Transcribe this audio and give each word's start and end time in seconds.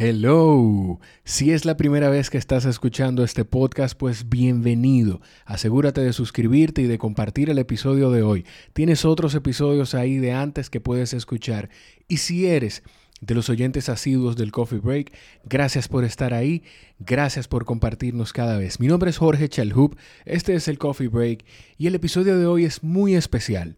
Hello. 0.00 1.00
Si 1.24 1.50
es 1.50 1.64
la 1.64 1.76
primera 1.76 2.08
vez 2.08 2.30
que 2.30 2.38
estás 2.38 2.64
escuchando 2.66 3.24
este 3.24 3.44
podcast, 3.44 3.98
pues 3.98 4.28
bienvenido. 4.28 5.20
Asegúrate 5.44 6.00
de 6.02 6.12
suscribirte 6.12 6.82
y 6.82 6.86
de 6.86 6.98
compartir 6.98 7.50
el 7.50 7.58
episodio 7.58 8.12
de 8.12 8.22
hoy. 8.22 8.46
Tienes 8.74 9.04
otros 9.04 9.34
episodios 9.34 9.96
ahí 9.96 10.18
de 10.18 10.30
antes 10.30 10.70
que 10.70 10.78
puedes 10.78 11.14
escuchar. 11.14 11.68
Y 12.06 12.18
si 12.18 12.46
eres 12.46 12.84
de 13.20 13.34
los 13.34 13.50
oyentes 13.50 13.88
asiduos 13.88 14.36
del 14.36 14.52
Coffee 14.52 14.78
Break, 14.78 15.12
gracias 15.42 15.88
por 15.88 16.04
estar 16.04 16.32
ahí, 16.32 16.62
gracias 17.00 17.48
por 17.48 17.64
compartirnos 17.64 18.32
cada 18.32 18.56
vez. 18.56 18.78
Mi 18.78 18.86
nombre 18.86 19.10
es 19.10 19.18
Jorge 19.18 19.48
Chalhub, 19.48 19.96
este 20.24 20.54
es 20.54 20.68
el 20.68 20.78
Coffee 20.78 21.08
Break 21.08 21.44
y 21.76 21.88
el 21.88 21.96
episodio 21.96 22.38
de 22.38 22.46
hoy 22.46 22.66
es 22.66 22.84
muy 22.84 23.16
especial. 23.16 23.74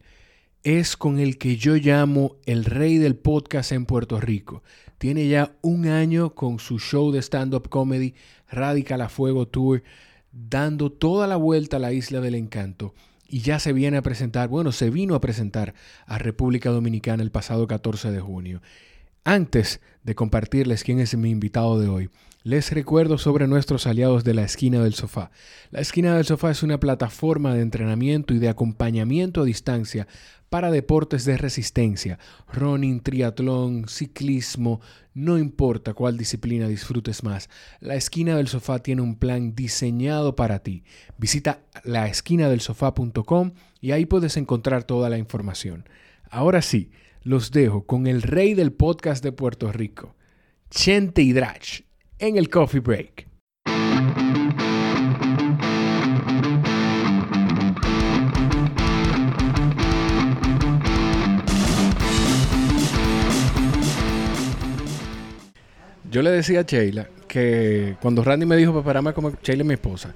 Es 0.62 0.96
con 0.96 1.18
el 1.18 1.38
que 1.38 1.56
yo 1.56 1.76
llamo 1.76 2.36
el 2.44 2.64
rey 2.64 2.98
del 2.98 3.16
podcast 3.16 3.72
en 3.72 3.86
Puerto 3.86 4.20
Rico 4.20 4.62
tiene 5.00 5.28
ya 5.28 5.56
un 5.62 5.86
año 5.86 6.34
con 6.34 6.58
su 6.58 6.78
show 6.78 7.10
de 7.10 7.22
stand-up 7.22 7.70
comedy 7.70 8.14
Radical 8.50 9.00
a 9.00 9.08
Fuego 9.08 9.48
Tour, 9.48 9.82
dando 10.30 10.92
toda 10.92 11.26
la 11.26 11.36
vuelta 11.36 11.78
a 11.78 11.80
la 11.80 11.94
isla 11.94 12.20
del 12.20 12.34
encanto. 12.34 12.94
Y 13.26 13.40
ya 13.40 13.58
se 13.60 13.72
viene 13.72 13.96
a 13.96 14.02
presentar, 14.02 14.50
bueno, 14.50 14.72
se 14.72 14.90
vino 14.90 15.14
a 15.14 15.22
presentar 15.22 15.72
a 16.04 16.18
República 16.18 16.68
Dominicana 16.68 17.22
el 17.22 17.30
pasado 17.30 17.66
14 17.66 18.10
de 18.10 18.20
junio. 18.20 18.60
Antes 19.24 19.80
de 20.02 20.14
compartirles 20.14 20.84
quién 20.84 21.00
es 21.00 21.16
mi 21.16 21.30
invitado 21.30 21.80
de 21.80 21.88
hoy, 21.88 22.10
les 22.42 22.70
recuerdo 22.70 23.16
sobre 23.16 23.46
nuestros 23.46 23.86
aliados 23.86 24.22
de 24.22 24.34
la 24.34 24.42
esquina 24.42 24.82
del 24.82 24.94
sofá. 24.94 25.30
La 25.70 25.80
esquina 25.80 26.14
del 26.14 26.26
sofá 26.26 26.50
es 26.50 26.62
una 26.62 26.78
plataforma 26.78 27.54
de 27.54 27.62
entrenamiento 27.62 28.34
y 28.34 28.38
de 28.38 28.50
acompañamiento 28.50 29.40
a 29.40 29.44
distancia 29.44 30.06
para 30.50 30.72
deportes 30.72 31.24
de 31.24 31.38
resistencia, 31.38 32.18
running, 32.52 33.00
triatlón, 33.00 33.88
ciclismo, 33.88 34.80
no 35.14 35.38
importa 35.38 35.94
cuál 35.94 36.18
disciplina 36.18 36.66
disfrutes 36.66 37.22
más, 37.22 37.48
la 37.78 37.94
esquina 37.94 38.36
del 38.36 38.48
sofá 38.48 38.80
tiene 38.80 39.00
un 39.00 39.14
plan 39.14 39.54
diseñado 39.54 40.36
para 40.36 40.58
ti. 40.58 40.82
Visita 41.16 41.62
laesquinadelsofá.com 41.84 43.52
y 43.80 43.92
ahí 43.92 44.06
puedes 44.06 44.36
encontrar 44.36 44.84
toda 44.84 45.08
la 45.08 45.18
información. 45.18 45.88
Ahora 46.28 46.62
sí, 46.62 46.90
los 47.22 47.52
dejo 47.52 47.86
con 47.86 48.08
el 48.08 48.22
rey 48.22 48.54
del 48.54 48.72
podcast 48.72 49.22
de 49.22 49.32
Puerto 49.32 49.70
Rico, 49.72 50.16
Chente 50.68 51.22
Hidrach, 51.22 51.82
en 52.18 52.36
el 52.36 52.50
Coffee 52.50 52.80
Break. 52.80 53.29
Yo 66.10 66.22
le 66.22 66.30
decía 66.30 66.60
a 66.60 66.62
Sheila 66.62 67.06
que 67.28 67.96
cuando 68.02 68.24
Randy 68.24 68.44
me 68.44 68.56
dijo, 68.56 68.72
prepararme 68.72 69.12
como 69.12 69.30
Sheila 69.42 69.62
es 69.62 69.66
mi 69.66 69.74
esposa. 69.74 70.12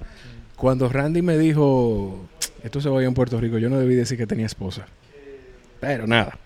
Cuando 0.57 0.89
Randy 0.89 1.21
me 1.21 1.37
dijo, 1.37 2.27
esto 2.63 2.81
se 2.81 2.89
va 2.89 3.01
en 3.01 3.13
Puerto 3.13 3.39
Rico, 3.39 3.57
yo 3.57 3.69
no 3.69 3.79
debí 3.79 3.95
decir 3.95 4.17
que 4.17 4.27
tenía 4.27 4.45
esposa. 4.45 4.85
Pero 5.79 6.05
nada. 6.05 6.37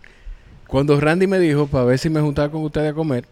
Cuando 0.67 0.99
Randy 0.99 1.25
me 1.25 1.39
dijo, 1.39 1.65
para 1.65 1.85
ver 1.85 1.97
si 1.97 2.09
me 2.09 2.21
juntaba 2.21 2.51
con 2.51 2.63
ustedes 2.63 2.91
a 2.91 2.93
comer, 2.93 3.25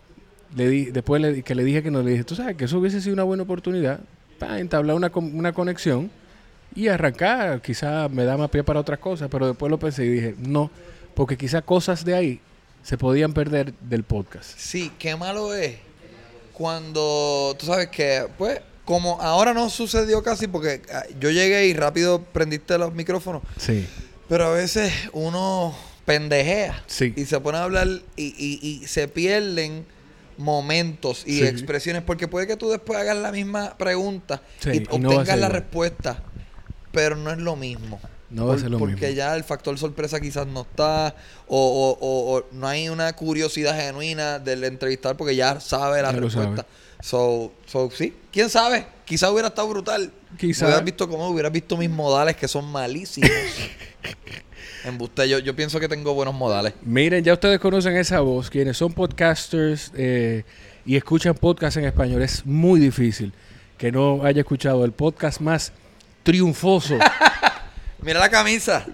le 0.55 0.67
di, 0.67 0.85
después 0.85 1.43
que 1.43 1.53
le 1.53 1.63
dije 1.63 1.83
que 1.83 1.91
no, 1.91 2.01
le 2.01 2.11
dije, 2.11 2.23
tú 2.23 2.33
sabes 2.33 2.55
que 2.57 2.65
eso 2.65 2.79
hubiese 2.79 2.99
sido 2.99 3.13
una 3.13 3.23
buena 3.23 3.43
oportunidad 3.43 3.99
para 4.39 4.59
entablar 4.59 4.95
una, 4.95 5.11
una 5.13 5.53
conexión 5.53 6.09
y 6.73 6.88
arrancar. 6.88 7.61
Quizá 7.61 8.09
me 8.09 8.23
da 8.23 8.38
más 8.38 8.49
pie 8.49 8.63
para 8.63 8.79
otras 8.79 8.97
cosas, 8.97 9.29
pero 9.29 9.45
después 9.47 9.69
lo 9.69 9.77
pensé 9.77 10.05
y 10.05 10.09
dije, 10.09 10.35
no, 10.39 10.71
porque 11.13 11.38
quizá 11.38 11.61
cosas 11.61 12.03
de 12.03 12.15
ahí 12.15 12.39
se 12.81 12.97
podían 12.97 13.33
perder 13.33 13.73
del 13.81 14.03
podcast. 14.03 14.57
Sí, 14.57 14.91
qué 14.97 15.15
malo 15.15 15.53
es 15.53 15.86
cuando 16.58 17.55
tú 17.59 17.67
sabes 17.67 17.88
que, 17.89 18.25
pues, 18.36 18.59
como 18.83 19.22
ahora 19.22 19.53
no 19.53 19.69
sucedió 19.69 20.23
casi 20.23 20.47
porque 20.47 20.81
ah, 20.91 21.03
yo 21.19 21.30
llegué 21.30 21.67
y 21.67 21.73
rápido 21.75 22.23
prendiste 22.23 22.77
los 22.80 22.94
micrófonos. 22.95 23.44
Sí. 23.58 23.88
Pero 24.28 24.47
a 24.47 24.51
veces 24.51 24.91
uno 25.13 25.75
pendejea 26.06 26.84
Sí. 26.88 27.13
y 27.16 27.25
se 27.25 27.40
pone 27.40 27.59
a 27.59 27.63
hablar 27.63 27.88
y, 28.16 28.23
y- 28.38 28.59
y 28.81 28.88
se 28.88 29.07
pierden 29.07 29.85
momentos 30.38 31.23
y 31.28 31.40
Sí. 31.40 31.44
expresiones 31.45 32.01
porque 32.03 32.28
puede 32.28 32.47
que 32.47 32.57
tú 32.57 32.69
después 32.69 32.97
hagas 33.00 33.18
la 33.18 33.31
misma 33.31 33.78
pregunta 33.78 34.41
Sí, 34.59 34.69
y 34.74 34.79
no 34.97 35.09
obtengas 35.09 35.28
la 35.28 35.35
igual. 35.47 35.51
respuesta, 35.51 36.24
pero 36.91 37.16
no 37.16 37.29
es 37.31 37.38
lo 37.38 37.56
mismo. 37.56 38.00
No 38.29 38.45
va 38.47 38.55
a 38.55 38.57
ser 38.57 38.69
lo 38.71 38.77
porque 38.79 38.95
mismo. 38.95 39.09
ya 39.15 39.35
el 39.35 39.43
factor 39.45 39.77
sorpresa 39.77 40.19
quizás 40.19 40.45
no 40.47 40.61
está 40.61 41.15
o, 41.47 41.57
o- 41.57 41.97
o- 42.05 42.38
o 42.38 42.45
no 42.51 42.67
hay 42.67 42.89
una 42.89 43.13
curiosidad 43.13 43.73
genuina 43.79 44.38
del 44.39 44.63
entrevistador 44.65 45.15
porque 45.15 45.35
ya 45.35 45.59
sabe 45.61 46.01
la 46.01 46.11
Ya 46.11 46.19
respuesta. 46.19 46.65
So, 46.99 47.53
so, 47.67 47.89
sí, 47.91 48.13
quién 48.33 48.49
sabe, 48.49 48.85
quizás 49.05 49.29
hubiera 49.31 49.47
estado 49.49 49.69
brutal. 49.69 50.11
Quizá. 50.38 50.65
Hubieras 50.65 50.83
visto 50.83 51.07
cómo 51.07 51.29
hubieras 51.29 51.51
visto 51.53 51.77
mis 51.77 51.89
modales 51.89 52.35
que 52.35 52.47
son 52.47 52.65
malísimos. 52.71 53.29
Embuste, 54.83 55.27
yo, 55.27 55.39
yo 55.39 55.55
pienso 55.55 55.79
que 55.79 55.88
tengo 55.88 56.13
buenos 56.13 56.33
modales. 56.33 56.73
Miren, 56.81 57.23
ya 57.23 57.33
ustedes 57.33 57.59
conocen 57.59 57.95
esa 57.97 58.19
voz. 58.21 58.49
Quienes 58.49 58.77
son 58.77 58.94
podcasters 58.94 59.91
eh, 59.95 60.44
y 60.85 60.95
escuchan 60.95 61.33
podcast 61.35 61.77
en 61.77 61.85
español, 61.85 62.21
es 62.21 62.45
muy 62.45 62.79
difícil 62.79 63.33
que 63.77 63.91
no 63.91 64.23
haya 64.23 64.41
escuchado 64.41 64.83
el 64.85 64.91
podcast 64.91 65.39
más 65.41 65.71
triunfoso. 66.23 66.97
Mira 68.02 68.19
la 68.19 68.30
camisa. 68.30 68.85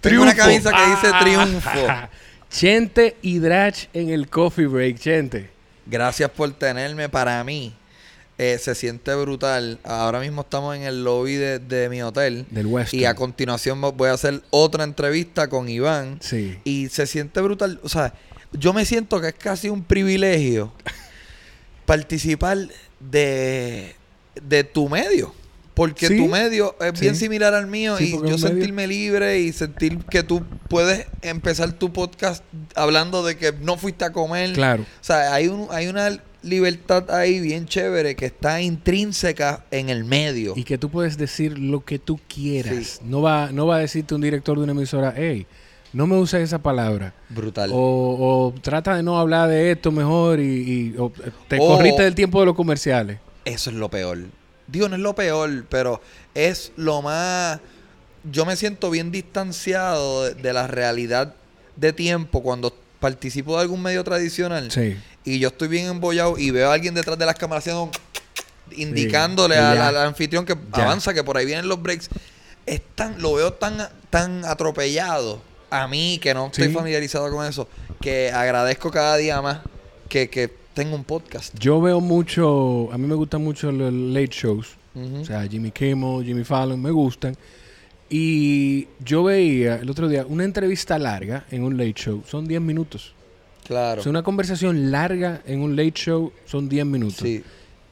Tengo 0.00 0.22
una 0.22 0.32
Triunfo. 0.32 0.36
camisa 0.36 0.70
que 0.72 0.90
dice 0.90 1.10
Ah. 1.12 1.20
triunfo. 1.20 1.86
Chente 2.50 3.16
y 3.22 3.38
Drach 3.40 3.86
en 3.92 4.08
el 4.10 4.28
coffee 4.28 4.66
break, 4.66 4.98
Chente. 4.98 5.50
Gracias 5.86 6.30
por 6.30 6.50
tenerme 6.52 7.08
para 7.08 7.42
mí. 7.44 7.74
eh, 8.40 8.56
se 8.58 8.74
siente 8.76 9.12
brutal. 9.16 9.80
Ahora 9.82 10.20
mismo 10.20 10.42
estamos 10.42 10.76
en 10.76 10.82
el 10.84 11.02
lobby 11.02 11.34
de, 11.34 11.58
de 11.58 11.88
mi 11.88 12.02
hotel. 12.02 12.46
Del 12.50 12.66
Weston. 12.66 13.00
Y 13.00 13.04
a 13.04 13.14
continuación 13.16 13.80
voy 13.80 14.08
a 14.10 14.12
hacer 14.12 14.42
otra 14.50 14.84
entrevista 14.84 15.48
con 15.48 15.68
Iván. 15.68 16.18
Sí. 16.22 16.56
Y 16.62 16.88
se 16.88 17.08
siente 17.08 17.40
brutal. 17.40 17.80
O 17.82 17.88
sea, 17.88 18.14
yo 18.52 18.72
me 18.72 18.84
siento 18.86 19.20
que 19.20 19.28
es 19.28 19.34
casi 19.34 19.68
un 19.68 19.82
privilegio 19.82 20.72
participar 21.84 22.58
de, 23.00 23.96
de 24.40 24.64
tu 24.64 24.88
medio. 24.88 25.34
Porque 25.78 26.08
Sí. 26.08 26.16
tu 26.18 26.26
medio 26.26 26.74
es 26.80 26.92
Sí. 26.98 27.00
bien 27.02 27.14
similar 27.16 27.54
al 27.54 27.68
mío 27.68 27.96
Sí, 27.96 28.08
y 28.08 28.10
yo 28.10 28.20
medio- 28.20 28.36
sentirme 28.38 28.86
libre 28.86 29.38
y 29.38 29.52
sentir 29.52 29.98
que 30.10 30.22
tú 30.22 30.42
puedes 30.68 31.06
empezar 31.22 31.72
tu 31.72 31.92
podcast 31.92 32.44
hablando 32.74 33.22
de 33.24 33.36
que 33.38 33.52
no 33.52 33.78
fuiste 33.78 34.04
a 34.04 34.12
comer. 34.12 34.52
Claro. 34.52 34.82
O 34.82 35.04
sea, 35.04 35.32
hay, 35.32 35.46
un, 35.48 35.68
hay 35.70 35.86
una 35.86 36.20
libertad 36.42 37.10
ahí 37.10 37.40
bien 37.40 37.66
chévere 37.66 38.14
que 38.16 38.26
está 38.26 38.60
intrínseca 38.60 39.64
en 39.70 39.88
el 39.88 40.04
medio. 40.04 40.52
Y 40.56 40.64
que 40.64 40.78
tú 40.78 40.90
puedes 40.90 41.16
decir 41.16 41.58
lo 41.58 41.84
que 41.84 41.98
tú 41.98 42.18
quieras. 42.28 43.00
No, 43.04 43.22
va, 43.22 43.50
no 43.52 43.66
va 43.66 43.76
a 43.76 43.78
decirte 43.78 44.14
un 44.14 44.20
director 44.20 44.56
de 44.58 44.64
una 44.64 44.72
emisora, 44.72 45.14
hey, 45.16 45.46
no 45.92 46.06
me 46.06 46.16
uses 46.16 46.40
esa 46.42 46.58
palabra. 46.60 47.14
Brutal. 47.28 47.70
O, 47.72 47.76
o 47.76 48.60
trata 48.60 48.96
de 48.96 49.02
no 49.02 49.18
hablar 49.18 49.48
de 49.48 49.70
esto 49.70 49.90
mejor 49.92 50.40
y, 50.40 50.42
y- 50.44 50.94
o 50.98 51.12
te 51.48 51.56
corriste 51.58 52.02
del 52.02 52.14
tiempo 52.16 52.40
de 52.40 52.46
los 52.46 52.54
comerciales. 52.56 53.18
Eso 53.44 53.70
es 53.70 53.76
lo 53.76 53.88
peor. 53.88 54.18
Digo, 54.68 54.88
no 54.88 54.96
es 54.96 55.02
lo 55.02 55.14
peor, 55.14 55.64
pero 55.68 56.00
es 56.34 56.72
lo 56.76 57.02
más... 57.02 57.58
Yo 58.30 58.44
me 58.44 58.56
siento 58.56 58.90
bien 58.90 59.10
distanciado 59.10 60.24
de, 60.24 60.34
de 60.34 60.52
la 60.52 60.66
realidad 60.66 61.34
de 61.76 61.92
tiempo 61.92 62.42
cuando 62.42 62.74
participo 63.00 63.56
de 63.56 63.62
algún 63.62 63.82
medio 63.82 64.02
tradicional 64.04 64.70
Sí. 64.72 64.96
y 65.24 65.38
yo 65.38 65.48
estoy 65.48 65.68
bien 65.68 65.86
embollado 65.86 66.36
y 66.36 66.50
veo 66.50 66.70
a 66.70 66.74
alguien 66.74 66.94
detrás 66.94 67.16
de 67.18 67.24
las 67.26 67.36
cámaras 67.36 67.62
haciendo... 67.62 67.90
indicándole 68.72 69.56
al, 69.56 69.96
anfitrión 69.96 70.44
que 70.44 70.54
Ya. 70.76 70.82
avanza, 70.84 71.14
que 71.14 71.24
por 71.24 71.36
ahí 71.36 71.46
vienen 71.46 71.68
los 71.68 71.80
breaks. 71.80 72.10
Es 72.66 72.82
tan, 72.94 73.20
lo 73.22 73.34
veo 73.34 73.52
tan, 73.54 73.88
tan 74.10 74.44
atropellado 74.44 75.40
a 75.70 75.86
mí 75.88 76.18
que 76.20 76.34
no 76.34 76.46
estoy 76.46 76.68
Sí. 76.68 76.72
familiarizado 76.74 77.30
con 77.30 77.46
eso, 77.46 77.68
que 78.00 78.30
agradezco 78.32 78.90
cada 78.90 79.16
día 79.16 79.40
más 79.40 79.60
que, 80.08 80.28
que 80.28 80.54
tengo 80.78 80.94
un 80.94 81.02
podcast. 81.04 81.52
Yo 81.58 81.80
veo 81.80 82.00
mucho, 82.00 82.92
a 82.92 82.98
mí 82.98 83.06
me 83.08 83.14
gustan 83.16 83.42
mucho 83.42 83.72
los 83.72 83.92
late 83.92 84.30
shows. 84.30 84.76
O 84.94 85.24
sea, 85.24 85.46
Jimmy 85.46 85.70
Kimmel, 85.72 86.24
Jimmy 86.24 86.44
Fallon, 86.44 86.80
me 86.80 86.90
gustan. 86.92 87.36
Y 88.08 88.86
yo 89.04 89.24
veía 89.24 89.76
el 89.76 89.90
otro 89.90 90.08
día 90.08 90.24
una 90.26 90.44
entrevista 90.44 90.98
larga 90.98 91.44
en 91.50 91.62
un 91.64 91.76
late 91.76 91.94
show, 91.94 92.22
son 92.26 92.46
10 92.46 92.60
minutos. 92.60 93.12
claro. 93.66 94.00
O 94.00 94.02
sea, 94.04 94.10
una 94.10 94.22
conversación 94.22 94.90
larga 94.90 95.42
en 95.46 95.60
un 95.60 95.76
late 95.76 95.92
show 95.94 96.32
son 96.46 96.68
10 96.68 96.86
minutos. 96.86 97.18
Sí. 97.22 97.42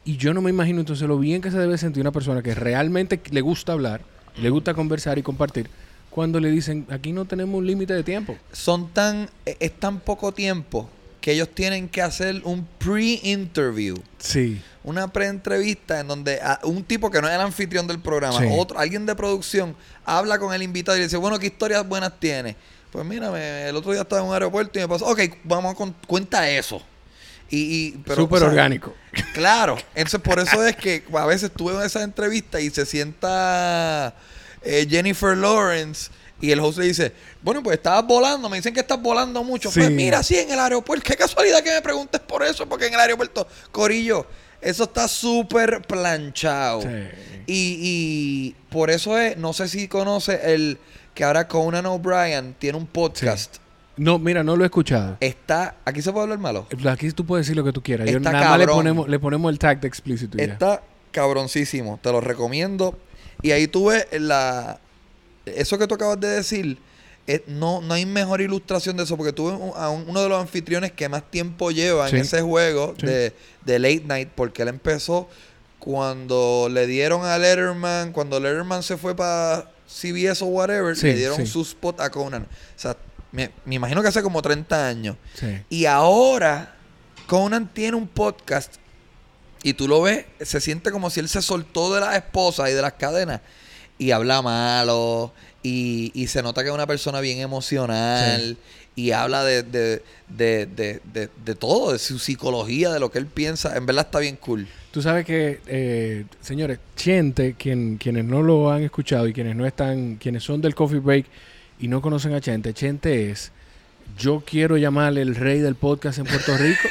Y 0.05 0.16
yo 0.16 0.32
no 0.32 0.40
me 0.40 0.50
imagino 0.50 0.78
entonces 0.81 1.06
lo 1.08 1.19
bien 1.19 1.43
que 1.43 1.50
se 1.50 1.58
debe 1.58 1.76
sentir 1.78 2.00
una 2.00 2.12
persona 2.12 2.40
que 2.43 2.55
realmente 2.55 3.20
le 3.31 3.40
gusta 3.40 3.72
hablar, 3.72 4.00
le 4.40 4.49
gusta 4.50 4.72
conversar 4.75 5.19
y 5.19 5.22
compartir, 5.22 5.69
cuando 6.08 6.38
le 6.40 6.50
dicen, 6.50 6.87
aquí 6.90 7.12
no 7.12 7.25
tenemos 7.25 7.58
un 7.58 7.66
límite 7.66 7.93
de 7.94 8.05
tiempo. 8.05 8.37
son 8.52 8.88
tan 8.93 9.28
e- 9.44 9.56
es 9.60 9.72
tan 9.72 9.99
poco 10.00 10.31
tiempo 10.32 10.88
que 11.26 11.32
ellos 11.32 11.49
tienen 11.52 11.88
que 11.88 12.02
hacer 12.02 12.40
un 12.44 12.64
pre-interview, 12.78 13.96
Sí. 14.19 14.62
una 14.84 15.12
pre-entrevista 15.12 15.99
en 15.99 16.06
donde 16.06 16.40
a- 16.40 16.61
un 16.62 16.84
tipo 16.84 17.11
que 17.11 17.20
no 17.20 17.26
es 17.26 17.34
el 17.34 17.40
anfitrión 17.40 17.88
del 17.88 17.99
programa, 17.99 18.38
Sí. 18.38 18.46
otro 18.49 18.78
alguien 18.78 19.06
de 19.06 19.17
producción 19.17 19.75
habla 20.05 20.38
con 20.38 20.55
el 20.55 20.62
invitado 20.62 20.96
y 20.96 21.00
le 21.00 21.06
dice, 21.06 21.17
"Bueno, 21.17 21.37
¿qué 21.40 21.46
historias 21.46 21.84
buenas 21.84 22.12
tiene?" 22.20 22.55
Pues 22.93 23.05
mira, 23.05 23.32
me- 23.32 23.69
el 23.69 23.75
otro 23.75 23.90
día 23.90 24.02
estaba 24.02 24.23
en 24.23 24.28
un 24.28 24.34
aeropuerto 24.34 24.78
y 24.78 24.82
me 24.82 24.87
pasó, 24.88 25.06
ok, 25.06 25.20
vamos 25.43 25.73
a 25.73 25.75
con, 25.76 25.96
cuenta 26.06 26.49
eso. 26.49 26.81
Y, 27.50 27.58
y- 27.58 27.90
pero, 28.05 28.22
Súper 28.22 28.37
o 28.37 28.40
sea, 28.43 28.49
orgánico. 28.50 28.94
Claro, 29.34 29.76
entonces 29.96 30.20
por 30.20 30.38
eso 30.38 30.64
es 30.64 30.76
que 30.76 31.02
a 31.12 31.26
veces 31.26 31.50
tuve 31.50 31.75
en 31.75 31.82
esa 31.82 32.05
entrevista 32.05 32.61
y 32.61 32.70
se 32.70 32.87
sienta 32.87 34.14
eh, 34.62 34.87
Jennifer 34.88 35.37
Lawrence 35.37 36.11
y 36.40 36.50
el 36.50 36.60
host 36.60 36.78
le 36.78 36.86
dice, 36.86 37.12
bueno, 37.42 37.62
pues 37.62 37.76
estabas 37.76 38.06
volando, 38.06 38.48
me 38.48 38.56
dicen 38.56 38.74
que 38.74 38.80
estás 38.80 39.00
volando 39.00 39.42
mucho. 39.42 39.70
Sí. 39.70 39.80
Pues 39.80 39.90
mira, 39.90 40.22
sí, 40.22 40.36
en 40.36 40.50
el 40.50 40.58
aeropuerto, 40.58 41.04
qué 41.06 41.16
casualidad 41.16 41.62
que 41.62 41.70
me 41.70 41.82
preguntes 41.82 42.20
por 42.20 42.42
eso, 42.42 42.68
porque 42.68 42.86
en 42.86 42.94
el 42.94 43.00
aeropuerto, 43.00 43.46
Corillo, 43.72 44.26
eso 44.60 44.84
está 44.84 45.08
súper 45.08 45.82
planchado. 45.82 46.82
Sí. 46.82 46.88
Y, 47.46 47.78
y 47.80 48.56
por 48.70 48.90
eso 48.90 49.18
es, 49.18 49.36
no 49.36 49.52
sé 49.52 49.68
si 49.68 49.88
conoce 49.88 50.54
el 50.54 50.78
que 51.14 51.24
ahora 51.24 51.48
Conan 51.48 51.86
O'Brien 51.86 52.54
tiene 52.58 52.76
un 52.76 52.86
podcast. 52.86 53.56
No, 53.96 54.18
mira, 54.18 54.44
no 54.44 54.56
lo 54.56 54.64
he 54.64 54.66
escuchado. 54.66 55.16
Está, 55.20 55.76
aquí 55.84 56.02
se 56.02 56.12
puede 56.12 56.24
hablar 56.24 56.38
malo. 56.38 56.66
Aquí 56.90 57.10
tú 57.12 57.24
puedes 57.24 57.46
decir 57.46 57.56
lo 57.56 57.64
que 57.64 57.72
tú 57.72 57.82
quieras. 57.82 58.08
Yo 58.10 58.18
Está 58.18 58.32
nada 58.32 58.50
más 58.50 58.58
le 58.58 58.66
ponemos, 58.66 59.08
le 59.08 59.18
ponemos 59.18 59.50
el 59.50 59.58
tag 59.58 59.80
de 59.80 59.88
explícito 59.88 60.36
ya. 60.36 60.44
Está 60.44 60.82
cabroncísimo, 61.12 61.98
te 62.02 62.12
lo 62.12 62.20
recomiendo. 62.20 62.98
Y 63.40 63.52
ahí 63.52 63.66
tú 63.66 63.86
ves 63.86 64.06
la. 64.12 64.80
Eso 65.46 65.78
que 65.78 65.87
tú 65.87 65.94
acabas 65.94 66.20
de 66.20 66.28
decir, 66.28 66.78
eh, 67.28 67.43
no, 67.46 67.81
no 67.81 67.94
hay 67.94 68.04
mejor 68.06 68.40
ilustración 68.40 68.96
de 68.96 69.04
eso, 69.04 69.16
porque 69.16 69.40
un- 69.40 69.72
a 69.76 69.88
un- 69.90 70.08
uno 70.08 70.22
de 70.22 70.28
los 70.28 70.40
anfitriones 70.40 70.93
que 70.93 71.08
más 71.08 71.28
tiempo 71.31 71.70
lleva 71.70 72.08
Sí. 72.08 72.16
en 72.16 72.22
ese 72.22 72.43
juego 72.43 72.94
Sí. 73.00 73.06
de, 73.06 73.32
de 73.64 73.78
Late 73.78 74.02
Night, 74.06 74.28
porque 74.34 74.62
él 74.62 74.69
empezó 74.69 75.28
cuando 75.78 76.69
le 76.70 76.87
dieron 76.87 77.25
a 77.25 77.38
Letterman, 77.38 78.12
cuando 78.12 78.40
Letterman 78.40 78.82
se 78.82 78.96
fue 78.96 79.14
para 79.14 79.70
CBS 79.88 80.43
o 80.43 80.48
whatever, 80.48 80.96
Sí, 80.96 81.06
le 81.06 81.14
dieron 81.14 81.46
su 81.46 81.62
spot 81.62 82.00
a 82.00 82.10
Conan. 82.10 82.43
O 82.43 82.78
sea, 82.78 82.96
me, 83.32 83.50
me 83.64 83.76
imagino 83.76 84.02
que 84.02 84.08
hace 84.08 84.22
como 84.22 84.43
30 84.43 84.88
años. 84.88 85.16
Sí. 85.34 85.46
Y 85.70 85.87
ahora 85.87 86.75
Conan 87.28 87.72
tiene 87.72 87.96
un 87.96 88.08
podcast 88.08 88.75
y 89.62 89.75
tú 89.75 89.87
lo 89.87 90.02
ves, 90.02 90.25
se 90.40 90.60
siente 90.60 90.90
como 90.90 91.08
si 91.10 91.20
él 91.20 91.28
se 91.28 91.40
soltó 91.43 91.94
de 91.94 92.00
las 92.00 92.16
esposas 92.16 92.69
y 92.70 92.72
de 92.72 92.82
las 92.82 92.94
cadenas 92.94 93.40
y 93.98 94.10
habla 94.10 94.43
malo 94.43 95.32
y, 95.62 96.10
y 96.14 96.26
se 96.28 96.43
nota 96.43 96.62
que 96.62 96.69
es 96.69 96.75
una 96.75 96.87
persona 96.87 97.20
bien 97.20 97.38
emocional 97.40 98.56
y 98.94 99.10
habla 99.10 99.44
de, 99.44 99.62
de, 99.62 100.02
de, 100.28 100.66
de, 100.66 101.28
de- 101.44 101.54
todo, 101.54 101.93
de 101.93 101.98
su 101.98 102.19
psicología, 102.19 102.90
de 102.90 103.00
lo 103.00 103.10
que 103.10 103.19
él 103.19 103.26
piensa. 103.26 103.76
En 103.76 103.84
verdad 103.87 104.06
está 104.06 104.19
bien 104.20 104.37
cool. 104.37 104.66
Tú 104.90 105.02
sabes 105.02 105.26
que, 105.26 105.60
eh, 105.66 106.25
señores, 106.40 106.78
Chente, 106.96 107.54
quien, 107.58 107.98
quienes 107.98 108.25
no 108.25 108.43
lo 108.43 108.70
han 108.70 108.82
escuchado 108.82 109.28
y 109.28 109.32
quienes 109.34 109.54
no 109.54 109.66
están, 109.66 110.16
quienes 110.16 110.43
son 110.43 110.62
del 110.62 110.75
Coffee 110.75 111.00
Break 111.00 111.26
y 111.78 111.88
no 111.88 112.00
conocen 112.00 112.32
a 112.32 112.40
Chente, 112.40 112.72
Chente 112.72 113.31
es, 113.31 113.52
yo 114.19 114.43
quiero 114.46 114.78
llamarle 114.78 115.20
el 115.20 115.34
rey 115.34 115.58
del 115.60 115.75
podcast 115.75 116.19
en 116.19 116.25
Puerto 116.25 116.56
Rico. 116.56 116.88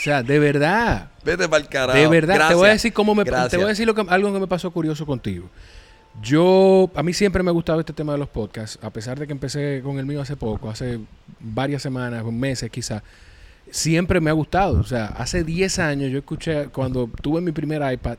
o 0.00 0.02
sea, 0.02 0.22
de 0.22 0.38
verdad, 0.38 1.10
Vete 1.24 1.46
para 1.48 1.62
el 1.62 1.68
carajo. 1.68 1.98
de 1.98 2.06
verdad, 2.06 2.48
te 2.48 2.54
voy 2.54 2.68
a 2.68 2.72
decir 2.72 2.92
cómo 2.94 3.14
me, 3.14 3.24
te 3.24 3.30
voy 3.56 3.64
a 3.66 3.68
decir 3.68 3.86
lo 3.86 3.94
que- 3.94 4.06
algo 4.08 4.32
que 4.32 4.38
me 4.40 4.46
pasó 4.46 4.70
curioso 4.70 5.04
contigo. 5.04 5.50
Yo, 6.22 6.90
a 6.94 7.02
mí 7.02 7.12
siempre 7.12 7.42
me 7.42 7.50
ha 7.50 7.52
gustado 7.52 7.80
este 7.80 7.92
tema 7.92 8.12
de 8.12 8.18
los 8.18 8.28
podcasts, 8.28 8.78
a 8.82 8.90
pesar 8.90 9.18
de 9.18 9.26
que 9.26 9.32
empecé 9.32 9.80
con 9.82 9.98
el 9.98 10.06
mío 10.06 10.20
hace 10.20 10.36
poco, 10.36 10.70
hace 10.70 11.00
varias 11.40 11.82
semanas, 11.82 12.24
meses 12.24 12.70
quizá, 12.70 13.02
siempre 13.70 14.20
me 14.20 14.30
ha 14.30 14.32
gustado. 14.32 14.80
O 14.80 14.84
sea, 14.84 15.06
hace 15.06 15.44
10 15.44 15.78
años 15.80 16.10
yo 16.10 16.18
escuché, 16.18 16.68
cuando 16.68 17.08
tuve 17.20 17.40
mi 17.40 17.52
primer 17.52 17.82
iPad, 17.92 18.18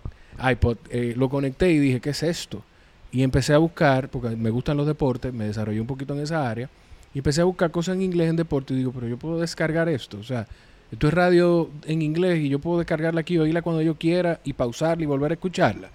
iPod, 0.52 0.78
eh, 0.90 1.14
lo 1.16 1.30
conecté 1.30 1.72
y 1.72 1.80
dije, 1.80 2.02
¿qué 2.02 2.10
es 2.10 2.24
esto? 2.24 2.64
Y 3.12 3.24
empecé 3.24 3.54
a 3.54 3.58
buscar, 3.58 4.10
porque 4.10 4.36
me 4.36 4.50
gustan 4.50 4.76
los 4.78 4.86
deportes, 4.86 5.34
me 5.34 5.46
desarrollé 5.46 5.80
un 5.80 5.88
poquito 5.88 6.14
en 6.14 6.20
esa 6.20 6.50
área, 6.50 6.70
y 7.14 7.20
empecé 7.20 7.42
a 7.42 7.46
buscar 7.46 7.72
cosas 7.72 7.96
en 7.96 8.02
inglés 8.02 8.30
en 8.30 8.36
deporte 8.36 8.74
y 8.74 8.78
digo, 8.78 8.92
pero 8.92 9.08
yo 9.08 9.18
puedo 9.18 9.40
descargar 9.40 9.88
esto. 9.88 10.20
O 10.20 10.24
sea, 10.24 10.46
esto 10.92 11.08
es 11.08 11.14
radio 11.14 11.70
en 11.86 12.02
inglés 12.02 12.40
y 12.40 12.50
yo 12.50 12.60
puedo 12.60 12.80
descargarla 12.80 13.22
aquí, 13.22 13.38
oírla 13.38 13.62
cuando 13.62 13.82
yo 13.82 13.96
quiera 13.96 14.42
y 14.44 14.52
pausarla 14.52 15.04
y 15.04 15.08
volver 15.08 15.32
a 15.32 15.36
escucharla. 15.36 15.90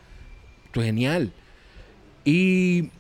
Esto 0.65 0.81
es 0.81 0.87
genial. 0.87 1.31
Y 2.25 2.91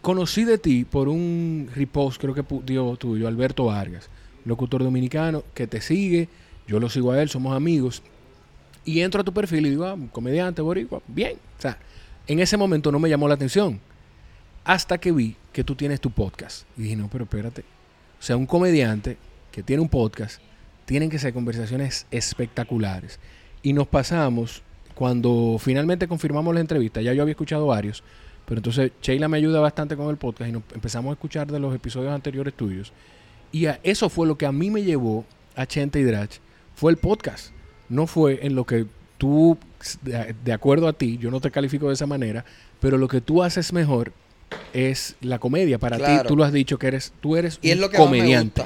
conocí 0.00 0.44
de 0.44 0.58
ti 0.58 0.84
por 0.84 1.08
un 1.08 1.70
repost, 1.74 2.20
creo 2.20 2.34
que 2.34 2.44
dio 2.64 2.96
tuyo, 2.96 3.28
Alberto 3.28 3.66
Vargas, 3.66 4.08
locutor 4.44 4.82
dominicano, 4.82 5.44
que 5.54 5.66
te 5.66 5.80
sigue, 5.80 6.28
yo 6.66 6.80
lo 6.80 6.88
sigo 6.88 7.12
a 7.12 7.22
él, 7.22 7.28
somos 7.28 7.54
amigos. 7.54 8.02
Y 8.84 9.00
entro 9.00 9.20
a 9.20 9.24
tu 9.24 9.32
perfil 9.32 9.66
y 9.66 9.70
digo, 9.70 9.86
ah, 9.86 9.96
comediante 10.10 10.62
boricua, 10.62 11.00
bien. 11.06 11.36
O 11.58 11.62
sea, 11.62 11.78
en 12.26 12.40
ese 12.40 12.56
momento 12.56 12.90
no 12.90 12.98
me 12.98 13.08
llamó 13.08 13.28
la 13.28 13.34
atención. 13.34 13.80
Hasta 14.64 14.98
que 14.98 15.12
vi 15.12 15.36
que 15.52 15.64
tú 15.64 15.74
tienes 15.74 16.00
tu 16.00 16.10
podcast. 16.10 16.66
Y 16.76 16.82
dije, 16.82 16.96
no, 16.96 17.08
pero 17.08 17.24
espérate. 17.24 17.62
O 18.18 18.22
sea, 18.22 18.36
un 18.36 18.46
comediante 18.46 19.16
que 19.50 19.62
tiene 19.62 19.82
un 19.82 19.88
podcast, 19.88 20.40
tienen 20.84 21.10
que 21.10 21.18
ser 21.18 21.32
conversaciones 21.32 22.06
espectaculares. 22.10 23.20
Y 23.62 23.72
nos 23.72 23.86
pasamos, 23.86 24.62
cuando 24.94 25.56
finalmente 25.60 26.08
confirmamos 26.08 26.54
la 26.54 26.60
entrevista, 26.60 27.00
ya 27.00 27.12
yo 27.12 27.22
había 27.22 27.32
escuchado 27.32 27.66
varios, 27.66 28.02
pero 28.46 28.58
entonces 28.58 28.92
Sheila 29.02 29.28
me 29.28 29.38
ayuda 29.38 29.60
bastante 29.60 29.96
con 29.96 30.08
el 30.10 30.16
podcast 30.16 30.48
y 30.50 30.52
nos 30.52 30.62
empezamos 30.74 31.10
a 31.10 31.12
escuchar 31.14 31.50
de 31.50 31.58
los 31.60 31.74
episodios 31.74 32.12
anteriores 32.12 32.54
tuyos. 32.54 32.92
Y 33.52 33.66
a- 33.66 33.80
eso 33.82 34.08
fue 34.08 34.26
lo 34.26 34.36
que 34.38 34.46
a 34.46 34.52
mí 34.52 34.70
me 34.70 34.82
llevó 34.82 35.24
a 35.56 35.66
Chente 35.66 36.00
y 36.00 36.02
Drach, 36.04 36.36
fue 36.74 36.90
el 36.92 36.98
podcast. 36.98 37.52
No 37.88 38.06
fue 38.06 38.40
en 38.46 38.54
lo 38.54 38.64
que 38.64 38.86
tú, 39.18 39.58
de, 40.02 40.52
acuerdo 40.52 40.88
a 40.88 40.92
ti, 40.94 41.18
yo 41.18 41.30
no 41.30 41.40
te 41.40 41.50
califico 41.50 41.88
de 41.88 41.94
esa 41.94 42.06
manera, 42.06 42.44
pero 42.80 42.96
lo 42.98 43.06
que 43.08 43.20
tú 43.20 43.42
haces 43.42 43.72
mejor 43.72 44.12
es 44.72 45.16
la 45.20 45.38
comedia. 45.38 45.78
Para 45.78 45.96
Claro. 45.98 46.22
ti, 46.22 46.28
tú 46.28 46.36
lo 46.36 46.44
has 46.44 46.52
dicho 46.52 46.78
que 46.78 46.86
eres, 46.88 47.12
tú 47.20 47.36
eres 47.36 47.58
Y 47.62 47.70
es 47.70 47.78
lo 47.78 47.90
que 47.90 47.96
comediante. 47.98 48.62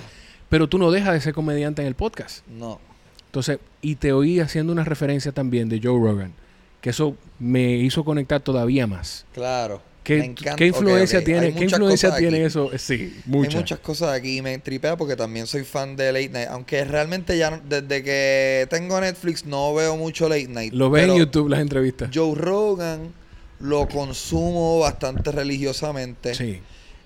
Pero 0.48 0.68
tú 0.68 0.78
no 0.78 0.90
dejas 0.92 1.12
de 1.14 1.20
ser 1.20 1.34
comediante 1.34 1.82
en 1.82 1.88
el 1.88 1.94
podcast. 1.96 2.46
No. 2.46 2.80
Entonces, 3.26 3.58
y 3.82 3.96
te 3.96 4.12
oí 4.12 4.38
haciendo 4.40 4.72
una 4.72 4.84
referencia 4.84 5.32
también 5.32 5.68
de 5.68 5.80
Joe 5.82 5.98
Rogan, 6.00 6.32
que 6.80 6.90
eso 6.90 7.16
me 7.38 7.76
hizo 7.76 8.04
conectar 8.04 8.40
todavía 8.40 8.86
más. 8.86 9.24
Claro. 9.34 9.82
¿Qué, 10.04 10.18
Me 10.18 10.24
encanta. 10.26 10.54
qué 10.54 10.66
influencia 10.68 11.24
tiene, 11.24 11.52
¿qué 11.52 11.64
influencia 11.64 12.14
tiene 12.16 12.36
aquí. 12.36 12.46
eso? 12.46 12.72
Eh, 12.72 12.78
Sí, 12.78 13.20
muchas. 13.26 13.54
Hay 13.54 13.60
muchas 13.60 13.78
cosas 13.80 14.10
aquí 14.16 14.36
y 14.36 14.42
me 14.42 14.56
tripea 14.60 14.96
porque 14.96 15.16
también 15.16 15.48
soy 15.48 15.64
fan 15.64 15.96
de 15.96 16.12
Late 16.12 16.28
Night. 16.28 16.48
Aunque 16.48 16.84
realmente 16.84 17.36
ya 17.36 17.50
no- 17.50 17.60
desde 17.68 18.04
que 18.04 18.68
tengo 18.70 19.00
Netflix 19.00 19.44
no 19.44 19.74
veo 19.74 19.96
mucho 19.96 20.28
Late 20.28 20.46
Night. 20.46 20.72
Lo 20.72 20.90
ves 20.90 21.08
en 21.08 21.16
YouTube 21.16 21.48
las 21.48 21.58
entrevistas. 21.58 22.10
Joe 22.14 22.36
Rogan 22.36 23.12
lo 23.58 23.88
consumo 23.88 24.78
bastante 24.78 25.32
religiosamente. 25.32 26.34
sí. 26.36 26.60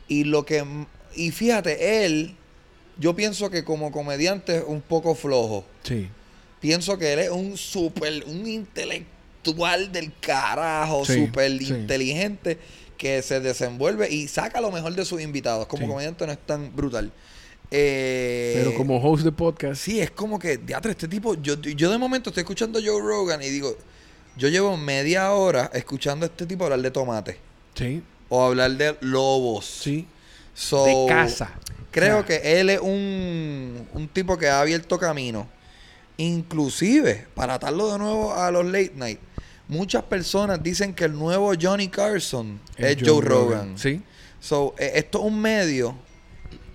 Y 0.08 0.24
lo 0.24 0.44
que. 0.44 0.62
Y 1.14 1.30
fíjate, 1.30 2.04
él. 2.04 2.34
Yo 2.98 3.14
pienso 3.16 3.48
que 3.48 3.64
como 3.64 3.92
comediante 3.92 4.58
es 4.58 4.64
un 4.66 4.82
poco 4.82 5.14
flojo. 5.14 5.64
Sí. 5.84 6.08
Pienso 6.60 6.98
que 6.98 7.12
él 7.14 7.20
es 7.20 7.30
un 7.30 7.56
súper. 7.56 8.24
Un 8.26 8.46
intelectual 8.46 9.06
del 9.42 10.12
carajo. 10.20 11.04
Súper 11.04 11.58
sí. 11.58 11.68
inteligente. 11.68 12.58
Que 12.96 13.22
se 13.22 13.40
desenvuelve 13.40 14.10
y 14.10 14.28
saca 14.28 14.60
lo 14.60 14.70
mejor 14.70 14.94
de 14.94 15.04
sus 15.06 15.22
invitados. 15.22 15.66
Como 15.66 15.84
Sí. 15.84 15.88
comediante 15.88 16.26
no 16.26 16.32
es 16.32 16.38
tan 16.46 16.74
brutal. 16.76 17.10
Eh, 17.70 18.52
Pero 18.56 18.74
como 18.74 18.98
host 18.98 19.24
de 19.24 19.32
podcast, 19.32 19.80
Sí, 19.80 20.00
es 20.00 20.10
como 20.10 20.38
que, 20.38 20.58
teatro, 20.58 20.90
este 20.90 21.06
tipo, 21.08 21.34
yo, 21.40 21.54
yo 21.60 21.90
de 21.90 21.98
momento 21.98 22.30
estoy 22.30 22.42
escuchando 22.42 22.78
a 22.78 22.82
Joe 22.84 23.00
Rogan 23.00 23.40
y 23.42 23.48
digo, 23.48 23.74
yo 24.36 24.48
llevo 24.48 24.76
media 24.76 25.30
hora 25.32 25.70
escuchando 25.72 26.26
a 26.26 26.28
este 26.28 26.46
tipo 26.46 26.64
hablar 26.64 26.82
de 26.82 26.90
tomate 26.90 27.38
sí, 27.74 28.02
o 28.28 28.42
hablar 28.44 28.72
de 28.72 28.96
lobos. 29.00 29.64
sí. 29.66 30.06
So, 30.52 30.84
de 30.84 31.06
casa. 31.08 31.52
Creo 31.92 32.18
O 32.18 32.26
sea, 32.26 32.40
que 32.40 32.60
él 32.60 32.68
es 32.70 32.80
un, 32.80 33.86
un 33.94 34.08
tipo 34.08 34.36
que 34.36 34.48
ha 34.48 34.60
abierto 34.60 34.98
camino. 34.98 35.48
Inclusive, 36.18 37.26
para 37.34 37.54
atarlo 37.54 37.90
de 37.92 37.98
nuevo 37.98 38.34
a 38.34 38.50
los 38.50 38.66
late 38.66 38.92
night, 38.96 39.18
muchas 39.70 40.02
personas 40.04 40.62
dicen 40.62 40.92
que 40.94 41.04
el 41.04 41.12
nuevo 41.18 41.52
Johnny 41.60 41.88
Carson 41.88 42.60
es, 42.76 42.96
Joe, 43.04 43.20
Rogan. 43.22 43.78
Sí. 43.78 44.02
So, 44.40 44.74
eh, 44.78 44.92
esto 44.96 45.18
es 45.20 45.24
un 45.24 45.40
medio 45.40 45.94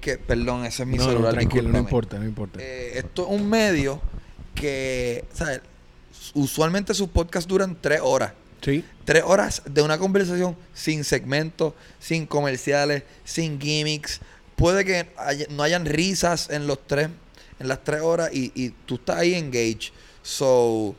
que, 0.02 0.18
perdón, 0.18 0.66
ese 0.66 0.84
es 0.84 0.88
mi 0.90 0.98
no, 0.98 1.04
no, 1.06 1.10
celular, 1.12 1.34
tranquilo, 1.34 1.70
no 1.70 1.78
importa, 1.80 2.18
no 2.20 2.25
importa. 2.25 2.60
Eh, 2.62 2.94
esto 3.00 3.24
es 3.24 3.30
un 3.30 3.50
medio 3.50 4.02
que, 4.54 5.25
¿sabes? 5.34 5.62
Usualmente 6.34 6.94
sus 6.94 7.10
podcasts 7.10 7.48
duran 7.48 7.78
tres 7.80 8.00
horas. 8.04 8.34
sí. 8.62 8.84
Tres 9.04 9.22
horas 9.24 9.62
de 9.70 9.84
una 9.84 10.00
conversación 10.00 10.56
sin 10.74 11.04
segmentos, 11.04 11.74
sin 12.00 12.25
comerciales, 12.25 13.04
sin 13.24 13.60
gimmicks. 13.62 14.20
Puede 14.56 14.84
que 14.84 15.08
haya- 15.18 15.46
no 15.52 15.62
hayan 15.62 15.86
risas 15.86 16.50
en 16.50 16.66
los 16.66 16.80
tres, 16.88 17.10
en 17.60 17.68
las 17.68 17.84
tres 17.84 18.02
horas 18.02 18.32
y, 18.34 18.52
y 18.56 18.70
tú 18.88 18.96
estás 18.96 19.18
ahí 19.18 19.36
engaged. 19.36 19.92
So, 20.24 20.96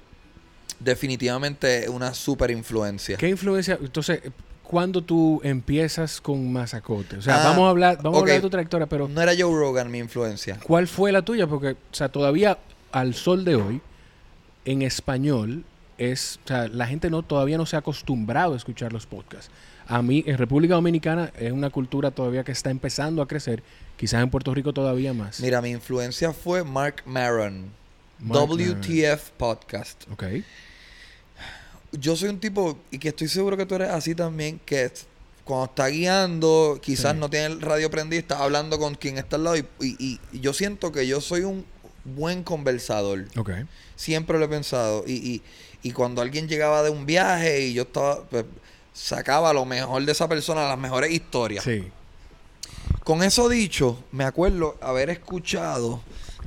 definitivamente 0.80 1.88
una 1.88 2.14
super 2.14 2.50
influencia. 2.50 3.16
¿Qué 3.16 3.28
influencia? 3.28 3.78
Entonces, 3.80 4.20
¿cuándo 4.62 5.02
tú 5.02 5.40
empiezas 5.44 6.20
con 6.20 6.52
Mazacote? 6.52 7.16
O 7.18 7.22
sea, 7.22 7.40
Ah, 7.42 7.44
vamos 7.48 7.66
a 7.66 7.70
hablar, 7.70 7.96
vamos 8.02 8.18
a 8.18 8.20
hablar 8.20 8.36
de 8.36 8.42
tu 8.42 8.50
trayectoria, 8.50 8.86
pero 8.86 9.08
No 9.08 9.20
era 9.22 9.32
Joe 9.38 9.52
Rogan 9.58 9.90
mi 9.90 9.98
influencia. 9.98 10.58
¿cuál 10.62 10.86
fue 10.88 11.12
la 11.12 11.22
tuya? 11.22 11.46
Porque, 11.46 11.70
o 11.72 11.76
sea, 11.94 12.08
todavía 12.08 12.58
al 12.92 13.14
sol 13.14 13.44
de 13.44 13.56
hoy, 13.56 13.80
en 14.64 14.82
español, 14.82 15.64
es, 15.98 16.40
o 16.44 16.48
sea, 16.48 16.68
la 16.68 16.86
gente 16.86 17.08
no 17.10 17.22
todavía 17.22 17.56
no 17.56 17.66
se 17.66 17.76
ha 17.76 17.78
acostumbrado 17.78 18.54
a 18.54 18.56
escuchar 18.56 18.92
los 18.92 19.06
podcasts. 19.06 19.50
A 19.88 20.02
mí, 20.02 20.24
en 20.26 20.36
República 20.36 20.74
Dominicana, 20.74 21.30
es 21.38 21.52
una 21.52 21.70
cultura 21.70 22.10
todavía 22.10 22.42
que 22.42 22.52
está 22.52 22.70
empezando 22.70 23.22
a 23.22 23.28
crecer. 23.28 23.62
Quizás 23.96 24.22
en 24.22 24.30
Puerto 24.30 24.52
Rico 24.52 24.72
todavía 24.72 25.14
más. 25.14 25.40
Mira, 25.40 25.62
mi 25.62 25.70
influencia 25.70 26.32
fue 26.32 26.64
Mark 26.64 27.02
Maron. 27.06 27.70
Mark 28.18 28.48
WTF 28.50 29.30
Podcast. 29.36 30.04
Ok. 30.10 30.24
Yo 31.92 32.16
soy 32.16 32.28
un 32.28 32.40
tipo, 32.40 32.78
y 32.90 32.98
que 32.98 33.08
estoy 33.08 33.28
seguro 33.28 33.56
que 33.56 33.66
tú 33.66 33.74
eres 33.76 33.90
así 33.90 34.14
también, 34.14 34.60
que 34.64 34.90
cuando 35.44 35.66
está 35.66 35.86
guiando, 35.88 36.78
quizás 36.82 37.12
Sí. 37.14 37.20
no 37.20 37.30
tiene 37.30 37.46
el 37.46 37.60
radio 37.60 37.90
prendido, 37.90 38.20
está 38.20 38.38
hablando 38.42 38.78
con 38.78 38.94
quien 38.96 39.16
está 39.18 39.36
al 39.36 39.44
lado. 39.44 39.56
Y, 39.56 39.64
y- 39.80 40.20
y 40.32 40.40
yo 40.40 40.52
siento 40.52 40.90
que 40.92 41.06
yo 41.06 41.20
soy 41.20 41.42
un 41.42 41.64
buen 42.04 42.42
conversador. 42.42 43.26
Ok. 43.36 43.50
Siempre 43.94 44.38
lo 44.38 44.44
he 44.44 44.48
pensado. 44.48 45.04
Y, 45.06 45.12
y, 45.14 45.42
y 45.82 45.92
cuando 45.92 46.20
alguien 46.22 46.48
llegaba 46.48 46.82
de 46.82 46.90
un 46.90 47.06
viaje 47.06 47.60
y 47.66 47.74
yo 47.74 47.82
estaba, 47.82 48.24
pues, 48.24 48.44
sacaba 48.92 49.52
lo 49.52 49.64
mejor 49.64 50.04
de 50.04 50.12
esa 50.12 50.28
persona, 50.28 50.66
las 50.68 50.78
mejores 50.78 51.10
historias. 51.12 51.64
Sí. 51.64 51.84
Con 53.04 53.22
eso 53.22 53.48
dicho, 53.48 54.02
me 54.10 54.24
acuerdo 54.24 54.76
haber 54.80 55.10
escuchado, 55.10 56.00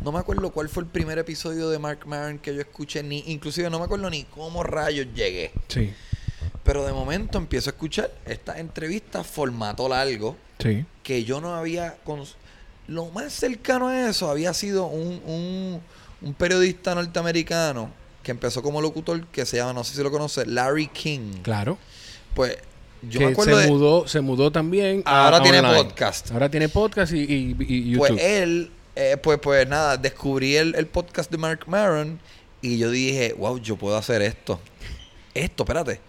no 0.03 0.11
me 0.11 0.19
acuerdo 0.19 0.51
cuál 0.51 0.69
fue 0.69 0.83
el 0.83 0.89
primer 0.89 1.17
episodio 1.19 1.69
de 1.69 1.79
Mark 1.79 1.99
Maron 2.05 2.39
que 2.39 2.53
yo 2.53 2.61
escuché, 2.61 3.03
ni 3.03 3.23
inclusive 3.27 3.69
no 3.69 3.79
me 3.79 3.85
acuerdo 3.85 4.09
ni 4.09 4.23
cómo 4.23 4.63
rayos 4.63 5.07
llegué. 5.13 5.51
Sí. 5.67 5.91
Pero 6.63 6.85
de 6.85 6.93
momento 6.93 7.37
empiezo 7.37 7.69
a 7.69 7.73
escuchar 7.73 8.11
esta 8.25 8.59
entrevista 8.59 9.23
formato 9.23 9.87
largo 9.89 10.35
Sí. 10.59 10.85
que 11.03 11.23
yo 11.23 11.41
no 11.41 11.55
había... 11.55 11.97
cons- 12.05 12.35
Lo 12.87 13.05
más 13.07 13.33
cercano 13.33 13.87
a 13.87 14.09
eso 14.09 14.29
había 14.29 14.53
sido 14.53 14.85
un, 14.87 15.21
un, 15.25 15.81
un 16.21 16.33
periodista 16.33 16.93
norteamericano 16.95 17.91
que 18.23 18.31
empezó 18.31 18.61
como 18.61 18.81
locutor 18.81 19.25
que 19.27 19.45
se 19.45 19.57
llama, 19.57 19.73
no 19.73 19.83
sé 19.83 19.95
si 19.95 20.03
lo 20.03 20.11
conoce, 20.11 20.45
Larry 20.45 20.87
King. 20.87 21.41
Claro. 21.41 21.77
Pues 22.35 22.57
yo 23.01 23.19
que 23.19 23.25
me 23.27 23.31
acuerdo 23.31 23.55
se 23.57 23.61
de... 23.63 23.67
mudó, 23.71 24.07
se 24.07 24.21
mudó 24.21 24.51
también. 24.51 25.01
a- 25.05 25.25
Ahora 25.25 25.37
a 25.37 25.41
tiene 25.43 25.59
online. 25.59 25.83
podcast. 25.83 26.31
Ahora 26.31 26.49
tiene 26.49 26.67
podcast 26.69 27.13
y, 27.13 27.19
y- 27.19 27.55
y 27.59 27.91
YouTube. 27.91 28.07
Pues 28.09 28.21
él, 28.21 28.71
eh, 28.99 29.17
pues, 29.17 29.39
pues 29.39 29.67
nada, 29.67 29.97
descubrí 29.97 30.55
el, 30.57 30.75
el 30.75 30.85
podcast 30.87 31.31
de 31.31 31.37
Mark 31.37 31.61
Maron 31.67 32.19
y 32.61 32.77
yo 32.77 32.91
dije, 32.91 33.33
wow, 33.37 33.57
yo 33.59 33.75
puedo 33.77 33.95
hacer 33.97 34.21
esto. 34.21 34.59
Esto, 35.33 35.63
espérate. 35.63 35.99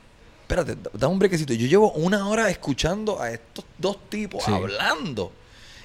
Espérate, 0.43 0.77
da- 0.95 1.07
un 1.09 1.19
brequecito. 1.21 1.53
Yo 1.55 1.67
llevo 1.69 1.93
una 1.93 2.27
hora 2.29 2.51
escuchando 2.51 3.21
a 3.21 3.31
estos 3.31 3.65
dos 3.79 3.97
tipos 4.09 4.43
Sí. 4.45 4.51
hablando. 4.53 5.31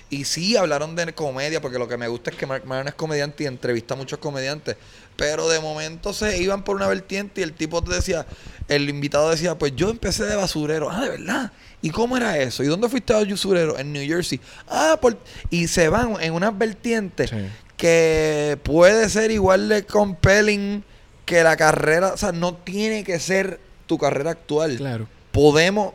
Y 0.09 0.25
sí, 0.25 0.55
hablaron 0.55 0.95
de 0.95 1.13
comedia, 1.13 1.61
porque 1.61 1.79
lo 1.79 1.87
que 1.87 1.97
me 1.97 2.07
gusta 2.07 2.29
es 2.29 2.37
que 2.37 2.45
Mark 2.45 2.63
Maron 2.65 2.87
es 2.87 2.93
comediante 2.93 3.43
y 3.43 3.47
entrevista 3.47 3.95
a 3.95 3.97
muchos 3.97 4.19
comediantes. 4.19 4.77
Pero 5.15 5.49
de 5.49 5.59
momento 5.59 6.13
se 6.13 6.37
iban 6.41 6.63
por 6.63 6.75
una 6.75 6.87
vertiente 6.87 7.41
y 7.41 7.43
el 7.43 7.53
tipo 7.53 7.81
te 7.83 7.93
decía, 7.95 8.25
el 8.67 8.87
invitado 8.89 9.29
decía, 9.31 9.57
pues 9.57 9.75
yo 9.75 9.89
empecé 9.89 10.25
de 10.25 10.35
basurero. 10.35 10.89
Ah, 10.91 11.01
de 11.05 11.09
verdad. 11.09 11.51
¿Y 11.81 11.89
cómo 11.89 12.17
era 12.17 12.37
eso? 12.37 12.63
¿Y 12.63 12.67
dónde 12.67 12.87
fuiste 12.89 13.13
a 13.13 13.23
basurero? 13.23 13.77
En 13.79 13.93
New 13.93 14.05
Jersey. 14.05 14.39
Ah, 14.67 14.97
por... 15.01 15.17
y 15.49 15.67
se 15.67 15.89
van 15.89 16.17
en 16.21 16.33
unas 16.33 16.55
vertientes 16.57 17.29
Sí. 17.31 17.37
que 17.77 18.57
puede 18.63 19.09
ser 19.09 19.31
igual 19.31 19.69
de 19.69 19.85
compelling 19.85 20.83
que 21.25 21.43
la 21.43 21.57
carrera. 21.57 22.13
O 22.13 22.17
sea, 22.17 22.31
no 22.31 22.55
tiene 22.55 23.03
que 23.03 23.19
ser 23.19 23.59
tu 23.87 23.97
carrera 23.97 24.31
actual 24.31 24.77
Claro. 24.77 25.07
podemos, 25.31 25.93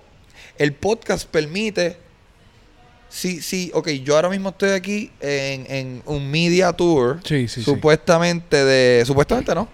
el 0.59 0.73
podcast 0.75 1.29
permite, 1.29 1.97
sí, 3.11 3.43
sí, 3.43 3.71
ok, 3.75 3.89
yo 4.05 4.17
ahora 4.17 4.29
mismo 4.31 4.49
estoy 4.51 4.71
aquí 4.71 5.11
en, 5.21 5.67
en 5.71 6.03
un 6.07 6.31
media 6.31 6.73
tour, 6.73 7.21
Sí, 7.25 7.47
sí, 7.49 7.57
sí. 7.57 7.63
supuestamente 7.63 8.65
de, 8.65 9.05
supuestamente 9.05 9.55
no, 9.55 9.69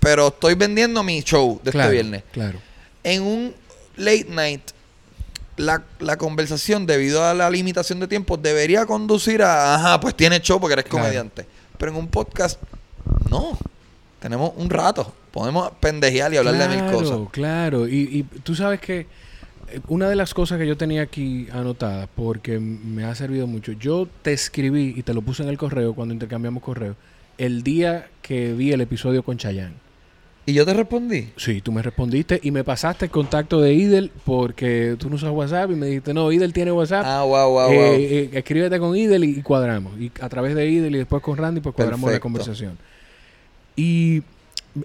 pero 0.00 0.28
estoy 0.28 0.54
vendiendo 0.54 1.02
mi 1.02 1.20
show 1.22 1.60
de 1.62 1.70
claro, 1.72 1.90
este 1.90 2.02
viernes. 2.02 2.22
Claro. 2.32 2.58
En 3.04 3.22
un 3.22 3.54
late 3.96 4.26
night, 4.30 4.62
la, 5.56 5.82
la 6.00 6.16
conversación, 6.16 6.86
debido 6.86 7.24
a 7.24 7.34
la 7.34 7.48
limitación 7.50 7.98
de 8.00 8.06
tiempo, 8.08 8.36
debería 8.36 8.84
conducir 8.86 9.42
a, 9.42 9.74
ajá, 9.74 10.00
pues 10.00 10.14
tienes 10.16 10.42
show 10.42 10.60
porque 10.60 10.74
eres 10.74 10.84
Claro. 10.84 11.04
comediante. 11.04 11.46
Pero 11.78 11.92
en 11.92 11.98
un 11.98 12.08
podcast, 12.08 12.60
no. 13.30 13.58
Tenemos 14.20 14.52
un 14.56 14.68
rato. 14.70 15.12
Podemos 15.30 15.70
pendejear 15.78 16.32
y 16.32 16.36
hablar 16.38 16.56
de 16.56 16.68
mil 16.68 16.78
Claro, 16.78 16.98
cosas. 16.98 17.18
Claro, 17.32 17.86
y, 17.88 17.94
y 18.18 18.22
tú 18.40 18.54
sabes 18.54 18.80
que 18.80 19.06
una 19.88 20.08
de 20.08 20.16
las 20.16 20.32
cosas 20.34 20.58
que 20.58 20.66
yo 20.66 20.76
tenía 20.76 21.02
aquí 21.02 21.46
anotada, 21.52 22.08
porque 22.14 22.58
me 22.58 23.04
ha 23.04 23.14
servido 23.14 23.46
mucho, 23.46 23.72
yo 23.72 24.08
te 24.22 24.32
escribí 24.32 24.94
y 24.96 25.02
te 25.02 25.12
lo 25.14 25.22
puse 25.22 25.42
en 25.42 25.48
el 25.48 25.58
correo 25.58 25.94
cuando 25.94 26.14
intercambiamos 26.14 26.62
correo, 26.62 26.96
el 27.38 27.62
día 27.62 28.08
que 28.22 28.52
vi 28.54 28.72
el 28.72 28.80
episodio 28.80 29.22
con 29.22 29.36
Chayanne. 29.36 29.74
Y 30.48 30.52
yo 30.52 30.64
te 30.64 30.72
respondí. 30.74 31.30
Sí, 31.36 31.60
tú 31.60 31.72
me 31.72 31.82
respondiste 31.82 32.38
y 32.40 32.52
me 32.52 32.62
pasaste 32.62 33.06
el 33.06 33.10
contacto 33.10 33.60
de 33.60 33.74
Idel 33.74 34.12
porque 34.24 34.94
tú 34.96 35.10
no 35.10 35.16
usas 35.16 35.32
WhatsApp 35.32 35.72
y 35.72 35.74
me 35.74 35.86
dijiste, 35.86 36.14
no, 36.14 36.30
Idel 36.30 36.52
tiene 36.52 36.70
WhatsApp. 36.70 37.02
Ah, 37.04 37.24
wow, 37.24 37.50
wow, 37.50 37.70
Eh, 37.72 37.74
wow. 37.74 37.94
eh, 37.98 38.30
escríbete 38.32 38.78
con 38.78 38.96
Idel 38.96 39.24
y, 39.24 39.38
y 39.40 39.42
cuadramos. 39.42 39.98
Y 40.00 40.12
a 40.20 40.28
través 40.28 40.54
de 40.54 40.70
Idel 40.70 40.94
y 40.94 40.98
después 40.98 41.20
con 41.20 41.36
Randy, 41.36 41.60
pues 41.60 41.74
cuadramos 41.74 42.12
la 42.12 42.20
conversación. 42.20 42.78
Y 43.74 44.22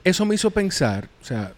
eso 0.04 0.26
me 0.26 0.34
hizo 0.36 0.50
pensar, 0.52 1.08
o 1.22 1.26
sea, 1.26 1.54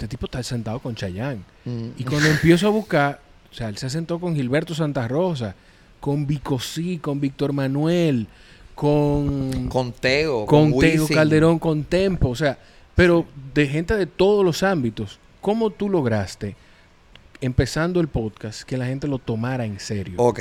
este 0.00 0.08
tipo 0.08 0.24
está 0.24 0.42
sentado 0.42 0.78
con 0.78 0.94
Chayanne. 0.94 1.42
Mm. 1.66 1.88
Y 1.98 2.04
cuando 2.04 2.26
empiezo 2.26 2.66
a 2.66 2.70
buscar, 2.70 3.20
o 3.52 3.54
sea, 3.54 3.68
él 3.68 3.76
se 3.76 3.90
sentó 3.90 4.18
con 4.18 4.34
Gilberto 4.34 4.74
Santa 4.74 5.06
Rosa, 5.06 5.54
con 6.00 6.26
Vicosí, 6.26 6.96
con 6.96 7.20
Víctor 7.20 7.52
Manuel, 7.52 8.26
con, 8.74 9.68
Con 9.68 9.92
Tego, 9.92 10.46
con 10.46 10.70
con, 10.70 10.78
Wisin. 10.78 11.14
Calderón, 11.14 11.58
con 11.58 11.84
Tempo, 11.84 12.30
o 12.30 12.34
sea, 12.34 12.58
pero 12.94 13.26
de 13.52 13.66
gente 13.66 13.94
de 13.94 14.06
todos 14.06 14.42
los 14.42 14.62
ámbitos. 14.62 15.18
¿Cómo 15.42 15.68
tú 15.68 15.90
lograste, 15.90 16.56
empezando 17.42 18.00
el 18.00 18.08
podcast, 18.08 18.62
que 18.62 18.78
la 18.78 18.86
gente 18.86 19.06
lo 19.06 19.18
tomara 19.18 19.66
en 19.66 19.78
serio? 19.80 20.14
Ok. 20.16 20.40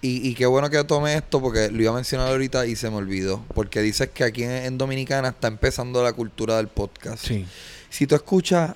Y, 0.00 0.28
y 0.28 0.34
qué 0.36 0.46
bueno 0.46 0.70
que 0.70 0.76
yo 0.76 0.86
tomé 0.86 1.16
esto 1.16 1.40
porque 1.40 1.72
lo 1.72 1.82
iba 1.82 1.90
a 1.90 1.96
mencionar 1.96 2.28
ahorita 2.28 2.64
y 2.66 2.76
se 2.76 2.88
me 2.90 2.96
olvidó. 2.96 3.44
Porque 3.52 3.82
dices 3.82 4.10
que 4.10 4.22
aquí 4.22 4.44
en, 4.44 4.52
en 4.52 4.78
Dominicana 4.78 5.30
está 5.30 5.48
empezando 5.48 6.04
la 6.04 6.12
cultura 6.12 6.58
del 6.58 6.68
podcast. 6.68 7.26
Sí, 7.26 7.44
Si 7.90 8.06
tú 8.06 8.14
escuchas, 8.14 8.74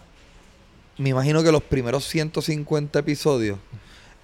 me 0.99 1.11
imagino 1.11 1.42
que 1.42 1.52
los 1.52 1.62
primeros 1.62 2.04
150 2.07 2.99
episodios, 2.99 3.59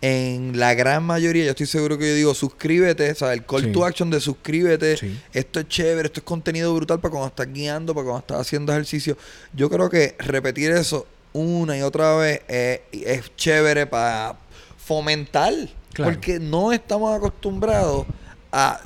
en 0.01 0.59
la 0.61 0.75
gran 0.75 1.03
mayoría, 1.03 1.45
yo 1.45 1.51
estoy 1.51 1.67
seguro 1.67 1.99
que 1.99 2.09
yo 2.09 2.15
digo 2.15 2.35
suscríbete, 2.35 3.11
o 3.11 3.15
sea, 3.17 3.33
el 3.33 3.45
call 3.45 3.65
Sí. 3.65 3.73
to 3.73 3.85
action 3.85 4.11
de 4.11 4.21
suscríbete, 4.21 4.97
Sí. 4.97 5.21
esto 5.33 5.59
es 5.61 5.69
chévere, 5.69 6.07
esto 6.07 6.21
es 6.21 6.25
contenido 6.25 6.73
brutal 6.75 7.01
para 7.01 7.11
cuando 7.11 7.29
estás 7.29 7.53
guiando, 7.53 7.95
para 7.95 8.05
cuando 8.05 8.21
estás 8.21 8.41
haciendo 8.41 8.73
ejercicio. 8.73 9.17
Yo 9.55 9.69
creo 9.69 9.91
que 9.91 10.15
repetir 10.21 10.71
eso 10.71 11.07
una 11.33 11.77
y 11.77 11.83
otra 11.83 12.15
vez 12.17 12.43
es, 12.47 12.81
es 12.93 13.35
chévere 13.37 13.87
para 13.87 14.37
fomentar, 14.77 15.53
Claro. 15.93 16.13
porque 16.13 16.39
no 16.39 16.73
estamos 16.73 17.17
acostumbrados 17.17 18.07
a, 18.53 18.81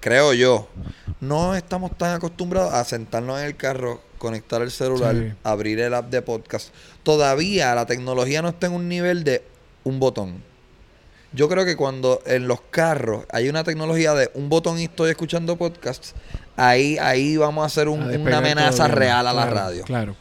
creo 0.00 0.32
yo, 0.32 0.68
no 1.20 1.56
estamos 1.56 1.96
tan 1.98 2.14
acostumbrados 2.14 2.72
a 2.72 2.84
sentarnos 2.84 3.40
en 3.40 3.46
el 3.46 3.56
carro, 3.56 4.00
conectar 4.18 4.62
el 4.62 4.70
celular, 4.70 5.14
Sí. 5.14 5.32
abrir 5.44 5.80
el 5.80 5.94
app 5.94 6.10
de 6.10 6.22
podcast. 6.22 6.68
Todavía 7.02 7.74
la 7.74 7.86
tecnología 7.86 8.42
no 8.42 8.48
está 8.48 8.66
en 8.66 8.72
un 8.72 8.88
nivel 8.88 9.24
de 9.24 9.42
un 9.84 10.00
botón. 10.00 10.42
Yo 11.32 11.48
creo 11.48 11.64
que 11.64 11.76
cuando 11.76 12.22
en 12.26 12.48
los 12.48 12.60
carros 12.70 13.24
hay 13.30 13.48
una 13.48 13.62
tecnología 13.62 14.14
de 14.14 14.30
un 14.34 14.48
botón 14.48 14.78
y 14.78 14.84
estoy 14.84 15.10
escuchando 15.10 15.56
podcasts, 15.56 16.14
ahí, 16.56 16.96
ahí 16.98 17.36
vamos 17.36 17.62
a 17.62 17.66
hacer 17.66 17.88
un- 17.88 18.02
A 18.02 18.18
una 18.18 18.38
amenaza 18.38 18.88
real 18.88 19.26
a 19.26 19.32
la 19.32 19.46
radio. 19.46 19.82
Claro. 19.84 20.16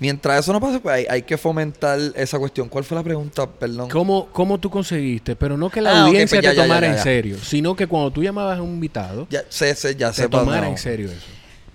Mientras 0.00 0.40
eso 0.40 0.52
no 0.52 0.60
pase, 0.60 0.80
pues 0.80 0.94
hay, 0.96 1.06
hay 1.08 1.22
que 1.22 1.38
fomentar 1.38 1.98
esa 2.16 2.38
cuestión. 2.38 2.68
¿Cuál 2.68 2.84
fue 2.84 2.96
la 2.96 3.04
pregunta? 3.04 3.46
Perdón. 3.48 3.88
¿Cómo, 3.88 4.26
¿Cómo 4.32 4.58
tú 4.58 4.68
conseguiste? 4.68 5.36
Pero 5.36 5.56
no 5.56 5.70
que 5.70 5.80
la 5.80 5.90
Ah, 5.92 6.06
audiencia 6.06 6.40
pues 6.40 6.44
ya, 6.44 6.50
te 6.50 6.56
tomara 6.66 6.88
ya, 6.88 6.92
en 6.94 7.02
serio, 7.02 7.38
sino 7.42 7.76
que 7.76 7.86
cuando 7.86 8.10
tú 8.10 8.22
llamabas 8.22 8.58
a 8.58 8.62
un 8.62 8.70
invitado, 8.70 9.26
Ya 9.30 9.44
sé, 9.48 9.74
sé, 9.76 9.94
ya 9.94 10.10
te 10.10 10.22
sé. 10.22 10.28
tomara 10.28 10.68
en 10.68 10.76
serio 10.76 11.10
eso. 11.10 11.26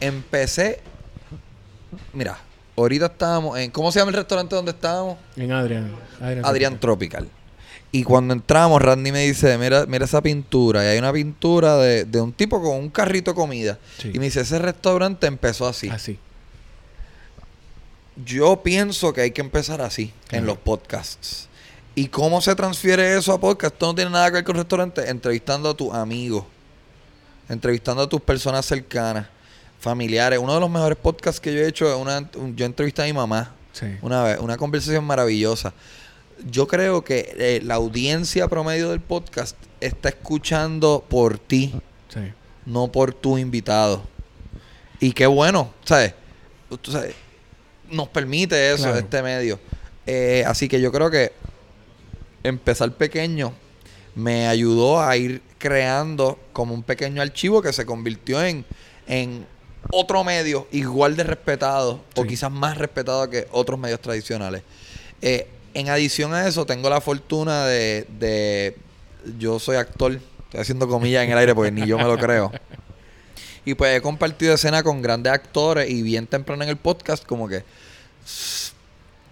Empecé. 0.02 0.82
Mira, 2.14 2.40
ahorita 2.76 3.08
estábamos 3.08 3.58
en. 3.58 3.72
¿Cómo 3.72 3.92
se 3.92 4.00
llama 4.00 4.10
el 4.10 4.18
restaurante 4.18 4.56
donde 4.56 4.72
estábamos? 4.72 5.18
En 5.36 5.52
Adrián. 5.52 5.96
Adrián. 6.22 6.46
Adrián 6.46 6.80
Tropical. 6.80 7.28
Y 7.92 8.04
cuando 8.04 8.34
entramos, 8.34 8.82
Randy 8.82 9.12
me 9.12 9.26
dice, 9.26 9.58
mira, 9.58 9.86
mira 9.88 10.06
esa 10.06 10.22
pintura. 10.22 10.84
Y 10.84 10.88
hay 10.88 11.00
una 11.00 11.12
pintura 11.12 11.78
de, 11.78 12.06
de 12.06 12.22
un 12.22 12.32
tipo 12.32 12.62
con 12.62 12.76
un 12.78 12.90
carrito 12.90 13.32
de 13.32 13.36
comida. 13.36 13.80
Sí. 13.98 14.12
Y 14.14 14.20
me 14.20 14.26
dice, 14.26 14.42
ese 14.42 14.60
restaurante 14.60 15.26
empezó 15.26 15.68
así. 15.68 15.90
Así. 15.90 16.20
Yo 18.24 18.62
pienso 18.62 19.14
que 19.14 19.22
hay 19.22 19.32
que 19.32 19.42
empezar 19.42 19.82
así, 19.82 20.14
en 20.30 20.46
los 20.46 20.58
podcasts. 20.58 21.48
¿Y 21.96 22.08
cómo 22.08 22.42
se 22.42 22.54
transfiere 22.54 23.18
eso 23.18 23.34
a 23.34 23.40
podcast? 23.40 23.74
Esto 23.74 23.88
no 23.88 23.96
tiene 23.96 24.12
nada 24.12 24.28
que 24.28 24.36
ver 24.36 24.44
con 24.44 24.56
restaurantes. 24.56 25.10
Entrevistando 25.10 25.70
a 25.70 25.74
tus 25.74 25.94
amigos. 25.94 26.46
Entrevistando 27.48 28.04
a 28.04 28.10
tus 28.10 28.22
personas 28.22 28.66
cercanas. 28.66 29.28
Familiares. 29.80 30.40
Uno 30.40 30.54
de 30.54 30.60
los 30.60 30.70
mejores 30.70 30.98
podcasts 30.98 31.40
que 31.40 31.54
yo 31.54 31.60
he 31.62 31.68
hecho 31.68 31.90
es 31.90 31.96
una... 32.00 32.30
un- 32.36 32.56
yo 32.56 32.66
entrevisté 32.66 33.02
a 33.04 33.06
mi 33.06 33.14
mamá. 33.14 33.54
Sí. 33.72 33.86
Una 34.02 34.24
vez, 34.24 34.40
una 34.40 34.58
conversación 34.58 35.04
maravillosa. 35.06 35.74
Yo 36.50 36.68
creo 36.68 37.04
que 37.04 37.34
eh, 37.38 37.62
la 37.64 37.76
audiencia 37.76 38.48
promedio 38.48 38.90
del 38.90 39.00
podcast 39.00 39.56
está 39.80 40.10
escuchando 40.10 41.06
por 41.08 41.38
ti, 41.38 41.74
Sí. 42.14 42.20
no 42.66 42.92
por 42.92 43.14
tu 43.14 43.38
invitado. 43.38 44.04
Y 45.00 45.12
qué 45.14 45.28
bueno, 45.28 45.74
¿sabes? 45.86 46.14
Tú 46.82 46.92
sabes, 46.92 47.16
nos 47.90 48.08
permite 48.10 48.72
eso, 48.74 48.84
Claro. 48.84 49.00
este 49.00 49.22
medio. 49.22 49.60
Eh, 50.06 50.44
así 50.48 50.68
que 50.68 50.82
yo 50.82 50.92
creo 50.92 51.10
que 51.12 51.32
empezar 52.44 52.92
pequeño 52.94 53.54
me 54.16 54.48
ayudó 54.48 55.02
a 55.02 55.16
ir 55.18 55.42
creando 55.58 56.40
como 56.54 56.74
un 56.74 56.84
pequeño 56.84 57.22
archivo 57.22 57.62
que 57.62 57.72
se 57.74 57.86
convirtió 57.86 58.42
en, 58.44 58.66
en 59.08 59.46
otro 59.92 60.24
medio 60.24 60.68
igual 60.72 61.16
de 61.16 61.24
respetado 61.24 62.02
o 62.16 62.24
quizás 62.24 62.52
más 62.52 62.78
respetado 62.78 63.30
que 63.30 63.48
otros 63.52 63.80
medios 63.80 64.00
tradicionales. 64.02 64.62
Eh, 65.22 65.48
en 65.74 65.90
adición 65.90 66.34
a 66.34 66.48
eso, 66.48 66.66
tengo 66.66 66.90
la 66.90 67.02
fortuna 67.02 67.66
de, 67.66 68.06
de- 68.20 68.76
Yo 69.38 69.60
soy 69.60 69.76
actor, 69.78 70.14
estoy 70.46 70.60
haciendo 70.62 70.88
comillas 70.88 71.24
en 71.26 71.32
el 71.32 71.38
aire 71.38 71.54
porque 71.56 71.72
ni 71.72 71.86
yo 71.86 71.98
me 71.98 72.04
lo 72.06 72.18
creo. 72.18 72.52
Y 73.66 73.74
pues 73.76 73.96
he 73.98 74.02
compartido 74.02 74.54
escena 74.56 74.82
con 74.84 75.02
grandes 75.02 75.32
actores 75.34 75.90
y 75.90 76.02
bien 76.02 76.26
temprano 76.28 76.64
en 76.64 76.70
el 76.70 76.78
podcast, 76.78 77.24
como 77.26 77.48
que 77.48 77.64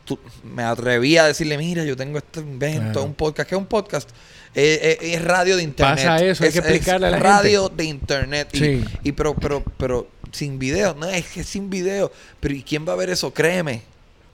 tú- 0.06 0.20
me 0.44 0.64
atreví 0.64 1.18
a 1.18 1.26
decirle: 1.26 1.58
Mira, 1.58 1.84
yo 1.84 1.96
tengo 1.96 2.18
este 2.18 2.40
invento, 2.42 2.92
Claro. 2.94 3.04
un 3.04 3.14
podcast. 3.14 3.50
¿Qué 3.50 3.56
es 3.56 3.60
un 3.60 3.68
podcast? 3.68 4.10
Eh, 4.56 4.98
eh, 5.02 5.14
es 5.14 5.24
radio 5.24 5.56
de 5.58 5.64
internet. 5.64 5.98
Pasa 6.06 6.24
eso, 6.24 6.44
hay 6.44 6.52
que 6.52 6.60
explicarle 6.60 7.08
a 7.08 7.12
la 7.12 7.20
radio 7.20 7.70
de 7.70 7.84
internet. 7.86 8.50
Y, 8.54 8.58
Sí. 8.58 8.86
y 9.04 9.12
pero, 9.12 9.34
pero, 9.36 9.64
pero 9.78 10.08
sin 10.38 10.60
video. 10.60 10.94
No, 10.94 11.08
es 11.08 11.26
que 11.28 11.44
sin 11.44 11.70
video. 11.70 12.12
Pero 12.40 12.54
¿y 12.54 12.64
quién 12.64 12.88
va 12.88 12.94
a 12.94 12.96
ver 12.96 13.10
eso? 13.10 13.34
Créeme. 13.34 13.82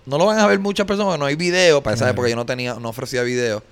No 0.06 0.18
lo 0.18 0.26
van 0.26 0.40
a 0.40 0.48
ver 0.48 0.60
muchas 0.60 0.86
personas 0.86 1.12
porque 1.12 1.20
no 1.20 1.26
hay 1.26 1.36
video. 1.36 1.82
Para 1.82 1.96
esa 1.96 2.10
época 2.10 2.30
yo 2.30 2.36
no 2.36 2.46
tenía, 2.46 2.76
no 2.76 2.90
ofrecía 2.90 3.24
video. 3.24 3.64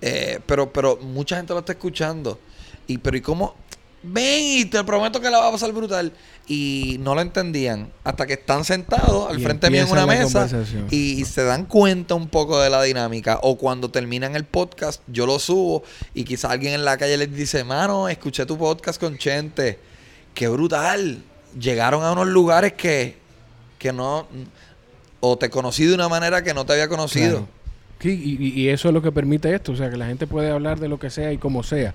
Eh, 0.00 0.40
pero, 0.46 0.72
pero 0.72 0.96
mucha 0.98 1.36
gente 1.36 1.52
lo 1.52 1.60
está 1.60 1.72
escuchando. 1.72 2.38
Y 2.86 2.98
pero 2.98 3.16
¿y 3.16 3.20
cómo? 3.20 3.54
Ven 4.02 4.42
y 4.42 4.64
te 4.64 4.82
prometo 4.82 5.20
que 5.20 5.30
la 5.30 5.38
va 5.38 5.48
a 5.48 5.52
pasar 5.52 5.72
brutal. 5.72 6.12
Y 6.46 6.96
no 7.00 7.14
lo 7.14 7.20
entendían. 7.20 7.90
Hasta 8.04 8.26
que 8.26 8.34
están 8.34 8.64
sentados 8.64 9.30
al 9.30 9.40
Y 9.40 9.42
frente 9.42 9.70
mío 9.70 9.82
en 9.82 9.90
una 9.90 10.06
mesa 10.06 10.48
y, 10.90 11.20
y 11.20 11.24
se 11.24 11.44
dan 11.44 11.66
cuenta 11.66 12.14
un 12.14 12.28
poco 12.28 12.60
de 12.60 12.68
la 12.68 12.82
dinámica. 12.82 13.38
O 13.42 13.56
cuando 13.56 13.90
terminan 13.90 14.36
el 14.36 14.44
podcast, 14.44 15.02
yo 15.06 15.24
lo 15.24 15.38
subo 15.38 15.84
y 16.12 16.24
quizás 16.24 16.50
alguien 16.50 16.74
en 16.74 16.84
la 16.84 16.98
calle 16.98 17.16
les 17.16 17.32
dice, 17.32 17.64
mano, 17.64 18.08
escuché 18.08 18.44
tu 18.44 18.58
podcast 18.58 19.00
con 19.00 19.16
Chente. 19.16 19.78
Qué 20.34 20.48
brutal. 20.48 21.22
Llegaron 21.58 22.04
a 22.04 22.12
unos 22.12 22.28
lugares 22.28 22.72
que, 22.74 23.16
que 23.78 23.92
no... 23.92 24.26
O 25.20 25.38
te 25.38 25.50
conocí 25.50 25.84
de 25.84 25.94
una 25.94 26.08
manera 26.08 26.42
que 26.42 26.52
no 26.52 26.66
te 26.66 26.72
había 26.72 26.88
conocido. 26.88 27.46
Claro. 27.46 27.62
Sí, 28.02 28.36
y, 28.40 28.68
eso 28.68 28.88
es 28.88 28.94
lo 28.94 29.00
que 29.00 29.12
permite 29.12 29.54
esto, 29.54 29.70
o 29.70 29.76
sea, 29.76 29.88
que 29.88 29.96
la 29.96 30.06
gente 30.06 30.26
puede 30.26 30.50
hablar 30.50 30.80
de 30.80 30.88
lo 30.88 30.98
que 30.98 31.08
sea 31.08 31.32
y 31.32 31.38
como 31.38 31.62
sea. 31.62 31.94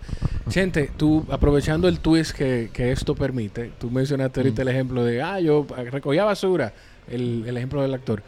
Gente, 0.50 0.90
tú, 0.96 1.26
aprovechando 1.30 1.90
el 1.90 2.00
twist 2.00 2.32
que, 2.32 2.70
que 2.72 2.94
esto 2.94 3.14
permite, 3.14 3.72
tú 3.78 3.92
mencionaste 3.92 4.40
ahorita 4.40 4.62
el 4.62 4.70
ejemplo 4.70 5.04
de, 5.04 5.22
ah, 5.22 5.42
yo 5.42 5.68
recogía 5.92 6.24
basura, 6.24 6.72
el, 7.10 7.44
el 7.46 7.58
ejemplo 7.58 7.82
del 7.82 7.94
actor. 7.94 8.24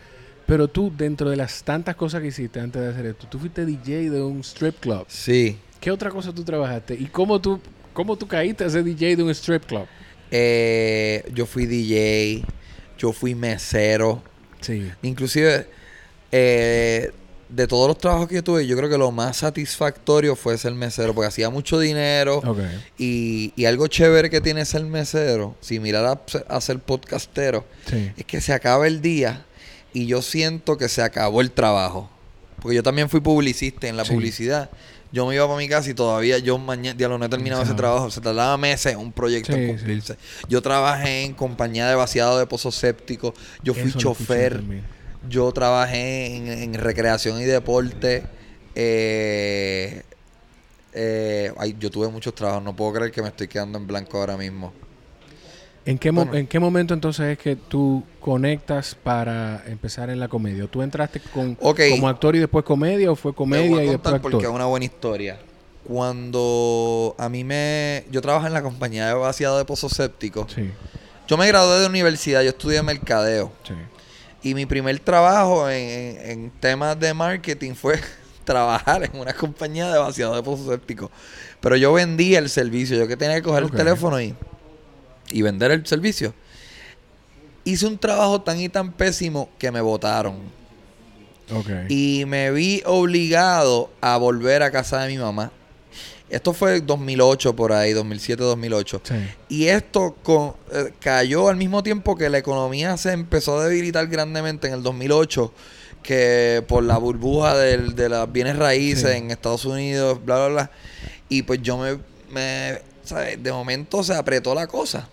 Pero 0.45 0.67
tú, 0.67 0.91
dentro 0.93 1.29
de 1.29 1.38
las 1.38 1.63
tantas 1.63 1.95
cosas 1.95 2.21
que 2.21 2.27
hiciste 2.27 2.59
antes 2.59 2.81
de 2.81 2.89
hacer 2.89 3.05
esto, 3.05 3.27
tú 3.29 3.39
fuiste 3.39 3.65
DJ 3.65 4.09
de 4.09 4.21
un 4.24 4.41
strip 4.41 4.77
club. 4.81 5.05
Sí. 5.07 5.57
¿Qué 5.79 5.89
otra 5.89 6.09
cosa 6.09 6.33
tú 6.33 6.43
trabajaste? 6.43 6.95
¿Y 6.95 7.05
cómo 7.05 7.39
tú, 7.39 7.62
cómo 7.93 8.17
tú 8.17 8.27
caíste 8.27 8.65
a 8.65 8.69
ser 8.69 8.83
DJ 8.83 9.15
de 9.15 9.24
un 9.24 9.29
strip 9.29 9.63
club? 9.63 9.86
Eh, 10.31 11.24
yo 11.33 11.45
fui 11.45 11.65
DJ, 11.65 12.43
yo 12.98 13.12
fui 13.13 13.36
mesero. 13.36 14.21
Sí. 14.62 14.89
Inclusive, 15.01 15.67
eh, 16.31 17.12
de 17.50 17.65
todos 17.67 17.88
los 17.88 17.98
trabajos 17.98 18.27
que 18.27 18.36
yo 18.36 18.43
tuve, 18.43 18.67
yo 18.67 18.77
creo 18.77 18.89
que 18.89 18.98
lo 18.98 19.12
más 19.12 19.38
satisfactorio 19.38 20.36
fue 20.36 20.57
ser 20.57 20.74
mesero, 20.74 21.15
porque 21.15 21.27
hacía 21.29 21.50
mucho 21.50 21.79
dinero. 21.79 22.41
Y, 22.98 23.53
y 23.55 23.65
algo 23.65 23.88
chévere 23.88 24.29
que 24.29 24.39
tiene 24.41 24.65
ser 24.65 24.83
mesero, 24.83 25.55
similar 25.62 26.05
a, 26.05 26.21
a 26.55 26.62
ser 26.62 26.79
podcastero, 26.79 27.65
Sí. 27.88 28.12
es 28.17 28.25
que 28.25 28.39
se 28.41 28.53
acaba 28.53 28.86
el 28.86 29.01
día 29.01 29.45
y 29.93 30.05
yo 30.05 30.21
siento 30.21 30.77
que 30.77 30.89
se 30.89 31.01
acabó 31.01 31.41
el 31.41 31.50
trabajo. 31.51 32.09
Porque 32.62 32.75
yo 32.75 32.83
también 32.83 33.09
fui 33.09 33.21
publicista 33.21 33.88
en 33.88 33.98
la 33.98 34.05
Sí. 34.05 34.13
publicidad. 34.13 34.69
Yo 35.11 35.25
me 35.25 35.33
iba 35.35 35.45
para 35.47 35.57
mi 35.57 35.67
casa 35.67 35.89
y 35.89 35.93
todavía 35.95 36.37
yo 36.37 36.57
mañana, 36.59 36.95
ya 36.97 37.07
no 37.07 37.23
he 37.23 37.29
terminado 37.29 37.61
ese 37.63 37.71
Claro. 37.73 37.77
trabajo. 37.83 38.11
Se 38.11 38.21
tardaba 38.21 38.55
meses 38.57 38.95
un 38.95 39.11
proyecto 39.11 39.53
Sí, 39.53 39.59
en 39.59 39.67
cumplirse. 39.75 40.17
Yo 40.47 40.61
trabajé 40.61 41.23
en 41.23 41.33
compañía 41.33 41.87
de 41.89 41.95
vaciado 41.95 42.37
de 42.37 42.45
pozos 42.45 42.75
sépticos. 42.75 43.33
Yo 43.63 43.73
fui 43.73 43.89
Eso 43.89 43.97
chofer. 43.99 44.61
Yo 45.27 45.51
trabajé 45.51 46.35
en, 46.35 46.47
en 46.47 46.73
recreación 46.75 47.41
y 47.41 47.45
deporte. 47.45 48.23
Eh, 48.75 50.03
eh, 50.93 51.51
ay, 51.57 51.75
yo 51.79 51.89
tuve 51.89 52.07
muchos 52.10 52.34
trabajos. 52.36 52.63
No 52.63 52.75
puedo 52.75 52.93
creer 52.93 53.12
que 53.12 53.21
me 53.21 53.27
estoy 53.29 53.47
quedando 53.47 53.77
en 53.77 53.88
blanco 53.88 54.17
ahora 54.19 54.38
mismo. 54.38 54.73
¿En 55.85 55.97
qué, 55.97 56.11
Bueno. 56.11 56.33
¿En 56.35 56.47
qué 56.47 56.59
momento 56.59 56.93
entonces 56.93 57.25
es 57.27 57.37
que 57.37 57.55
tú 57.55 58.03
conectas 58.19 58.95
para 58.95 59.63
empezar 59.67 60.09
en 60.09 60.19
la 60.19 60.27
comedia? 60.27 60.67
¿Tú 60.67 60.81
entraste 60.81 61.19
con, 61.19 61.55
como 61.55 62.07
actor 62.07 62.35
y 62.35 62.39
después 62.39 62.63
comedia 62.65 63.11
o 63.11 63.15
fue 63.15 63.33
comedia 63.33 63.69
voy 63.69 63.79
a 63.79 63.83
y 63.83 63.87
contar 63.87 64.13
después 64.13 64.31
porque 64.31 64.37
es 64.37 64.43
actor? 64.43 64.55
una 64.55 64.65
buena 64.65 64.85
historia. 64.85 65.39
Cuando 65.87 67.15
a 67.17 67.29
mí 67.29 67.43
me... 67.43 68.05
Yo 68.11 68.21
trabajo 68.21 68.45
en 68.45 68.53
la 68.53 68.61
compañía 68.61 69.07
de 69.07 69.13
vaciado 69.13 69.57
de 69.57 69.65
pozos 69.65 69.93
sépticos. 69.93 70.51
Sí, 70.53 70.69
Yo 71.27 71.37
me 71.37 71.47
gradué 71.47 71.79
de 71.79 71.87
universidad. 71.87 72.43
Yo 72.43 72.49
estudié 72.49 72.83
mercadeo. 72.83 73.51
sí. 73.67 73.73
Y 74.41 74.53
mi 74.53 74.65
primer 74.65 74.97
trabajo 74.99 75.69
en, 75.69 76.51
temas 76.59 76.97
de 76.99 77.13
marketing 77.13 77.73
fue 77.73 77.99
trabajar 78.45 79.03
en 79.03 79.19
una 79.19 79.33
compañía 79.33 79.91
de 79.91 79.97
vaciado 79.97 80.35
de 80.35 80.43
pozos 80.43 80.67
sépticos. 80.67 81.09
Pero 81.59 81.75
yo 81.75 81.91
vendía 81.91 82.39
el 82.39 82.49
servicio. 82.49 82.97
Yo 82.97 83.07
que 83.07 83.17
tenía 83.17 83.35
que 83.35 83.41
coger 83.41 83.63
el 83.63 83.71
teléfono 83.71 84.21
y, 84.21 84.33
y 85.31 85.41
vender 85.41 85.71
el 85.71 85.85
servicio. 85.85 86.33
Hice 87.63 87.85
un 87.87 87.97
trabajo 87.97 88.41
tan 88.41 88.59
y 88.59 88.69
tan 88.69 88.91
pésimo 88.93 89.49
que 89.57 89.71
me 89.71 89.81
votaron. 89.81 90.37
Y 91.89 92.25
me 92.27 92.51
vi 92.51 92.83
obligado 92.85 93.89
a 94.01 94.17
volver 94.17 94.61
a 94.63 94.71
casa 94.71 95.01
de 95.01 95.07
mi 95.09 95.17
mamá. 95.17 95.51
Esto 96.29 96.53
fue 96.53 96.79
2008 96.81 97.55
por 97.55 97.73
ahí, 97.73 97.91
2007-2008. 97.93 99.01
Sí. 99.03 99.15
Y 99.49 99.65
esto 99.65 100.15
con- 100.21 100.53
eh, 100.71 100.93
cayó 100.99 101.49
al 101.49 101.55
mismo 101.57 101.81
tiempo 101.81 102.15
que 102.15 102.29
la 102.29 102.37
economía 102.37 102.95
se 102.97 103.13
empezó 103.13 103.57
a 103.59 103.65
debilitar 103.67 104.05
grandemente 104.07 104.67
en 104.67 104.75
el 104.75 104.83
2008, 104.83 105.51
que 106.03 106.63
por 106.67 106.83
la 106.83 106.99
burbuja 106.99 107.57
del- 107.57 107.95
de 107.95 108.09
las 108.09 108.31
bienes 108.31 108.57
raíces 108.57 109.09
Sí. 109.11 109.17
en 109.17 109.31
Estados 109.31 109.65
Unidos, 109.65 110.23
bla, 110.23 110.35
bla, 110.35 110.47
bla. 110.49 110.71
Y 111.29 111.41
pues 111.41 111.63
yo 111.63 111.79
me, 111.79 111.97
me 112.29 112.79
¿sabes? 113.03 113.41
de 113.41 113.51
momento 113.51 114.03
se 114.03 114.13
apretó 114.13 114.53
la 114.53 114.67
cosa. 114.67 115.09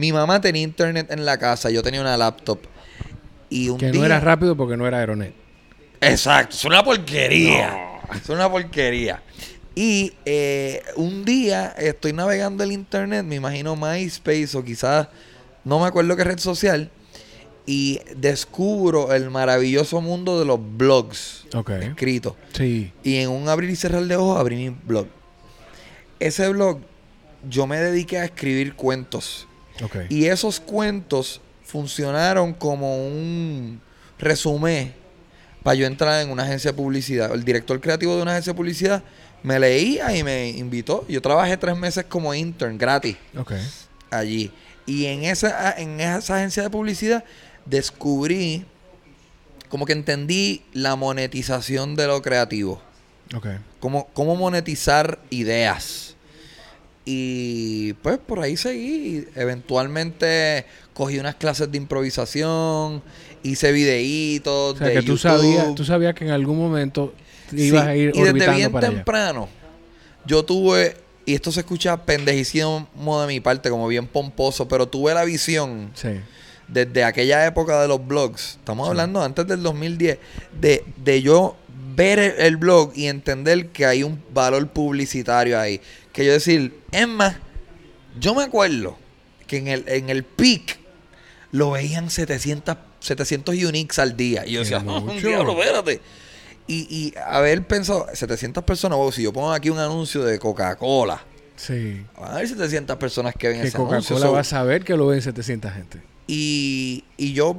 Mi 0.00 0.12
mamá 0.14 0.40
tenía 0.40 0.62
internet 0.62 1.08
en 1.10 1.26
la 1.26 1.36
casa, 1.36 1.68
yo 1.68 1.82
tenía 1.82 2.00
una 2.00 2.16
laptop. 2.16 2.58
Y 3.50 3.68
un 3.68 3.76
Que 3.76 3.90
día, 3.90 4.00
no 4.00 4.06
era 4.06 4.18
rápido 4.18 4.56
porque 4.56 4.74
no 4.78 4.86
era 4.86 4.98
Aeronet. 4.98 5.34
Exacto, 6.00 6.56
es 6.56 6.64
una 6.64 6.82
porquería. 6.82 8.00
Es 8.14 8.26
una 8.30 8.50
porquería. 8.50 9.22
Y 9.74 10.14
eh, 10.24 10.82
un 10.96 11.26
día 11.26 11.74
estoy 11.76 12.14
navegando 12.14 12.64
el 12.64 12.72
internet, 12.72 13.26
me 13.26 13.34
imagino 13.34 13.76
MySpace 13.76 14.56
o 14.56 14.64
quizás, 14.64 15.08
no 15.64 15.78
me 15.78 15.86
acuerdo 15.86 16.16
qué 16.16 16.24
red 16.24 16.38
social, 16.38 16.90
y 17.66 18.00
descubro 18.16 19.12
el 19.12 19.28
maravilloso 19.28 20.00
mundo 20.00 20.38
de 20.38 20.46
los 20.46 20.58
blogs 20.78 21.44
Ok. 21.54 21.70
escritos. 21.72 22.36
Sí. 22.54 22.90
Y 23.04 23.16
en 23.16 23.28
un 23.28 23.50
abrir 23.50 23.68
y 23.68 23.76
cerrar 23.76 24.04
de 24.04 24.16
ojos 24.16 24.40
abrí 24.40 24.56
mi 24.56 24.70
blog. 24.70 25.08
Ese 26.20 26.48
blog 26.48 26.78
yo 27.50 27.66
me 27.66 27.78
dediqué 27.78 28.18
a 28.18 28.24
escribir 28.24 28.74
cuentos. 28.74 29.46
Y 30.08 30.26
esos 30.26 30.60
cuentos 30.60 31.40
funcionaron 31.64 32.52
como 32.52 33.06
un 33.06 33.80
resumen 34.18 34.94
para 35.62 35.74
yo 35.74 35.86
entrar 35.86 36.22
en 36.22 36.30
una 36.30 36.42
agencia 36.42 36.72
de 36.72 36.76
publicidad. 36.76 37.32
El 37.32 37.44
director 37.44 37.80
creativo 37.80 38.16
de 38.16 38.22
una 38.22 38.32
agencia 38.32 38.52
de 38.52 38.56
publicidad 38.56 39.02
me 39.42 39.58
leía 39.58 40.16
y 40.16 40.22
me 40.22 40.48
invitó. 40.48 41.06
Yo 41.08 41.20
trabajé 41.22 41.56
tres 41.56 41.76
meses 41.76 42.04
como 42.08 42.34
intern 42.34 42.78
gratis 42.78 43.16
allí. 44.10 44.52
Y 44.86 45.06
en 45.06 45.24
esa, 45.24 45.72
en 45.78 46.00
esa 46.00 46.36
agencia 46.36 46.62
de 46.62 46.70
publicidad 46.70 47.24
descubrí, 47.64 48.64
como 49.68 49.86
que 49.86 49.92
entendí 49.92 50.62
la 50.72 50.96
monetización 50.96 51.94
de 51.94 52.06
lo 52.06 52.20
creativo. 52.22 52.82
Ok. 53.34 53.46
Cómo, 53.78 54.08
cómo 54.12 54.34
monetizar 54.34 55.20
ideas. 55.30 56.09
Y 57.04 57.94
pues 57.94 58.18
por 58.18 58.40
ahí 58.40 58.56
seguí. 58.56 59.24
Eventualmente 59.34 60.64
cogí 60.94 61.18
unas 61.18 61.34
clases 61.36 61.70
de 61.70 61.78
improvisación, 61.78 63.02
hice 63.42 63.72
videitos 63.72 64.74
O 64.74 64.78
sea 64.78 64.88
de 64.88 64.94
que 64.94 65.00
tú 65.00 65.16
YouTube. 65.16 65.20
sabías, 65.20 65.74
tú 65.74 65.84
sabías 65.84 66.14
que 66.14 66.24
en 66.24 66.30
algún 66.30 66.58
momento 66.58 67.14
ibas 67.52 67.84
Sí, 67.84 67.88
a 67.88 67.96
ir 67.96 68.12
y 68.14 68.20
desde 68.22 68.50
bien 68.50 68.70
para 68.72 68.86
allá. 68.88 68.96
temprano, 68.96 69.48
yo 70.26 70.44
tuve, 70.44 70.96
y 71.24 71.34
esto 71.34 71.50
se 71.50 71.60
escucha 71.60 72.04
pendejísimo 72.04 72.86
de 73.22 73.26
mi 73.26 73.40
parte, 73.40 73.70
como 73.70 73.88
bien 73.88 74.06
pomposo, 74.06 74.68
pero 74.68 74.86
tuve 74.86 75.14
la 75.14 75.24
visión 75.24 75.90
Sí. 75.94 76.10
desde 76.68 77.02
aquella 77.04 77.46
época 77.46 77.80
de 77.82 77.88
los 77.88 78.06
blogs, 78.06 78.56
estamos 78.58 78.86
hablando 78.88 79.22
antes 79.22 79.46
del 79.46 79.62
2010, 79.62 80.18
de, 80.60 80.84
de 81.02 81.22
yo 81.22 81.56
ver 81.96 82.18
el, 82.18 82.32
el 82.38 82.56
blog 82.56 82.92
y 82.94 83.06
entender 83.06 83.68
que 83.68 83.86
hay 83.86 84.02
un 84.02 84.22
valor 84.32 84.68
publicitario 84.68 85.58
ahí. 85.58 85.80
Que 86.20 86.26
yo 86.26 86.32
decir, 86.32 86.78
es 86.92 87.08
más, 87.08 87.36
yo 88.18 88.34
me 88.34 88.42
acuerdo 88.44 88.98
que 89.46 89.56
en 89.56 89.68
el, 89.68 89.84
en 89.88 90.10
el 90.10 90.22
peak 90.24 90.78
lo 91.52 91.70
veían 91.70 92.10
700, 92.10 92.76
700 93.00 93.54
uniques 93.64 93.98
al 93.98 94.16
día. 94.16 94.44
Y 94.46 94.52
yo 94.52 94.60
decía, 94.60 94.82
"Oh, 94.86 95.00
mucho". 95.00 95.26
diablo, 95.26 95.58
espérate. 95.58 96.00
Y, 96.66 96.86
y 96.94 97.14
haber 97.26 97.66
pensado, 97.66 98.06
700 98.12 98.62
personas, 98.64 98.98
wow, 98.98 99.10
si 99.10 99.22
yo 99.22 99.32
pongo 99.32 99.50
aquí 99.52 99.70
un 99.70 99.78
anuncio 99.78 100.22
de 100.24 100.38
Coca-Cola, 100.38 101.24
Sí. 101.56 102.02
Van 102.18 102.30
a 102.32 102.34
haber 102.36 102.48
700 102.48 102.96
personas 102.96 103.34
que 103.38 103.48
ven 103.48 103.60
Que 103.62 103.68
ese 103.68 103.76
anuncio. 103.76 104.14
Coca-Cola 104.16 104.30
va 104.30 104.40
a 104.40 104.44
saber 104.44 104.82
que 104.84 104.96
lo 104.96 105.06
ven 105.08 105.20
700 105.22 105.72
gente. 105.72 106.00
y, 106.26 107.04
y 107.16 107.32
yo 107.32 107.56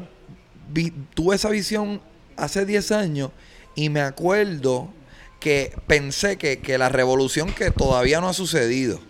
vi- 0.72 0.94
tuve 1.14 1.36
esa 1.36 1.50
visión 1.50 2.00
hace 2.38 2.66
10 2.66 2.92
años 2.94 3.32
y 3.76 3.90
me 3.90 4.02
acuerdo 4.02 4.90
que 5.42 5.74
pensé 5.88 6.38
que, 6.38 6.60
que 6.60 6.78
la 6.78 6.88
revolución 6.88 7.52
que 7.52 7.72
todavía 7.72 8.22
no 8.22 8.30
ha 8.30 8.34
sucedido, 8.34 9.02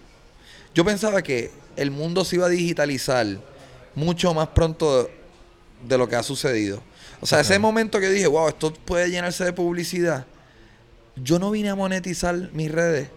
yo 0.73 0.83
pensaba 0.83 1.21
que 1.21 1.51
el 1.75 1.91
mundo 1.91 2.25
se 2.25 2.37
iba 2.37 2.47
a 2.47 2.49
digitalizar 2.49 3.27
mucho 3.93 4.33
más 4.33 4.47
pronto 4.47 5.09
de 5.87 5.97
lo 5.97 6.07
que 6.07 6.15
ha 6.15 6.23
sucedido. 6.23 6.81
O 7.19 7.25
sea, 7.25 7.41
ese 7.41 7.59
momento 7.59 7.99
que 7.99 8.09
dije, 8.09 8.27
wow, 8.27 8.47
esto 8.47 8.73
puede 8.73 9.11
llenarse 9.11 9.43
de 9.43 9.53
publicidad, 9.53 10.25
yo 11.17 11.37
no 11.37 11.51
vine 11.51 11.69
a 11.69 11.75
monetizar 11.75 12.35
mis 12.53 12.71
redes 12.71 13.09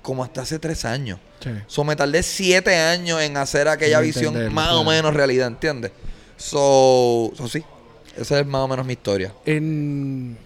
como 0.00 0.22
hasta 0.22 0.42
hace 0.42 0.60
tres 0.60 0.84
años. 0.84 1.18
Sí. 1.40 1.50
So, 1.66 1.82
me 1.82 1.96
tardé 1.96 2.22
siete 2.22 2.76
años 2.76 3.20
en 3.20 3.36
hacer 3.36 3.66
aquella 3.68 4.00
visión 4.00 4.54
más 4.54 4.72
o 4.72 4.84
menos 4.84 5.12
realidad, 5.12 5.48
¿entiendes? 5.48 5.90
So, 6.36 7.32
so, 7.36 7.48
sí, 7.48 7.64
esa 8.16 8.38
es 8.38 8.46
más 8.46 8.62
o 8.62 8.68
menos 8.68 8.86
mi 8.86 8.92
historia. 8.92 9.34
En, 9.44 10.38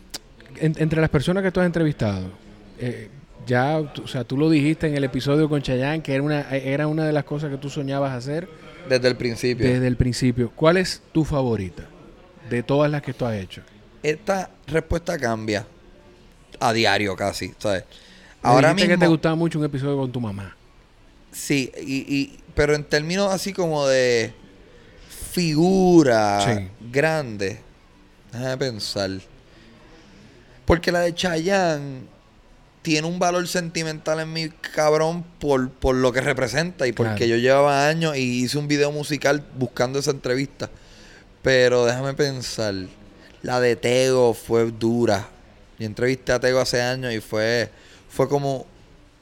en- 0.61 0.75
entre 0.79 1.01
las 1.01 1.11
personas 1.11 1.43
que 1.43 1.51
tú 1.51 1.61
has 1.61 1.67
entrevistado, 1.67 2.29
eh, 2.79 3.09
ya, 3.47 3.79
o 3.79 4.07
sea, 4.07 4.25
tú 4.25 4.37
lo 4.37 4.49
dijiste 4.51 4.87
en 4.87 4.95
el 4.97 5.05
episodio 5.05 5.49
con 5.49 5.63
Chayanne 5.63 6.03
que 6.03 6.15
era 6.15 6.23
una, 6.23 6.41
era 6.51 6.87
una 6.87 7.05
de 7.07 7.13
las 7.13 7.25
cosas 7.25 7.51
que 7.51 7.57
tú 7.57 7.71
soñabas 7.71 8.13
hacer 8.13 8.49
Desde 8.89 9.09
el 9.09 9.17
principio. 9.17 9.67
desde 9.67 9.87
el 9.87 9.97
principio. 9.97 10.51
¿Cuál 10.55 10.77
es 10.77 11.03
tu 11.13 11.25
favorita 11.25 11.85
de 12.49 12.63
todas 12.63 12.91
las 12.91 13.03
que 13.03 13.13
tú 13.15 13.25
has 13.25 13.35
hecho? 13.37 13.63
Esta 14.03 14.51
respuesta 14.67 15.19
cambia 15.19 15.67
a 16.59 16.73
diario 16.73 17.17
casi, 17.17 17.53
¿sabes? 17.59 17.85
Ahora 18.43 18.73
mismo... 18.75 18.89
que 18.89 18.99
te 18.99 19.07
gustaba 19.07 19.35
mucho 19.35 19.59
un 19.59 19.65
episodio 19.65 19.97
con 19.97 20.13
tu 20.13 20.21
mamá. 20.21 20.57
Sí, 21.33 21.71
y, 21.81 21.97
y- 22.15 22.41
pero 22.55 22.75
en 22.75 22.85
términos 22.85 23.33
así 23.33 23.53
como 23.53 23.87
de 23.87 24.33
figura 25.33 26.41
Sí. 26.45 26.69
grande, 26.91 27.61
déjame 28.33 28.57
pensar. 28.57 29.11
Porque 30.71 30.93
la 30.93 31.01
de 31.01 31.13
Chayanne 31.15 32.03
tiene 32.83 33.07
un 33.09 33.19
valor 33.19 33.47
sentimental 33.49 34.21
en 34.21 34.33
mi 34.33 34.49
cabrón 34.49 35.25
por, 35.41 35.69
por 35.71 35.97
lo 35.97 36.13
que 36.13 36.21
representa 36.21 36.87
y 36.87 36.93
porque 36.93 37.17
Claro. 37.17 37.27
yo 37.27 37.37
llevaba 37.37 37.89
años 37.89 38.17
y 38.17 38.45
hice 38.45 38.57
un 38.57 38.69
video 38.69 38.93
musical 38.93 39.45
buscando 39.59 39.99
esa 39.99 40.13
entrevista. 40.13 40.71
Pero 41.43 41.85
déjame 41.87 42.15
pensar, 42.15 42.75
la 43.43 43.61
de 43.61 43.75
Tego 43.75 44.33
fue 44.33 44.71
dura. 44.71 45.27
Yo 45.79 45.87
entrevisté 45.87 46.33
a 46.33 46.39
Tego 46.41 46.61
hace 46.61 46.81
años 46.81 47.13
y 47.13 47.21
fue, 47.21 47.69
fue 48.09 48.29
como 48.29 48.65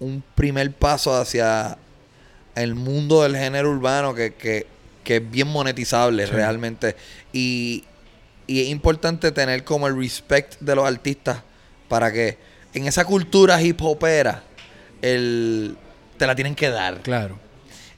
un 0.00 0.22
primer 0.34 0.70
paso 0.72 1.16
hacia 1.16 1.78
el 2.56 2.74
mundo 2.74 3.22
del 3.22 3.36
género 3.36 3.70
urbano 3.70 4.14
que, 4.14 4.34
que, 4.34 4.66
que 5.02 5.16
es 5.16 5.30
bien 5.30 5.48
monetizable 5.48 6.26
Sí. 6.26 6.32
realmente. 6.32 6.94
Y, 7.32 7.84
y 8.48 8.62
es 8.62 8.68
importante 8.68 9.30
tener 9.30 9.62
como 9.62 9.86
el 9.86 9.96
respect 9.96 10.58
de 10.60 10.74
los 10.74 10.84
artistas 10.84 11.42
para 11.88 12.12
que 12.12 12.36
en 12.74 12.86
esa 12.88 13.04
cultura 13.04 13.62
hip 13.62 13.80
hopera 13.82 14.42
el, 15.02 15.76
te 16.16 16.26
la 16.26 16.34
tienen 16.34 16.54
que 16.56 16.68
dar. 16.70 17.00
Claro. 17.02 17.38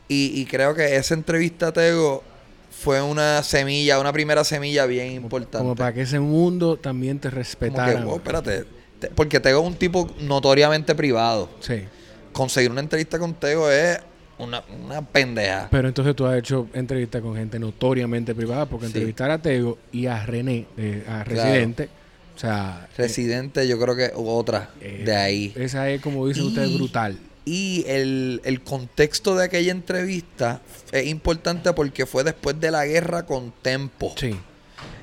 Y, 0.08 0.32
y 0.40 0.44
creo 0.46 0.74
que 0.74 0.96
esa 0.96 1.14
entrevista 1.14 1.68
a 1.68 1.72
Tego 1.72 2.22
fue 2.70 3.00
una 3.00 3.42
semilla, 3.42 3.98
una 4.00 4.12
primera 4.12 4.42
semilla 4.44 4.86
bien 4.86 5.12
importante. 5.12 5.58
Como 5.58 5.74
para 5.76 5.92
que 5.92 6.02
ese 6.02 6.18
mundo 6.20 6.76
también 6.76 7.18
te 7.18 7.28
Como 7.28 7.34
que, 7.34 7.38
respetara. 7.40 8.00
wow, 8.04 8.16
espérate. 8.16 8.64
Te- 8.98 9.08
Porque 9.08 9.40
Tego 9.40 9.60
es 9.60 9.66
un 9.66 9.74
tipo 9.76 10.10
notoriamente 10.20 10.94
privado. 10.94 11.48
Sí. 11.60 11.84
Conseguir 12.32 12.70
una 12.70 12.80
entrevista 12.80 13.18
con 13.18 13.34
Tego 13.34 13.70
es 13.70 13.98
una, 14.42 14.62
una 14.84 15.02
pendeja. 15.02 15.68
Pero 15.70 15.88
entonces 15.88 16.14
tú 16.16 16.26
has 16.26 16.38
hecho 16.38 16.68
entrevistas 16.74 17.20
con 17.22 17.36
gente 17.36 17.58
notoriamente 17.58 18.34
privada, 18.34 18.66
porque 18.66 18.86
Sí. 18.86 18.92
entrevistar 18.92 19.30
a 19.30 19.40
Tego 19.40 19.78
y 19.92 20.06
a 20.06 20.24
René, 20.26 20.66
eh, 20.76 21.04
a 21.08 21.24
Residente, 21.24 21.88
o 22.36 22.38
sea, 22.38 22.88
Residente, 22.96 23.66
yo 23.68 23.78
creo 23.78 23.94
que 23.96 24.10
otra 24.14 24.70
eh, 24.80 25.02
de 25.04 25.14
ahí. 25.16 25.52
Esa 25.56 25.88
es, 25.90 26.00
como 26.00 26.26
dicen 26.26 26.44
ustedes, 26.44 26.70
Y- 26.70 26.76
brutal. 26.78 27.18
Y 27.44 27.84
el, 27.88 28.40
el 28.44 28.60
contexto 28.62 29.34
de 29.34 29.44
aquella 29.46 29.72
entrevista 29.72 30.60
es 30.92 31.06
importante 31.06 31.72
porque 31.72 32.06
fue 32.06 32.22
después 32.22 32.60
de 32.60 32.70
la 32.70 32.84
guerra 32.86 33.24
con 33.26 33.52
Tempo. 33.62 34.12
Sí. 34.16 34.36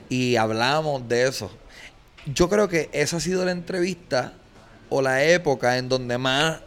Y 0.10 0.36
hablamos 0.38 1.08
de 1.10 1.28
eso. 1.28 1.52
Yo 2.34 2.48
creo 2.48 2.70
que 2.70 2.90
esa 2.94 3.18
ha 3.18 3.20
sido 3.20 3.44
la 3.44 3.52
entrevista 3.52 4.34
o 4.90 5.02
la 5.02 5.24
época 5.26 5.78
en 5.78 5.90
donde 5.90 6.18
más 6.18 6.60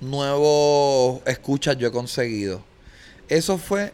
nuevos 0.00 1.20
escuchas 1.26 1.76
yo 1.76 1.88
he 1.88 1.90
conseguido. 1.92 2.60
Eso 3.28 3.58
fue. 3.58 3.92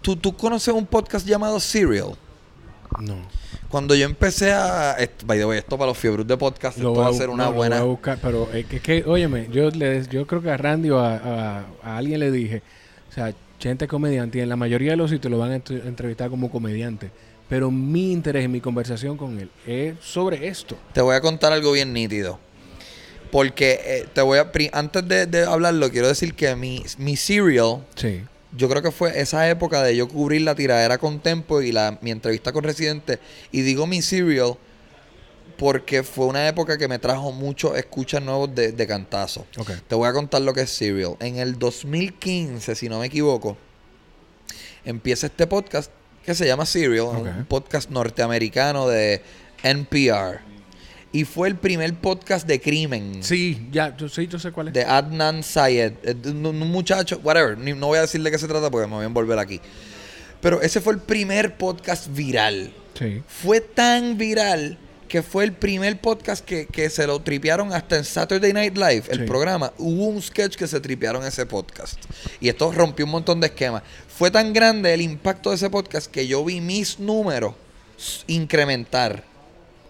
¿Tú, 0.00 0.16
tú 0.16 0.36
conoces 0.36 0.74
un 0.74 0.86
podcast 0.86 1.26
llamado 1.26 1.60
Serial? 1.60 2.14
No. 3.00 3.16
Cuando 3.68 3.94
yo 3.94 4.04
empecé 4.04 4.52
a. 4.52 4.96
By 5.24 5.38
the 5.38 5.46
way, 5.46 5.58
esto 5.58 5.78
para 5.78 5.88
los 5.90 5.98
fiebres 5.98 6.26
de 6.26 6.36
podcast, 6.36 6.76
esto 6.76 6.90
voy 6.90 6.98
va 7.04 7.08
a 7.08 7.12
ser 7.12 7.30
una 7.30 7.44
no, 7.44 7.50
lo 7.50 7.56
buena. 7.56 7.76
voy 7.80 7.84
a 7.84 7.90
buscar, 7.90 8.18
pero 8.20 8.48
es 8.52 8.66
que, 8.66 8.76
es 8.76 8.82
que, 8.82 9.04
óyeme, 9.06 9.48
yo, 9.50 9.70
le, 9.70 10.06
yo 10.08 10.26
creo 10.26 10.42
que 10.42 10.50
a 10.50 10.56
Randy 10.56 10.90
o 10.90 10.98
a, 10.98 11.16
a- 11.16 11.64
a 11.82 11.96
alguien 11.96 12.20
le 12.20 12.30
dije, 12.30 12.62
o 13.08 13.12
sea, 13.12 13.32
gente 13.58 13.86
comediante, 13.88 14.38
y 14.38 14.40
en 14.42 14.48
la 14.50 14.56
mayoría 14.56 14.90
de 14.90 14.96
los 14.96 15.10
sitios 15.10 15.30
lo 15.30 15.38
van 15.38 15.52
a 15.52 15.54
entre- 15.56 15.86
entrevistar 15.88 16.28
como 16.28 16.50
comediante. 16.50 17.10
Pero 17.48 17.70
mi 17.70 18.12
interés 18.12 18.44
en 18.44 18.50
mi 18.52 18.60
conversación 18.60 19.16
con 19.16 19.38
él 19.38 19.50
es 19.66 19.94
sobre 20.00 20.48
esto. 20.48 20.76
Te 20.92 21.00
voy 21.00 21.14
a 21.14 21.20
contar 21.20 21.52
algo 21.52 21.72
bien 21.72 21.92
nítido. 21.92 22.38
Porque 23.32 23.80
eh, 23.84 24.06
te 24.12 24.20
voy 24.20 24.38
a. 24.38 24.52
Antes 24.72 25.08
de, 25.08 25.26
de 25.26 25.44
hablarlo, 25.44 25.90
quiero 25.90 26.06
decir 26.06 26.34
que 26.34 26.54
mi, 26.54 26.84
mi 26.98 27.16
serial, 27.16 27.84
Sí. 27.96 28.22
yo 28.56 28.68
creo 28.68 28.82
que 28.82 28.92
fue 28.92 29.18
esa 29.20 29.48
época 29.48 29.82
de 29.82 29.96
yo 29.96 30.06
cubrir 30.06 30.42
la 30.42 30.54
tiradera 30.54 30.98
con 30.98 31.18
Tempo 31.18 31.60
y 31.62 31.72
la, 31.72 31.98
mi 32.02 32.10
entrevista 32.12 32.52
con 32.52 32.62
Residente. 32.62 33.18
Y 33.50 33.62
digo 33.62 33.86
mi 33.88 34.02
serial 34.02 34.54
porque 35.56 36.02
fue 36.02 36.26
una 36.26 36.46
época 36.48 36.76
que 36.76 36.88
me 36.88 36.98
trajo 36.98 37.32
muchos 37.32 37.76
escuchas 37.76 38.22
nuevos 38.22 38.54
de, 38.54 38.72
de 38.72 38.86
cantazo. 38.86 39.46
Ok. 39.56 39.70
Te 39.88 39.94
voy 39.94 40.08
a 40.08 40.12
contar 40.12 40.42
lo 40.42 40.52
que 40.52 40.62
es 40.62 40.70
Serial. 40.70 41.14
En 41.20 41.36
el 41.38 41.58
2015, 41.58 42.74
si 42.74 42.88
no 42.88 42.98
me 42.98 43.06
equivoco, 43.06 43.56
empieza 44.84 45.26
este 45.26 45.46
podcast 45.46 45.90
que 46.24 46.34
se 46.34 46.46
llama 46.46 46.66
Serial, 46.66 47.06
un 47.06 47.46
podcast 47.48 47.90
norteamericano 47.90 48.88
de 48.88 49.22
NPR. 49.62 50.40
Y 51.14 51.24
fue 51.24 51.48
el 51.48 51.56
primer 51.56 51.92
podcast 51.94 52.46
de 52.46 52.58
crimen. 52.60 53.22
Sí, 53.22 53.68
ya, 53.70 53.94
yo, 53.96 54.08
sí, 54.08 54.26
yo 54.28 54.38
sé 54.38 54.50
cuál 54.50 54.68
es. 54.68 54.74
De 54.74 54.84
Adnan 54.84 55.42
Syed. 55.42 55.92
eh, 56.04 56.14
Un, 56.24 56.58
muchacho, 56.70 57.20
whatever. 57.22 57.58
No 57.58 57.88
voy 57.88 57.98
a 57.98 58.02
decir 58.02 58.22
de 58.22 58.30
qué 58.30 58.38
se 58.38 58.48
trata 58.48 58.70
porque 58.70 58.86
me 58.86 58.94
voy 58.94 59.02
a 59.02 59.06
envolver 59.06 59.38
aquí. 59.38 59.60
Pero 60.40 60.62
ese 60.62 60.80
fue 60.80 60.94
el 60.94 61.00
primer 61.00 61.56
podcast 61.58 62.08
viral. 62.14 62.72
Sí. 62.98 63.22
Fue 63.26 63.60
tan 63.60 64.16
viral 64.16 64.78
que 65.06 65.22
fue 65.22 65.44
el 65.44 65.52
primer 65.52 66.00
podcast 66.00 66.42
que, 66.42 66.66
que 66.66 66.88
se 66.88 67.06
lo 67.06 67.20
tripearon 67.20 67.74
hasta 67.74 67.98
en 67.98 68.04
Saturday 68.04 68.54
Night 68.54 68.74
Live, 68.78 69.04
el 69.10 69.18
Sí. 69.20 69.24
programa. 69.26 69.70
Hubo 69.76 70.06
un 70.06 70.22
sketch 70.22 70.56
que 70.56 70.66
se 70.66 70.80
tripearon 70.80 71.22
ese 71.26 71.44
podcast. 71.44 71.98
Y 72.40 72.48
esto 72.48 72.72
rompió 72.72 73.04
un 73.04 73.10
montón 73.10 73.38
de 73.38 73.48
esquemas. 73.48 73.82
Fue 74.08 74.30
tan 74.30 74.54
grande 74.54 74.94
el 74.94 75.02
impacto 75.02 75.50
de 75.50 75.56
ese 75.56 75.68
podcast 75.68 76.10
que 76.10 76.26
yo 76.26 76.42
vi 76.42 76.62
mis 76.62 76.98
números 76.98 77.54
incrementar. 78.26 79.24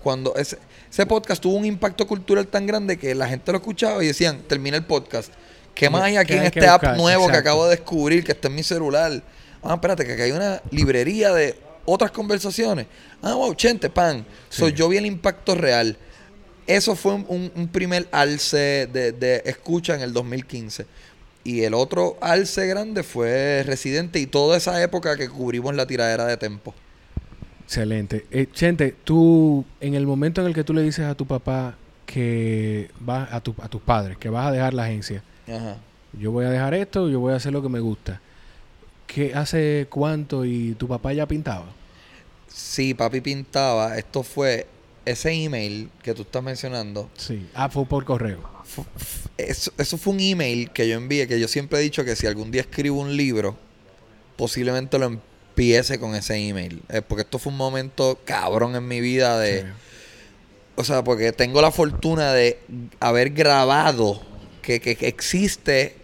Cuando 0.02 0.34
ese, 0.34 0.58
ese 0.92 1.06
podcast 1.06 1.40
tuvo 1.42 1.54
un 1.56 1.64
impacto 1.64 2.06
cultural 2.06 2.46
tan 2.46 2.66
grande 2.66 2.98
que 2.98 3.14
la 3.14 3.26
gente 3.26 3.50
lo 3.50 3.56
escuchaba 3.56 4.04
y 4.04 4.08
decían, 4.08 4.42
termina 4.46 4.76
el 4.76 4.84
podcast. 4.84 5.32
¿Qué 5.74 5.88
más 5.88 6.02
hay 6.02 6.12
¿Qué 6.12 6.18
aquí 6.18 6.32
en 6.34 6.42
este 6.42 6.66
app 6.66 6.84
nuevo 6.98 7.28
que 7.28 7.36
acabo 7.38 7.64
de 7.64 7.76
descubrir 7.76 8.22
que 8.22 8.32
está 8.32 8.48
en 8.48 8.56
mi 8.56 8.62
celular? 8.62 9.22
Ah, 9.62 9.72
espérate, 9.74 10.04
que 10.04 10.12
aquí 10.12 10.20
hay 10.22 10.32
una 10.32 10.60
librería 10.70 11.32
de 11.32 11.58
otras 11.86 12.10
conversaciones. 12.10 12.86
Ah, 13.22 13.32
wow, 13.32 13.54
chente, 13.54 13.88
pan. 13.88 14.26
So, 14.50 14.66
Sí. 14.68 14.74
yo 14.74 14.90
vi 14.90 14.98
el 14.98 15.06
impacto 15.06 15.54
real. 15.54 15.96
Eso 16.66 16.94
fue 16.94 17.14
un 17.14 17.70
primer 17.72 18.06
alce 18.12 18.86
de, 18.92 19.12
de 19.12 19.42
escucha 19.46 19.94
en 19.94 20.02
el 20.02 20.12
2015. 20.12 20.84
Y 21.42 21.62
el 21.62 21.72
otro 21.72 22.18
alce 22.20 22.66
grande 22.66 23.02
fue 23.02 23.62
Residente 23.66 24.18
y 24.20 24.26
toda 24.26 24.58
esa 24.58 24.80
época 24.82 25.16
que 25.16 25.30
cubrimos 25.30 25.74
la 25.74 25.86
tiradera 25.86 26.26
de 26.26 26.36
Tempo. 26.36 26.74
Excelente. 27.64 28.26
Eh, 28.30 28.46
Chente, 28.52 28.94
tú, 29.04 29.64
en 29.80 29.94
el 29.94 30.06
momento 30.06 30.40
en 30.40 30.48
el 30.48 30.54
que 30.54 30.64
tú 30.64 30.74
le 30.74 30.82
dices 30.82 31.04
a 31.04 31.14
tu 31.14 31.26
papá 31.26 31.76
que 32.06 32.90
vas 33.00 33.32
a, 33.32 33.40
tu, 33.40 33.54
a 33.62 33.68
tus 33.68 33.80
padres, 33.80 34.18
que 34.18 34.28
vas 34.28 34.46
a 34.46 34.52
dejar 34.52 34.74
la 34.74 34.84
agencia, 34.84 35.22
Ajá. 35.48 35.76
yo 36.18 36.30
voy 36.32 36.44
a 36.44 36.50
dejar 36.50 36.74
esto, 36.74 37.08
yo 37.08 37.20
voy 37.20 37.32
a 37.32 37.36
hacer 37.36 37.52
lo 37.52 37.62
que 37.62 37.68
me 37.68 37.80
gusta. 37.80 38.20
¿Qué 39.06 39.34
hace 39.34 39.86
cuánto 39.90 40.44
y 40.44 40.74
tu 40.74 40.88
papá 40.88 41.12
ya 41.12 41.26
pintaba? 41.26 41.66
Sí, 42.48 42.94
papi 42.94 43.20
pintaba. 43.20 43.96
Esto 43.98 44.22
fue 44.22 44.66
ese 45.04 45.32
email 45.32 45.90
que 46.02 46.14
tú 46.14 46.22
estás 46.22 46.42
mencionando. 46.42 47.10
Sí. 47.16 47.48
Ah, 47.54 47.68
fue 47.68 47.84
por 47.86 48.04
correo. 48.04 48.40
Eso, 49.36 49.72
eso 49.76 49.98
fue 49.98 50.12
un 50.14 50.20
email 50.20 50.70
que 50.70 50.88
yo 50.88 50.96
envié, 50.96 51.26
que 51.26 51.38
yo 51.40 51.48
siempre 51.48 51.78
he 51.78 51.82
dicho 51.82 52.04
que 52.04 52.16
si 52.16 52.26
algún 52.26 52.50
día 52.50 52.62
escribo 52.62 53.00
un 53.00 53.16
libro, 53.16 53.56
posiblemente 54.36 54.98
lo 54.98 55.18
empiece 55.52 55.98
con 56.00 56.14
ese 56.14 56.36
email. 56.36 56.82
Eh, 56.88 57.02
porque 57.06 57.22
esto 57.22 57.38
fue 57.38 57.52
un 57.52 57.58
momento 57.58 58.18
cabrón 58.24 58.74
en 58.74 58.88
mi 58.88 59.00
vida 59.00 59.38
de... 59.38 59.60
Sí. 59.62 59.66
O 60.76 60.84
sea, 60.84 61.04
porque 61.04 61.32
tengo 61.32 61.60
la 61.60 61.70
fortuna 61.70 62.32
de 62.32 62.58
haber 62.98 63.30
grabado 63.30 64.22
que, 64.62 64.80
que- 64.80 64.96
que 64.96 65.06
existe 65.08 65.96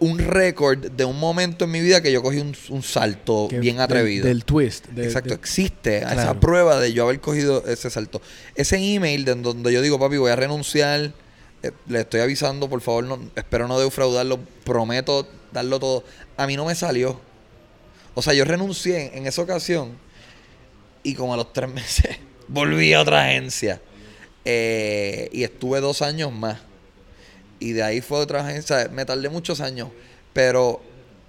un 0.00 0.18
récord 0.18 0.78
de 0.90 1.04
un 1.04 1.18
momento 1.18 1.64
en 1.66 1.70
mi 1.70 1.80
vida 1.80 2.02
que 2.02 2.10
yo 2.12 2.20
cogí 2.22 2.38
un, 2.38 2.54
un 2.70 2.82
salto 2.82 3.46
Que- 3.48 3.60
bien 3.60 3.78
atrevido. 3.80 4.26
Del, 4.26 4.44
twist. 4.44 4.86
de- 4.88 5.04
Exacto, 5.04 5.28
de- 5.30 5.34
existe 5.36 5.98
esa 5.98 6.34
prueba 6.40 6.80
de 6.80 6.92
yo 6.92 7.04
haber 7.04 7.20
cogido 7.20 7.64
ese 7.66 7.88
salto. 7.88 8.20
Ese 8.56 8.76
email 8.76 9.24
de 9.24 9.36
donde 9.36 9.72
yo 9.72 9.80
digo, 9.80 9.98
papi, 10.00 10.16
voy 10.16 10.32
a 10.32 10.36
renunciar, 10.36 11.12
eh, 11.62 11.70
le 11.88 12.00
estoy 12.00 12.20
avisando, 12.20 12.68
por 12.68 12.80
favor, 12.80 13.04
no, 13.04 13.20
espero 13.36 13.68
no 13.68 13.78
defraudarlo, 13.78 14.40
prometo 14.64 15.28
darlo 15.52 15.78
todo. 15.78 16.04
A 16.36 16.46
mí 16.48 16.56
no 16.56 16.64
me 16.66 16.74
salió. 16.74 17.20
O 18.16 18.22
sea, 18.22 18.34
yo 18.34 18.44
renuncié 18.44 19.16
en, 19.16 19.26
esa 19.28 19.42
ocasión 19.42 19.96
y 21.04 21.14
como 21.14 21.34
a 21.34 21.36
los 21.36 21.52
tres 21.52 21.68
meses 21.72 22.16
volví 22.48 22.92
a 22.92 23.00
otra 23.02 23.24
agencia. 23.26 23.80
Eh, 24.44 25.28
y 25.32 25.44
estuve 25.44 25.80
dos 25.80 26.02
años 26.02 26.32
más. 26.32 26.58
Y 27.60 27.72
de 27.72 27.82
ahí 27.82 28.00
fue 28.00 28.18
otra 28.18 28.44
agencia. 28.46 28.88
Me 28.92 29.04
tardé 29.04 29.28
muchos 29.28 29.60
años, 29.60 29.88
pero 30.32 30.82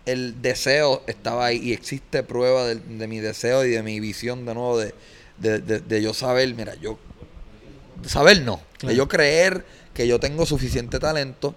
el 0.06 0.42
deseo 0.42 1.04
estaba 1.08 1.46
ahí 1.48 1.58
y 1.62 1.74
existe 1.74 2.24
prueba 2.24 2.66
de, 2.66 2.76
de 2.76 3.08
mi 3.08 3.20
deseo 3.20 3.66
y 3.66 3.70
de 3.72 3.84
mi 3.84 4.00
visión 4.00 4.46
de 4.46 4.54
nuevo 4.54 4.80
de, 4.80 4.94
de, 5.38 5.60
de- 5.60 5.80
de 5.82 6.02
yo 6.02 6.14
saber, 6.14 6.54
mira, 6.56 6.76
yo 6.76 6.98
saber 8.06 8.42
no, 8.42 8.62
Claro. 8.78 8.92
de 8.92 8.98
yo 8.98 9.08
creer 9.08 9.66
que 9.94 10.08
yo 10.08 10.20
tengo 10.20 10.46
suficiente 10.46 11.00
talento 11.00 11.56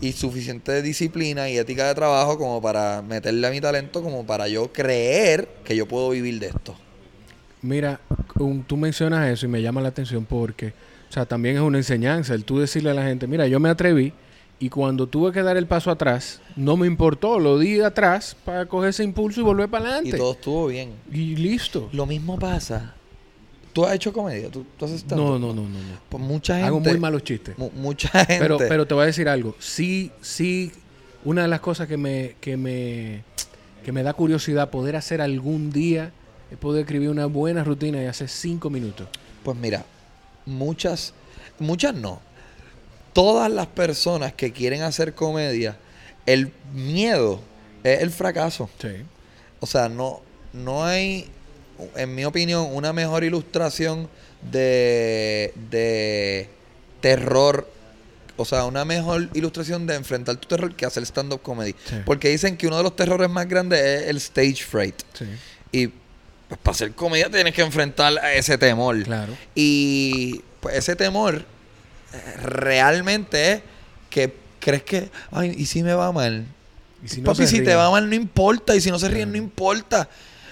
y 0.00 0.12
suficiente 0.12 0.82
disciplina 0.82 1.48
y 1.48 1.56
ética 1.56 1.88
de 1.88 1.94
trabajo 1.94 2.36
como 2.38 2.60
para 2.60 3.02
meterle 3.02 3.46
a 3.46 3.50
mi 3.50 3.60
talento 3.60 4.02
como 4.02 4.26
para 4.26 4.48
yo 4.48 4.72
creer 4.72 5.48
que 5.64 5.74
yo 5.76 5.86
puedo 5.86 6.10
vivir 6.10 6.38
de 6.38 6.48
esto. 6.48 6.76
Mira, 7.62 8.00
un- 8.38 8.62
tú 8.62 8.76
mencionas 8.76 9.28
eso 9.30 9.46
y 9.46 9.48
me 9.48 9.62
llama 9.62 9.80
la 9.80 9.88
atención 9.88 10.24
porque, 10.24 10.68
o 11.08 11.12
sea, 11.12 11.24
también 11.26 11.56
es 11.56 11.62
una 11.62 11.78
enseñanza 11.78 12.34
el 12.34 12.44
tú 12.44 12.58
decirle 12.58 12.90
a 12.90 12.94
la 12.94 13.04
gente, 13.04 13.26
mira, 13.26 13.46
yo 13.46 13.58
me 13.58 13.68
atreví 13.70 14.12
y 14.58 14.68
cuando 14.68 15.06
tuve 15.06 15.32
que 15.32 15.42
dar 15.42 15.56
el 15.56 15.66
paso 15.66 15.90
atrás, 15.90 16.40
no 16.56 16.76
me 16.76 16.86
importó, 16.86 17.38
lo 17.38 17.58
di 17.58 17.80
atrás 17.80 18.36
para 18.44 18.66
coger 18.66 18.90
ese 18.90 19.04
impulso 19.04 19.40
y 19.40 19.44
volver 19.44 19.68
para 19.68 19.84
Y 19.84 19.88
adelante. 19.92 20.16
todo 20.18 20.32
estuvo 20.32 20.66
bien. 20.68 20.90
Y 21.12 21.36
listo. 21.36 21.88
Lo 21.92 22.06
mismo 22.06 22.38
pasa. 22.38 22.94
¿Tú 23.76 23.84
has 23.84 23.94
hecho 23.94 24.10
comedia? 24.10 24.48
¿Tú, 24.50 24.64
tú 24.78 24.86
haces? 24.86 25.04
No, 25.08 25.38
no, 25.38 25.38
no, 25.38 25.52
no, 25.52 25.68
no. 25.68 25.98
Pues 26.08 26.22
mucha 26.22 26.54
gente. 26.54 26.66
Hago 26.68 26.80
muy 26.80 26.98
malos 26.98 27.22
chistes. 27.22 27.58
mu- 27.58 27.70
mucha 27.74 28.08
gente. 28.08 28.38
Pero, 28.38 28.56
pero 28.56 28.86
te 28.86 28.94
voy 28.94 29.02
a 29.02 29.06
decir 29.06 29.28
algo. 29.28 29.54
Sí, 29.58 30.10
sí, 30.22 30.72
una 31.26 31.42
de 31.42 31.48
las 31.48 31.60
cosas 31.60 31.86
que 31.86 31.98
me, 31.98 32.36
que 32.40 32.56
me, 32.56 33.22
que 33.84 33.92
me 33.92 34.02
da 34.02 34.14
curiosidad 34.14 34.70
poder 34.70 34.96
hacer 34.96 35.20
algún 35.20 35.70
día 35.72 36.10
es 36.50 36.56
poder 36.56 36.84
escribir 36.84 37.10
una 37.10 37.26
buena 37.26 37.64
rutina 37.64 38.02
y 38.02 38.06
hacer 38.06 38.30
cinco 38.30 38.70
minutos. 38.70 39.08
Pues 39.44 39.58
mira, 39.58 39.84
muchas, 40.46 41.12
muchas 41.58 41.94
no. 41.94 42.20
Todas 43.12 43.50
las 43.50 43.66
personas 43.66 44.32
que 44.32 44.52
quieren 44.52 44.82
hacer 44.82 45.12
comedia, 45.14 45.76
el 46.24 46.50
miedo 46.74 47.40
es 47.84 48.00
el 48.00 48.10
fracaso. 48.10 48.70
Sí. 48.80 48.88
O 49.60 49.66
sea, 49.66 49.90
no, 49.90 50.22
no 50.54 50.84
hay, 50.84 51.28
en 51.96 52.14
mi 52.14 52.24
opinión, 52.24 52.68
una 52.72 52.92
mejor 52.92 53.24
ilustración 53.24 54.08
de, 54.50 55.52
de 55.70 56.48
terror. 57.00 57.68
O 58.38 58.44
sea, 58.44 58.64
una 58.66 58.84
mejor 58.84 59.28
ilustración 59.32 59.86
de 59.86 59.94
enfrentar 59.94 60.36
tu 60.36 60.46
terror 60.48 60.74
que 60.74 60.84
hacer 60.84 61.02
stand-up 61.04 61.40
comedy. 61.40 61.74
Sí. 61.88 61.96
Porque 62.04 62.28
dicen 62.28 62.56
que 62.56 62.66
uno 62.66 62.76
de 62.76 62.82
los 62.82 62.94
terrores 62.94 63.30
más 63.30 63.48
grandes 63.48 63.80
es 63.80 64.08
el 64.08 64.18
stage 64.18 64.56
fright. 64.56 64.96
Sí. 65.14 65.24
Y 65.72 65.86
pues, 66.48 66.60
para 66.62 66.74
hacer 66.74 66.92
comedia 66.92 67.30
tienes 67.30 67.54
que 67.54 67.62
enfrentar 67.62 68.18
a 68.18 68.34
ese 68.34 68.58
temor. 68.58 69.02
Claro. 69.04 69.34
Y 69.54 70.42
pues 70.60 70.76
ese 70.76 70.96
temor 70.96 71.36
eh, 71.36 72.36
realmente 72.42 73.52
es 73.52 73.62
que 74.10 74.34
crees 74.60 74.82
que, 74.82 75.10
ay, 75.30 75.54
¿y 75.56 75.66
si 75.66 75.82
me 75.82 75.94
va 75.94 76.12
mal? 76.12 76.44
Y 77.02 77.08
si 77.08 77.20
no 77.20 77.32
Papi, 77.32 77.46
se 77.46 77.58
si 77.58 77.64
te 77.64 77.74
va 77.74 77.90
mal 77.90 78.08
no 78.08 78.14
importa, 78.14 78.74
y 78.74 78.80
si 78.80 78.90
no 78.90 78.98
se 78.98 79.08
ríen 79.08 79.30
Claro. 79.30 79.32
no 79.32 79.36
importa. 79.44 80.08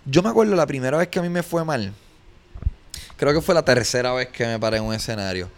Yo 0.07 0.23
me 0.23 0.29
acuerdo 0.29 0.55
la 0.55 0.67
primera 0.67 0.99
vez 0.99 1.09
que 1.09 1.19
a 1.19 1.23
mí 1.23 1.29
me 1.29 1.43
fue 1.43 1.65
mal. 1.65 1.93
Creo 3.17 3.33
que 3.33 3.41
fue 3.41 3.55
la 3.55 3.65
tercera 3.65 4.13
vez 4.13 4.29
que 4.29 4.47
me 4.47 4.59
paré 4.59 4.79
en 4.79 4.85
un 4.85 4.95
escenario. 4.95 5.49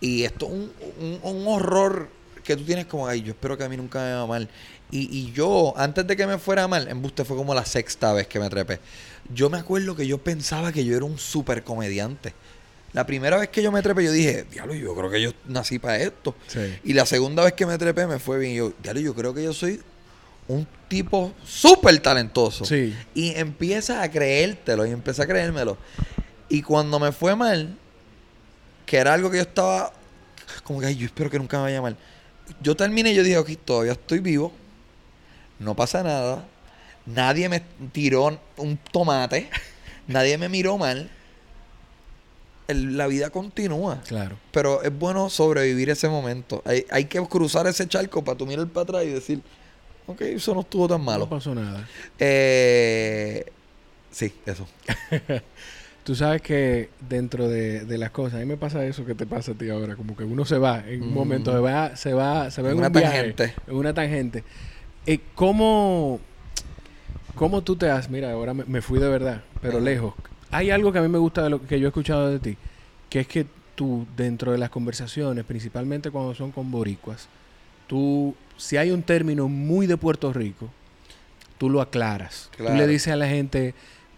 Y 0.00 0.22
esto 0.24 0.46
es 0.46 0.52
un, 0.52 0.72
un- 1.00 1.20
un 1.22 1.48
horror 1.48 2.08
que 2.44 2.56
tú 2.56 2.64
tienes 2.64 2.86
como, 2.86 3.06
ay, 3.06 3.22
yo 3.22 3.32
espero 3.32 3.58
que 3.58 3.64
a 3.64 3.68
mí 3.68 3.76
nunca 3.76 3.98
me 4.00 4.12
va 4.14 4.26
mal. 4.26 4.48
Y, 4.90 5.08
y 5.16 5.32
yo, 5.32 5.74
antes 5.76 6.06
de 6.06 6.16
que 6.16 6.26
me 6.26 6.38
fuera 6.38 6.66
mal, 6.66 6.88
en 6.88 7.02
Buste 7.02 7.24
fue 7.24 7.36
como 7.36 7.54
la 7.54 7.64
sexta 7.64 8.12
vez 8.12 8.26
que 8.26 8.40
me 8.40 8.48
trepé. 8.48 8.80
Yo 9.32 9.50
me 9.50 9.58
acuerdo 9.58 9.94
que 9.94 10.06
yo 10.06 10.18
pensaba 10.18 10.72
que 10.72 10.84
yo 10.84 10.96
era 10.96 11.04
un 11.04 11.18
super 11.18 11.62
comediante. 11.62 12.32
La 12.92 13.06
primera 13.06 13.36
vez 13.36 13.50
que 13.50 13.62
yo 13.62 13.70
me 13.70 13.82
trepé, 13.82 14.02
yo 14.04 14.10
dije, 14.10 14.44
diablo, 14.50 14.74
yo 14.74 14.94
creo 14.96 15.10
que 15.10 15.20
yo 15.22 15.32
nací 15.46 15.78
para 15.78 15.98
esto. 15.98 16.34
Sí. 16.48 16.76
Y 16.82 16.92
la 16.94 17.06
segunda 17.06 17.44
vez 17.44 17.52
que 17.52 17.66
me 17.66 17.78
trepé 17.78 18.06
me 18.08 18.18
fue 18.18 18.38
bien. 18.38 18.54
Yo, 18.56 18.72
diablo, 18.82 19.00
yo 19.00 19.14
creo 19.14 19.32
que 19.34 19.44
yo 19.44 19.52
soy 19.52 19.80
un 20.54 20.66
tipo 20.88 21.32
súper 21.44 21.98
talentoso. 22.00 22.64
Sí. 22.64 22.94
Y 23.14 23.34
empieza 23.36 24.02
a 24.02 24.10
creértelo 24.10 24.84
y 24.86 24.90
empecé 24.90 25.22
a 25.22 25.26
creérmelo. 25.26 25.76
Y 26.48 26.62
cuando 26.62 26.98
me 26.98 27.12
fue 27.12 27.36
mal, 27.36 27.76
que 28.86 28.96
era 28.96 29.14
algo 29.14 29.30
que 29.30 29.36
yo 29.38 29.42
estaba 29.42 29.92
como 30.64 30.80
que, 30.80 30.86
ay, 30.86 30.96
yo 30.96 31.06
espero 31.06 31.30
que 31.30 31.38
nunca 31.38 31.58
me 31.58 31.64
vaya 31.64 31.80
mal. 31.80 31.96
Yo 32.60 32.74
terminé 32.76 33.12
y 33.12 33.14
yo 33.14 33.22
dije, 33.22 33.38
ok, 33.38 33.50
todavía 33.64 33.92
estoy 33.92 34.18
vivo, 34.18 34.52
no 35.60 35.76
pasa 35.76 36.02
nada, 36.02 36.44
nadie 37.06 37.48
me 37.48 37.62
tiró 37.92 38.40
un 38.56 38.76
tomate, 38.90 39.48
nadie 40.08 40.36
me 40.38 40.48
miró 40.48 40.76
mal, 40.76 41.08
El- 42.66 42.96
la 42.96 43.06
vida 43.06 43.30
continúa. 43.30 44.00
Claro. 44.08 44.36
Pero 44.52 44.82
es 44.82 44.96
bueno 44.96 45.30
sobrevivir 45.30 45.90
ese 45.90 46.08
momento. 46.08 46.62
Hay, 46.64 46.84
hay 46.90 47.04
que 47.06 47.20
cruzar 47.28 47.66
ese 47.68 47.86
charco 47.88 48.22
para 48.24 48.36
tú 48.38 48.46
mirar 48.46 48.66
para 48.68 48.82
atrás 48.82 49.04
y 49.04 49.08
decir, 49.10 49.40
ok, 50.10 50.20
eso 50.22 50.54
no 50.54 50.60
estuvo 50.60 50.86
tan 50.88 51.02
malo. 51.02 51.24
No 51.24 51.30
pasó 51.30 51.54
nada. 51.54 51.86
Eh, 52.18 53.44
sí, 54.10 54.32
eso. 54.46 54.66
Tú 56.04 56.14
sabes 56.14 56.40
que 56.42 56.88
dentro 57.08 57.48
de, 57.48 57.84
de 57.84 57.98
las 57.98 58.10
cosas, 58.10 58.36
a 58.36 58.38
mí 58.38 58.46
me 58.46 58.56
pasa 58.56 58.84
eso 58.86 59.04
que 59.04 59.14
te 59.14 59.26
pasa 59.26 59.52
a 59.52 59.54
ti 59.54 59.68
ahora, 59.68 59.96
como 59.96 60.16
que 60.16 60.24
uno 60.24 60.44
se 60.44 60.58
va, 60.58 60.82
en 60.88 61.02
un 61.02 61.10
Mm. 61.10 61.14
momento 61.14 61.52
se 61.52 61.58
va, 61.60 61.96
se 61.96 62.12
va, 62.14 62.50
se 62.50 62.62
va 62.62 62.68
en, 62.68 62.72
En 62.72 62.78
una 62.78 62.86
un 62.88 62.92
viaje, 62.94 63.16
tangente. 63.34 63.54
en 63.66 63.74
una 63.76 63.94
tangente. 63.94 64.44
Eh, 65.06 65.20
¿cómo, 65.34 66.20
¿Cómo 67.34 67.62
tú 67.62 67.76
te 67.76 67.90
has, 67.90 68.08
mira, 68.10 68.32
ahora 68.32 68.54
me, 68.54 68.64
me 68.64 68.80
fui 68.82 68.98
de 68.98 69.08
verdad, 69.08 69.42
pero 69.62 69.78
lejos. 69.80 70.14
Hay 70.50 70.70
algo 70.70 70.90
que 70.92 70.98
a 70.98 71.02
mí 71.02 71.08
me 71.08 71.18
gusta 71.18 71.42
de 71.44 71.50
lo 71.50 71.62
que 71.64 71.78
yo 71.78 71.86
he 71.86 71.88
escuchado 71.90 72.28
de 72.30 72.38
ti, 72.40 72.56
que 73.08 73.20
es 73.20 73.26
que 73.28 73.46
tú, 73.76 74.06
dentro 74.16 74.52
de 74.52 74.58
las 74.58 74.70
conversaciones, 74.70 75.44
principalmente 75.44 76.10
cuando 76.10 76.34
son 76.34 76.50
con 76.50 76.70
boricuas, 76.70 77.28
tú, 77.86 78.34
si 78.60 78.76
hay 78.76 78.90
un 78.90 79.02
término 79.02 79.48
muy 79.48 79.86
de 79.86 79.96
Puerto 79.96 80.32
Rico, 80.32 80.70
tú 81.58 81.68
lo 81.70 81.80
aclaras. 81.80 82.48
Tú 82.56 82.64
Claro. 82.64 82.76
le 82.76 82.86
dices 82.86 83.12
a 83.12 83.16
la 83.16 83.28
gente, 83.28 83.74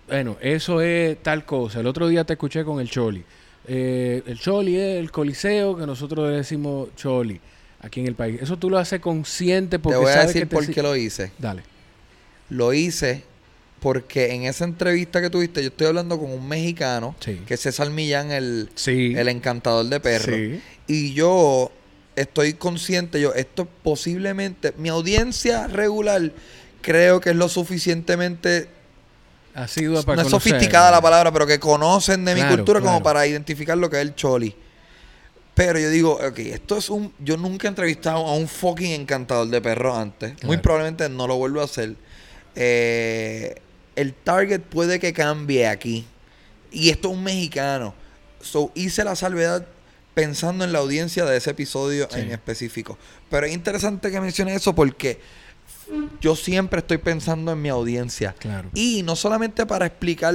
bueno, 0.09 0.37
eso 0.41 0.81
es 0.81 1.23
tal 1.23 1.45
cosa. 1.45 1.81
El 1.81 1.87
otro 1.87 2.09
día 2.09 2.25
te 2.25 2.35
escuché 2.35 2.65
con 2.65 2.81
el 2.81 2.91
Choli. 2.91 3.25
Eh, 3.69 4.23
el 4.27 4.39
Choli 4.39 4.77
es 4.77 4.99
el 4.99 5.11
coliseo 5.11 5.77
que 5.77 5.87
nosotros 5.87 6.29
le 6.31 6.37
decimos 6.37 6.89
Choli 6.97 7.41
aquí 7.81 8.01
en 8.01 8.07
el 8.09 8.15
país. 8.15 8.41
Eso 8.43 8.57
tú 8.59 8.69
lo 8.69 8.79
haces 8.79 9.01
consciente 9.01 9.79
porque 9.79 9.95
Te 9.97 10.03
voy 10.03 10.11
a 10.11 10.15
sabes 10.15 10.29
decir 10.29 10.43
que 10.43 10.47
te 10.49 10.55
por 10.57 10.67
qué 10.75 10.83
lo 10.83 10.97
hice. 10.97 11.33
Dale. 11.39 11.63
Lo 12.51 12.73
hice 12.75 13.25
porque 13.81 14.33
en 14.35 14.45
esa 14.45 14.65
entrevista 14.65 15.21
que 15.21 15.31
tuviste, 15.31 15.61
yo 15.63 15.69
estoy 15.69 15.89
hablando 15.89 16.19
con 16.19 16.31
un 16.31 16.47
mexicano, 16.47 17.17
Sí. 17.19 17.41
que 17.47 17.55
es 17.55 17.61
César 17.61 17.91
Millán, 17.91 18.31
el, 18.31 18.69
Sí. 18.77 19.15
el 19.17 19.29
encantador 19.29 19.87
de 19.87 19.99
perros. 19.99 20.37
Sí. 20.37 20.61
Y 20.87 21.15
yo 21.15 21.73
estoy 22.17 22.55
consciente, 22.55 23.21
yo, 23.21 23.33
esto 23.35 23.67
posiblemente, 23.83 24.73
mi 24.77 24.89
audiencia 24.89 25.67
regular 25.67 26.33
creo 26.81 27.21
que 27.21 27.31
es 27.31 27.37
lo 27.37 27.49
suficientemente, 27.49 28.69
Ha 29.55 29.69
sido 29.69 29.95
no 29.95 30.03
para 30.03 30.23
es 30.23 30.29
sofisticada 30.29 30.91
la 30.91 31.01
palabra, 31.01 31.33
pero 31.33 31.47
que 31.47 31.59
conocen 31.59 32.25
de 32.25 32.35
mi 32.35 32.41
Claro, 32.41 32.57
cultura 32.57 32.81
como 32.81 33.03
para 33.03 33.27
identificar 33.27 33.77
lo 33.79 33.89
que 33.89 33.97
es 33.97 34.03
el 34.03 34.15
choli. 34.15 34.55
Pero 35.55 35.79
yo 35.79 35.91
digo, 35.91 36.15
ok, 36.15 36.39
esto 36.39 36.79
es 36.79 36.89
un. 36.89 37.13
Yo 37.19 37.37
nunca 37.37 37.67
he 37.67 37.71
entrevistado 37.71 38.27
a 38.27 38.35
un 38.35 38.49
fucking 38.49 38.93
encantador 38.93 39.49
de 39.49 39.61
perros 39.61 39.99
antes. 39.99 40.43
Muy 40.45 40.57
probablemente 40.57 41.09
no 41.11 41.27
lo 41.27 41.37
vuelvo 41.37 41.61
a 41.61 41.65
hacer. 41.65 41.95
Eh, 42.55 43.55
el 43.95 44.15
target 44.15 44.63
puede 44.63 44.99
que 44.99 45.13
cambie 45.13 45.69
aquí. 45.69 46.07
Y 46.71 46.89
esto 46.89 47.11
es 47.11 47.15
un 47.15 47.23
mexicano. 47.23 47.95
So 48.41 48.73
hice 48.75 49.05
la 49.05 49.15
salvedad 49.15 49.67
pensando 50.15 50.65
en 50.65 50.73
la 50.73 50.79
audiencia 50.81 51.25
de 51.25 51.37
ese 51.37 51.51
episodio 51.51 52.09
Sí. 52.11 52.21
en 52.21 52.33
específico. 52.33 52.99
Pero 53.31 53.47
es 53.47 53.53
interesante 53.53 54.11
que 54.11 54.21
mencione 54.21 54.55
eso 54.55 54.75
porque 54.75 55.21
yo 56.21 56.37
siempre 56.37 56.81
estoy 56.81 56.99
pensando 56.99 57.53
en 57.53 57.61
mi 57.63 57.69
audiencia. 57.69 58.35
Claro. 58.39 58.69
Y 58.75 59.03
no 59.03 59.17
solamente 59.17 59.67
para 59.67 59.87
explicar 59.87 60.35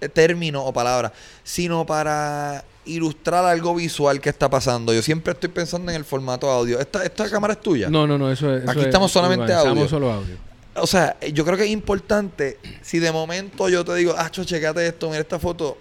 eh, 0.00 0.08
términos 0.08 0.62
o 0.66 0.72
palabras, 0.72 1.12
sino 1.44 1.86
para 1.86 2.64
ilustrar 2.84 3.44
algo 3.44 3.74
visual 3.76 4.20
que 4.20 4.28
está 4.30 4.50
pasando. 4.50 4.92
Yo 4.92 5.00
siempre 5.02 5.32
estoy 5.32 5.48
pensando 5.50 5.90
en 5.92 5.96
el 5.96 6.04
formato 6.04 6.50
audio. 6.50 6.80
¿Esta, 6.80 7.04
esta 7.04 7.30
cámara 7.30 7.52
es 7.52 7.60
tuya? 7.60 7.88
No, 7.88 8.06
no, 8.08 8.18
no, 8.18 8.30
eso 8.32 8.52
es. 8.52 8.62
eso 8.64 8.70
Aquí 8.72 8.80
es- 8.80 8.86
estamos 8.86 9.12
solamente 9.12 9.52
audio. 9.52 9.70
Estamos 9.70 9.90
solo 9.90 10.10
audio. 10.12 10.36
O 10.74 10.86
sea, 10.86 11.16
yo 11.32 11.44
creo 11.44 11.56
que 11.56 11.64
es 11.64 11.70
importante, 11.70 12.58
si 12.80 12.98
de 12.98 13.12
momento 13.12 13.68
yo 13.68 13.84
te 13.84 13.94
digo, 13.94 14.14
ah, 14.18 14.30
cho, 14.30 14.42
checate 14.42 14.86
esto, 14.86 15.08
mira 15.10 15.20
esta 15.20 15.38
foto, 15.38 15.76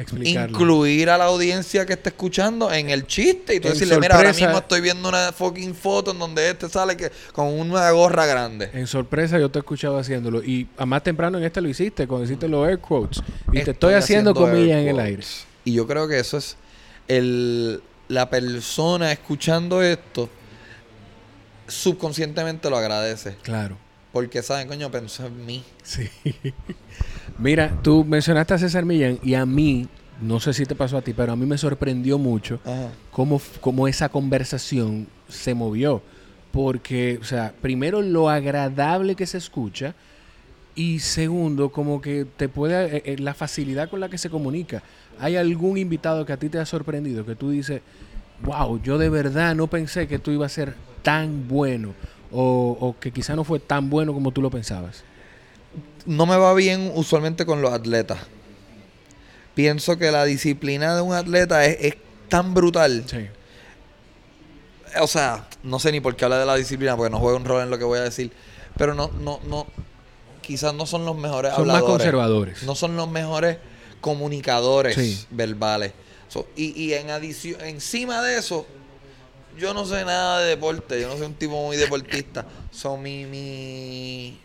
explicarlo. 0.00 0.50
incluir 0.50 1.10
a 1.10 1.18
la 1.18 1.24
audiencia 1.26 1.84
que 1.86 1.92
está 1.94 2.10
escuchando 2.10 2.72
en 2.72 2.90
el 2.90 3.06
chiste 3.06 3.54
y 3.54 3.60
tú 3.60 3.68
En 3.68 3.74
decirle, 3.74 3.98
mira, 3.98 4.14
ahora 4.16 4.28
sorpresa- 4.28 4.46
mismo 4.46 4.58
estoy 4.60 4.80
viendo 4.80 5.08
una 5.08 5.32
fucking 5.32 5.74
foto 5.74 6.10
en 6.12 6.18
donde 6.18 6.50
este 6.50 6.68
sale 6.68 6.96
que, 6.96 7.10
con 7.32 7.46
una 7.48 7.90
gorra 7.90 8.26
grande. 8.26 8.70
En 8.72 8.86
sorpresa 8.86 9.38
yo 9.38 9.50
te 9.50 9.58
escuchaba 9.58 10.00
haciéndolo 10.00 10.42
y 10.42 10.68
a 10.76 10.86
más 10.86 11.02
temprano 11.02 11.38
en 11.38 11.44
este 11.44 11.60
lo 11.60 11.68
hiciste, 11.68 12.06
cuando 12.06 12.24
hiciste 12.26 12.48
los 12.48 12.68
air 12.68 12.78
quotes. 12.78 13.22
Y 13.52 13.62
te 13.62 13.70
estoy 13.72 13.94
haciendo, 13.94 14.34
comillas 14.34 14.78
air 14.78 14.88
en 14.88 14.88
el 14.88 15.00
aire. 15.00 15.22
Y 15.64 15.72
yo 15.74 15.86
creo 15.86 16.08
que 16.08 16.18
eso 16.18 16.36
es 16.38 16.56
el 17.08 17.82
la 18.08 18.30
persona 18.30 19.12
escuchando 19.12 19.82
esto 19.82 20.30
subconscientemente 21.66 22.70
lo 22.70 22.76
agradece. 22.78 23.36
Claro. 23.42 23.76
Porque 24.18 24.42
saben, 24.42 24.66
coño, 24.66 24.90
pensó 24.90 25.26
en 25.26 25.46
mí. 25.46 25.62
Sí. 25.84 26.08
Mira, 27.38 27.78
tú 27.84 28.04
mencionaste 28.04 28.52
a 28.52 28.58
César 28.58 28.84
Millán 28.84 29.20
y 29.22 29.34
a 29.34 29.46
mí, 29.46 29.86
no 30.20 30.40
sé 30.40 30.52
si 30.54 30.66
te 30.66 30.74
pasó 30.74 30.96
a 30.96 31.02
ti, 31.02 31.12
pero 31.12 31.30
a 31.30 31.36
mí 31.36 31.46
me 31.46 31.56
sorprendió 31.56 32.18
mucho 32.18 32.58
Ajá. 32.64 32.88
cómo, 33.12 33.40
cómo 33.60 33.86
esa 33.86 34.08
conversación 34.08 35.06
se 35.28 35.54
movió. 35.54 36.02
Porque, 36.50 37.20
o 37.22 37.24
sea, 37.24 37.54
primero 37.62 38.02
lo 38.02 38.28
agradable 38.28 39.14
que 39.14 39.24
se 39.24 39.38
escucha 39.38 39.94
y 40.74 40.98
segundo, 40.98 41.70
como 41.70 42.00
que 42.00 42.24
te 42.24 42.48
puede, 42.48 42.96
eh, 42.96 43.02
eh, 43.04 43.18
la 43.20 43.34
facilidad 43.34 43.88
con 43.88 44.00
la 44.00 44.08
que 44.08 44.18
se 44.18 44.30
comunica. 44.30 44.82
¿Hay 45.20 45.36
algún 45.36 45.78
invitado 45.78 46.26
que 46.26 46.32
a 46.32 46.38
ti 46.38 46.48
te 46.48 46.58
ha 46.58 46.66
sorprendido, 46.66 47.24
que 47.24 47.36
tú 47.36 47.50
dices, 47.50 47.82
wow, 48.42 48.82
yo 48.82 48.98
de 48.98 49.10
verdad 49.10 49.54
no 49.54 49.68
pensé 49.68 50.08
que 50.08 50.18
tú 50.18 50.32
ibas 50.32 50.50
a 50.50 50.54
ser 50.56 50.74
tan 51.04 51.46
bueno 51.46 51.94
o, 52.32 52.76
o 52.80 52.96
que 53.00 53.10
quizá 53.12 53.34
no 53.36 53.44
fue 53.44 53.58
tan 53.60 53.88
bueno 53.90 54.12
como 54.14 54.30
tú 54.32 54.42
lo 54.42 54.50
pensabas? 54.50 55.02
No 56.06 56.26
me 56.26 56.36
va 56.36 56.54
bien 56.54 56.90
usualmente 56.94 57.44
con 57.46 57.60
los 57.62 57.72
atletas. 57.72 58.18
Pienso 59.54 59.98
que 59.98 60.10
la 60.12 60.24
disciplina 60.24 60.94
de 60.94 61.02
un 61.02 61.12
atleta 61.14 61.64
es, 61.66 61.76
es 61.80 61.94
tan 62.28 62.54
brutal. 62.54 63.04
Sí. 63.06 63.26
O 65.00 65.06
sea, 65.06 65.46
no 65.62 65.78
sé 65.78 65.92
ni 65.92 66.00
por 66.00 66.16
qué 66.16 66.24
habla 66.24 66.38
de 66.38 66.46
la 66.46 66.54
disciplina, 66.56 66.96
porque 66.96 67.10
no 67.10 67.18
juega 67.18 67.36
un 67.36 67.44
rol 67.44 67.62
en 67.62 67.70
lo 67.70 67.78
que 67.78 67.84
voy 67.84 67.98
a 67.98 68.02
decir. 68.02 68.30
Pero 68.76 68.94
no, 68.94 69.10
no, 69.20 69.40
no. 69.46 69.66
Quizás 70.40 70.72
no 70.74 70.86
son 70.86 71.04
los 71.04 71.16
mejores 71.16 71.52
Son 71.54 71.66
más 71.66 71.76
habladores. 71.76 71.96
conservadores. 72.04 72.62
No 72.62 72.74
son 72.74 72.96
los 72.96 73.08
mejores 73.10 73.58
comunicadores 74.00 74.94
Sí. 74.94 75.26
verbales. 75.30 75.92
So, 76.28 76.46
y, 76.56 76.80
y 76.80 76.94
en 76.94 77.10
adición, 77.10 77.60
encima 77.62 78.22
de 78.22 78.38
eso, 78.38 78.66
yo 79.58 79.74
no 79.74 79.84
sé 79.84 80.04
nada 80.04 80.40
de 80.40 80.50
deporte. 80.50 81.00
Yo 81.00 81.08
no 81.08 81.16
soy 81.16 81.26
un 81.26 81.34
tipo 81.34 81.62
muy 81.66 81.76
deportista. 81.76 82.46
Son 82.70 83.02
mi, 83.02 83.24
mi 83.24 84.38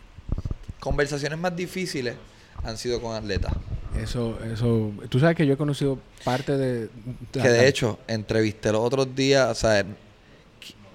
conversaciones 0.80 1.38
más 1.38 1.56
difíciles 1.56 2.14
han 2.62 2.76
sido 2.76 3.00
con 3.00 3.14
atletas. 3.14 3.52
Eso, 4.00 4.38
eso. 4.52 4.92
Tú 5.08 5.20
sabes 5.20 5.36
que 5.36 5.46
yo 5.46 5.54
he 5.54 5.56
conocido 5.56 5.98
parte 6.24 6.56
de. 6.56 6.88
Que 7.32 7.48
de 7.48 7.68
hecho, 7.68 7.98
entrevisté 8.08 8.72
los 8.72 8.82
otros 8.82 9.14
días, 9.14 9.50
o 9.50 9.54
sea, 9.54 9.84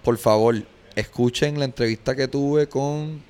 por 0.04 0.18
favor, 0.18 0.62
escuchen 0.96 1.60
la 1.60 1.66
entrevista 1.66 2.16
que 2.16 2.28
tuve 2.28 2.68
con, 2.68 3.22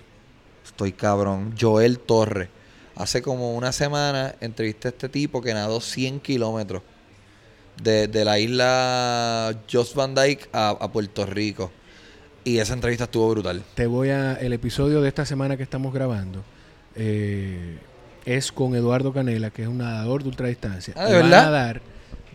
estoy 0.65 0.91
cabrón, 0.91 1.55
Joel 1.59 1.99
Torres. 1.99 2.49
Hace 2.95 3.21
como 3.21 3.55
una 3.55 3.71
semana 3.71 4.35
entrevisté 4.41 4.89
a 4.89 4.91
este 4.91 5.07
tipo 5.07 5.41
que 5.41 5.53
nadó 5.53 5.79
100 5.79 6.19
kilómetros 6.19 6.81
de, 7.81 8.07
de 8.07 8.25
la 8.25 8.39
isla 8.39 9.53
Jost 9.71 9.95
Van 9.95 10.13
Dyke 10.15 10.49
a, 10.53 10.69
a 10.69 10.91
Puerto 10.91 11.25
Rico. 11.25 11.71
Y 12.43 12.57
esa 12.59 12.73
entrevista 12.73 13.03
estuvo 13.03 13.29
brutal. 13.29 13.61
Te 13.75 13.85
voy 13.85 14.09
a. 14.09 14.33
El 14.33 14.53
episodio 14.53 15.01
de 15.01 15.07
esta 15.09 15.25
semana 15.25 15.57
que 15.57 15.63
estamos 15.63 15.93
grabando 15.93 16.41
eh, 16.95 17.77
es 18.25 18.51
con 18.51 18.75
Eduardo 18.75 19.13
Canela, 19.13 19.49
que 19.51 19.63
es 19.63 19.67
un 19.67 19.79
nadador 19.79 20.23
de 20.23 20.29
ultradistancia. 20.29 20.93
Ah, 20.97 21.05
¿de 21.05 21.09
Y 21.11 21.13
va 21.13 21.19
verdad? 21.21 21.39
a 21.39 21.43
nadar 21.45 21.81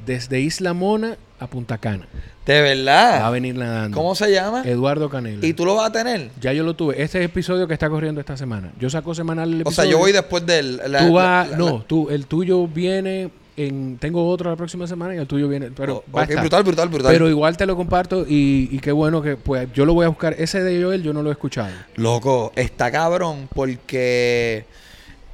desde 0.07 0.41
Isla 0.41 0.75
Mona 0.75 1.17
a 1.41 1.47
Punta 1.49 1.79
Cana. 1.79 2.07
De 2.47 2.53
Va 2.53 2.59
a 2.59 2.63
verdad. 2.75 3.33
venir 3.33 3.55
nadando. 3.57 3.97
¿Cómo 3.97 4.15
se 4.15 4.31
llama? 4.31 4.63
Eduardo 4.67 5.09
Canela. 5.09 5.45
¿Y 5.45 5.55
tú 5.55 5.65
lo 5.65 5.77
vas 5.77 5.89
a 5.89 5.93
tener? 5.93 6.31
Ya 6.41 6.53
yo 6.53 6.63
lo 6.63 6.75
tuve. 6.75 6.95
Este 7.03 7.19
es 7.19 7.25
el 7.25 7.31
episodio 7.31 7.67
que 7.67 7.73
está 7.75 7.89
corriendo 7.89 8.21
esta 8.21 8.37
semana. 8.37 8.73
Yo 8.79 8.91
saco 8.91 9.15
semanal 9.15 9.49
el 9.49 9.59
O 9.59 9.63
episodio. 9.63 9.75
sea, 9.83 9.91
yo 9.91 9.99
voy 9.99 10.13
después 10.13 10.45
del... 10.45 10.81
la- 10.89 11.07
Tú 11.07 11.15
vas. 11.15 11.49
la- 11.51 11.57
no, 11.57 11.83
tú, 11.83 12.11
el 12.11 12.27
tuyo 12.27 12.67
viene. 12.69 13.31
En, 13.57 13.99
tengo 13.99 14.29
otro 14.29 14.51
la 14.51 14.57
próxima 14.57 14.87
semana 14.87 15.15
y 15.15 15.19
el 15.19 15.27
tuyo 15.27 15.49
viene. 15.49 15.71
Pero 15.71 16.03
Oh, 16.11 16.25
brutal, 16.27 16.65
brutal, 16.65 16.89
brutal. 16.89 17.13
Pero 17.13 17.29
igual 17.29 17.57
te 17.57 17.67
lo 17.67 17.77
comparto 17.77 18.27
y, 18.29 18.69
y 18.73 18.79
qué 18.81 18.91
bueno 18.93 19.23
que 19.23 19.37
pues 19.37 19.69
yo 19.73 19.85
lo 19.87 19.95
voy 19.95 20.07
a 20.07 20.09
buscar. 20.09 20.35
Ese 20.39 20.63
de 20.63 20.83
Joel 20.83 21.03
yo 21.03 21.13
no 21.13 21.23
lo 21.23 21.29
he 21.29 21.33
escuchado. 21.33 21.73
Loco, 21.95 22.53
está 22.57 22.91
cabrón 22.91 23.49
porque 23.55 24.65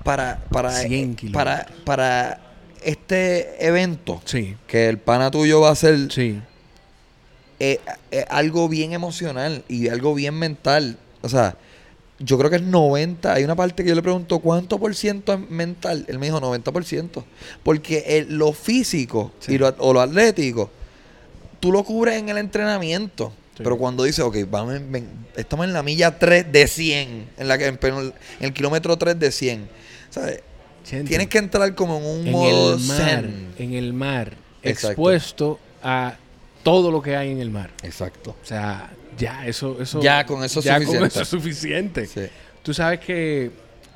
para 0.05 0.39
para 0.51 0.71
100 0.71 1.17
eh, 1.23 1.31
para 1.33 1.67
para 1.85 2.41
este 2.83 3.67
evento 3.67 4.21
Sí, 4.25 4.57
que 4.67 4.89
el 4.89 4.99
pana 4.99 5.31
tuyo 5.31 5.61
va 5.61 5.71
a 5.71 5.75
ser 5.75 6.11
sí. 6.11 6.41
eh, 7.59 7.79
eh, 8.11 8.25
algo 8.31 8.69
bien 8.69 8.93
emocional 8.93 9.65
y 9.69 9.89
algo 9.89 10.15
bien 10.15 10.35
mental. 10.35 10.97
O 11.23 11.29
sea, 11.29 11.57
yo 12.21 12.37
creo 12.39 12.51
que 12.51 12.57
es 12.57 12.63
90. 12.63 13.33
Hay 13.33 13.45
una 13.45 13.57
parte 13.57 13.83
que 13.83 13.89
yo 13.89 13.95
le 13.95 14.03
pregunto, 14.03 14.39
¿cuánto 14.41 14.79
por 14.79 14.95
ciento 14.95 15.33
es 15.33 15.51
mental? 15.51 16.05
Él 16.09 16.19
me 16.19 16.27
dijo 16.27 16.39
90%. 16.41 17.25
Porque 17.63 18.05
el- 18.07 18.37
lo 18.39 18.53
físico 18.53 19.33
Sí. 19.41 19.55
y 19.55 19.59
lo, 19.59 19.75
o 19.79 19.93
lo 19.93 20.01
atlético, 20.01 20.71
tú 21.61 21.73
lo 21.73 21.83
cubres 21.83 22.17
en 22.19 22.29
el 22.29 22.39
entrenamiento. 22.39 23.33
Sí. 23.57 23.63
Pero 23.65 23.77
cuando 23.79 24.05
dices, 24.05 24.21
ok, 24.25 24.37
vamos 24.51 24.75
en- 24.77 24.93
ven- 24.93 25.09
estamos 25.37 25.65
en 25.67 25.73
la 25.73 25.83
milla 25.83 26.19
3 26.19 26.51
de 26.53 26.67
100, 26.69 27.29
en, 27.39 27.49
la 27.49 27.57
que, 27.59 27.67
en, 27.67 27.79
el, 27.83 28.07
en 28.39 28.47
el 28.47 28.53
kilómetro 28.53 28.97
3 28.97 29.19
de 29.19 29.33
100. 29.33 29.69
¿sabes? 30.11 30.41
Tienes 31.07 31.29
que 31.29 31.39
entrar 31.39 31.75
como 31.75 31.99
en 31.99 32.05
un 32.05 32.27
en 32.27 32.33
modo 32.33 32.75
el 32.75 32.81
mar, 32.81 32.97
zen. 33.23 33.47
en 33.59 33.75
el 33.75 33.93
mar, 33.93 34.33
Exacto. 34.63 34.89
expuesto 34.89 35.59
a 35.85 36.17
todo 36.63 36.91
lo 36.91 37.01
que 37.03 37.17
hay 37.17 37.31
en 37.31 37.41
el 37.41 37.51
mar. 37.51 37.71
Exacto. 37.83 38.37
O 38.43 38.47
sea, 38.47 38.91
ya 39.19 39.47
eso, 39.47 39.81
eso, 39.81 40.01
Ya 40.01 40.25
con 40.27 40.43
eso 40.45 40.61
es 40.61 40.65
ya 40.67 40.77
con 40.77 40.87
suficiente. 40.87 41.07
eso 41.09 41.23
es 41.23 41.29
suficiente. 41.29 42.07
Sí. 42.07 42.21
Tú 42.63 42.75
sabes 42.75 43.01
que 43.01 43.51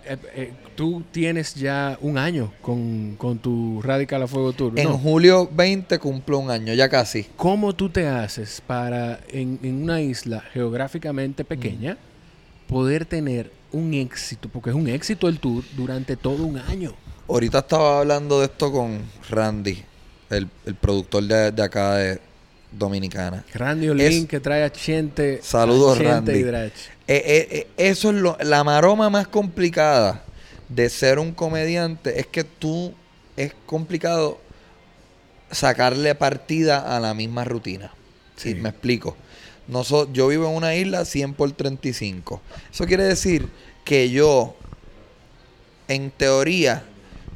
eh, 0.07 0.16
eh, 0.35 0.53
tú 0.74 1.03
tienes 1.11 1.55
ya 1.55 1.98
un 2.00 2.18
año 2.18 2.53
con, 2.61 3.16
con 3.16 3.38
tu 3.38 3.81
Radical 3.83 4.22
a 4.22 4.27
Fuego 4.27 4.53
Tour. 4.53 4.79
En 4.79 4.88
¿no? 4.88 4.98
julio 4.98 5.48
20 5.53 5.98
cumplo 5.98 6.38
un 6.38 6.50
año, 6.50 6.74
ya 6.74 6.88
casi. 6.88 7.24
¿Cómo 7.37 7.74
tú 7.74 7.88
te 7.88 8.07
haces 8.07 8.62
para 8.66 9.20
en, 9.29 9.59
en 9.62 9.83
una 9.83 10.00
isla 10.00 10.42
geográficamente 10.53 11.44
pequeña 11.44 11.96
poder 12.68 13.07
tener 13.07 13.50
un 13.72 13.94
éxito? 13.94 14.48
Porque 14.48 14.70
es 14.70 14.77
un 14.77 14.88
éxito 14.88 15.29
el 15.29 15.38
tour 15.38 15.64
durante 15.77 16.16
todo 16.16 16.44
un 16.44 16.59
año. 16.59 16.94
Ahorita 17.29 17.61
estaba 17.61 18.00
hablando 18.00 18.40
de 18.40 18.46
esto 18.46 18.70
con 18.70 19.00
Randy, 19.31 19.83
el, 20.29 20.48
el 20.66 20.74
productor 20.74 21.22
de, 21.24 21.53
de 21.53 21.62
acá 21.62 21.94
de 21.94 22.20
Dominicana. 22.78 23.44
Randy 23.54 23.88
Olin 23.88 24.06
Es- 24.06 24.26
que 24.26 24.40
trae 24.40 24.62
a 24.64 24.72
Chente. 24.72 25.40
Saludos, 25.42 25.98
a 25.98 26.02
Chente 26.02 26.10
Randy. 26.32 26.40
y. 26.40 26.42
Eh, 26.42 26.72
eh, 27.06 27.48
eh, 27.50 27.66
eso 27.76 28.10
es 28.10 28.16
lo, 28.16 28.37
la 28.42 28.64
maroma 28.64 29.10
más 29.10 29.28
complicada 29.28 30.24
de 30.68 30.88
ser 30.90 31.18
un 31.18 31.32
comediante, 31.32 32.18
es 32.18 32.26
que 32.26 32.44
tú 32.44 32.94
es 33.37 33.52
complicado 33.66 34.40
sacarle 35.50 36.14
partida 36.14 36.96
a 36.96 37.00
la 37.00 37.14
misma 37.14 37.44
rutina. 37.44 37.92
Sí. 38.37 38.50
Sí, 38.50 38.54
me 38.56 38.70
explico. 38.70 39.16
Noso- 39.68 40.08
yo 40.12 40.28
vivo 40.28 40.48
en 40.48 40.56
una 40.56 40.74
isla 40.74 41.04
100 41.04 41.34
por 41.34 41.52
35. 41.52 42.40
Eso 42.72 42.87
quiere 42.87 43.04
decir 43.04 43.48
que 43.84 44.10
yo, 44.10 44.56
en 45.88 46.10
teoría, 46.10 46.84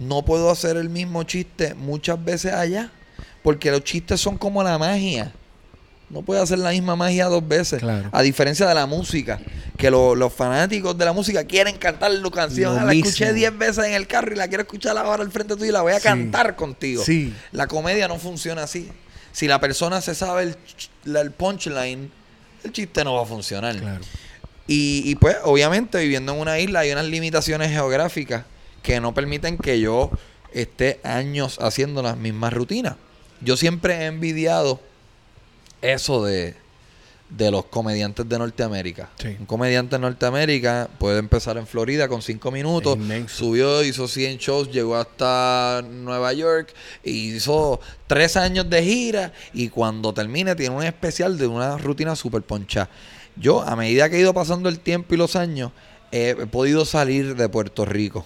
no 0.01 0.25
puedo 0.25 0.51
hacer 0.51 0.77
el 0.77 0.89
mismo 0.89 1.23
chiste 1.25 1.75
muchas 1.75 2.23
veces 2.25 2.53
allá. 2.53 2.91
Porque 3.49 3.71
los 3.71 3.83
chistes 3.83 4.21
son 4.21 4.37
como 4.37 4.63
la 4.63 4.77
magia. 4.77 5.33
No 6.11 6.21
puedes 6.21 6.43
hacer 6.43 6.59
la 6.59 6.69
misma 6.71 6.97
magia 6.97 7.25
dos 7.29 7.49
veces. 7.49 7.81
Claro. 7.81 8.11
A 8.13 8.21
diferencia 8.21 8.67
de 8.69 8.75
la 8.75 8.85
música. 8.85 9.41
Que 9.79 9.91
lo- 9.91 10.15
los 10.15 10.35
fanáticos 10.35 10.99
de 10.99 11.07
la 11.07 11.15
música 11.15 11.45
quieren 11.45 11.79
cantar 11.79 12.13
tu 12.23 12.31
canción. 12.31 12.75
Lo 12.75 12.81
Ah, 12.83 12.85
la 12.85 12.93
escuché. 12.93 13.33
10 13.33 13.57
veces 13.57 13.87
en 13.87 13.95
el 13.95 14.07
carro 14.07 14.35
y 14.35 14.37
la 14.37 14.49
quiero 14.49 14.65
escuchar 14.65 14.99
ahora 14.99 15.23
al 15.23 15.31
frente 15.33 15.55
tuyo 15.57 15.65
y 15.65 15.73
la 15.73 15.81
voy 15.81 15.93
a 15.95 15.97
Sí. 15.99 16.03
cantar 16.03 16.57
contigo. 16.57 17.03
Sí. 17.03 17.33
La 17.53 17.67
comedia 17.69 18.07
no 18.07 18.19
funciona 18.19 18.65
así. 18.65 18.91
Si 19.33 19.49
la 19.49 19.59
persona 19.61 20.03
se 20.03 20.15
sabe 20.15 20.55
el, 21.07 21.31
punchline, 21.31 22.11
el 22.65 22.73
chiste 22.73 23.03
no 23.03 23.15
va 23.15 23.23
a 23.23 23.27
funcionar. 23.27 23.77
Claro. 23.79 24.05
Y, 24.67 25.05
y 25.07 25.15
pues, 25.15 25.39
obviamente, 25.45 25.97
viviendo 26.01 26.35
en 26.35 26.41
una 26.41 26.59
isla 26.59 26.81
hay 26.81 26.93
unas 26.93 27.07
limitaciones 27.07 27.71
geográficas 27.71 28.45
que 28.83 29.01
no 29.01 29.15
permiten 29.15 29.57
que 29.57 29.81
yo 29.81 30.11
esté 30.53 31.01
años 31.03 31.59
haciendo 31.63 32.03
las 32.03 32.19
mismas 32.19 32.53
rutinas. 32.53 32.97
Yo 33.41 33.57
siempre 33.57 33.95
he 33.95 34.07
envidiado 34.07 34.81
eso 35.81 36.25
de, 36.25 36.55
de 37.31 37.51
los 37.51 37.67
comediantes 37.67 38.29
de 38.29 38.39
Norteamérica. 38.39 39.11
Sí. 39.21 39.37
Un 39.39 39.47
comediante 39.47 39.97
en 39.97 40.03
Norteamérica 40.03 40.89
puede 40.99 41.19
empezar 41.19 41.59
en 41.59 41.67
Florida 41.67 42.09
con 42.09 42.23
cinco 42.23 42.51
minutos, 42.51 42.99
subió, 43.27 43.85
hizo 43.85 44.09
100 44.09 44.39
shows, 44.39 44.71
llegó 44.73 44.97
hasta 44.97 45.85
Nueva 45.89 46.33
York, 46.33 46.73
hizo 47.05 47.81
tres 48.07 48.37
años 48.37 48.69
de 48.71 48.83
gira 48.83 49.33
y 49.53 49.69
cuando 49.69 50.13
termine 50.15 50.55
tiene 50.55 50.75
un 50.75 50.83
especial 50.83 51.39
de 51.39 51.47
una 51.47 51.77
rutina 51.77 52.17
super 52.17 52.43
poncha. 52.43 52.89
Yo, 53.37 53.63
a 53.63 53.77
medida 53.77 54.09
que 54.09 54.17
he 54.17 54.21
ido 54.21 54.35
pasando 54.35 54.69
el 54.69 54.81
tiempo 54.81 55.15
y 55.15 55.19
los 55.19 55.37
años, 55.37 55.71
he, 56.11 56.31
he 56.31 56.47
podido 56.47 56.85
salir 56.85 57.37
de 57.37 57.49
Puerto 57.49 57.85
Rico. 57.85 58.25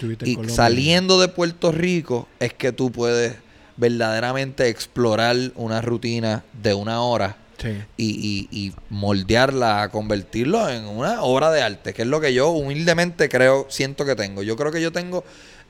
Y 0.00 0.34
Colombia. 0.34 0.54
saliendo 0.56 1.20
de 1.20 1.28
Puerto 1.28 1.70
Rico 1.70 2.26
es 2.40 2.52
que 2.52 2.72
tú 2.72 2.90
puedes 2.90 3.36
verdaderamente 3.82 4.68
explorar 4.68 5.36
una 5.56 5.80
rutina 5.82 6.44
de 6.62 6.72
una 6.74 7.02
hora 7.02 7.36
Sí. 7.58 7.68
y, 7.96 8.48
y, 8.50 8.58
y 8.66 8.72
moldearla, 8.88 9.88
convertirlo 9.92 10.68
en 10.68 10.84
una 10.84 11.22
obra 11.22 11.50
de 11.52 11.62
arte, 11.62 11.92
que 11.94 12.02
es 12.02 12.08
lo 12.08 12.20
que 12.20 12.34
yo 12.34 12.50
humildemente 12.50 13.28
creo, 13.28 13.66
siento 13.68 14.04
que 14.04 14.16
tengo. 14.16 14.42
Yo 14.42 14.56
creo 14.56 14.72
que 14.72 14.80
yo 14.82 14.90
tengo 14.90 15.22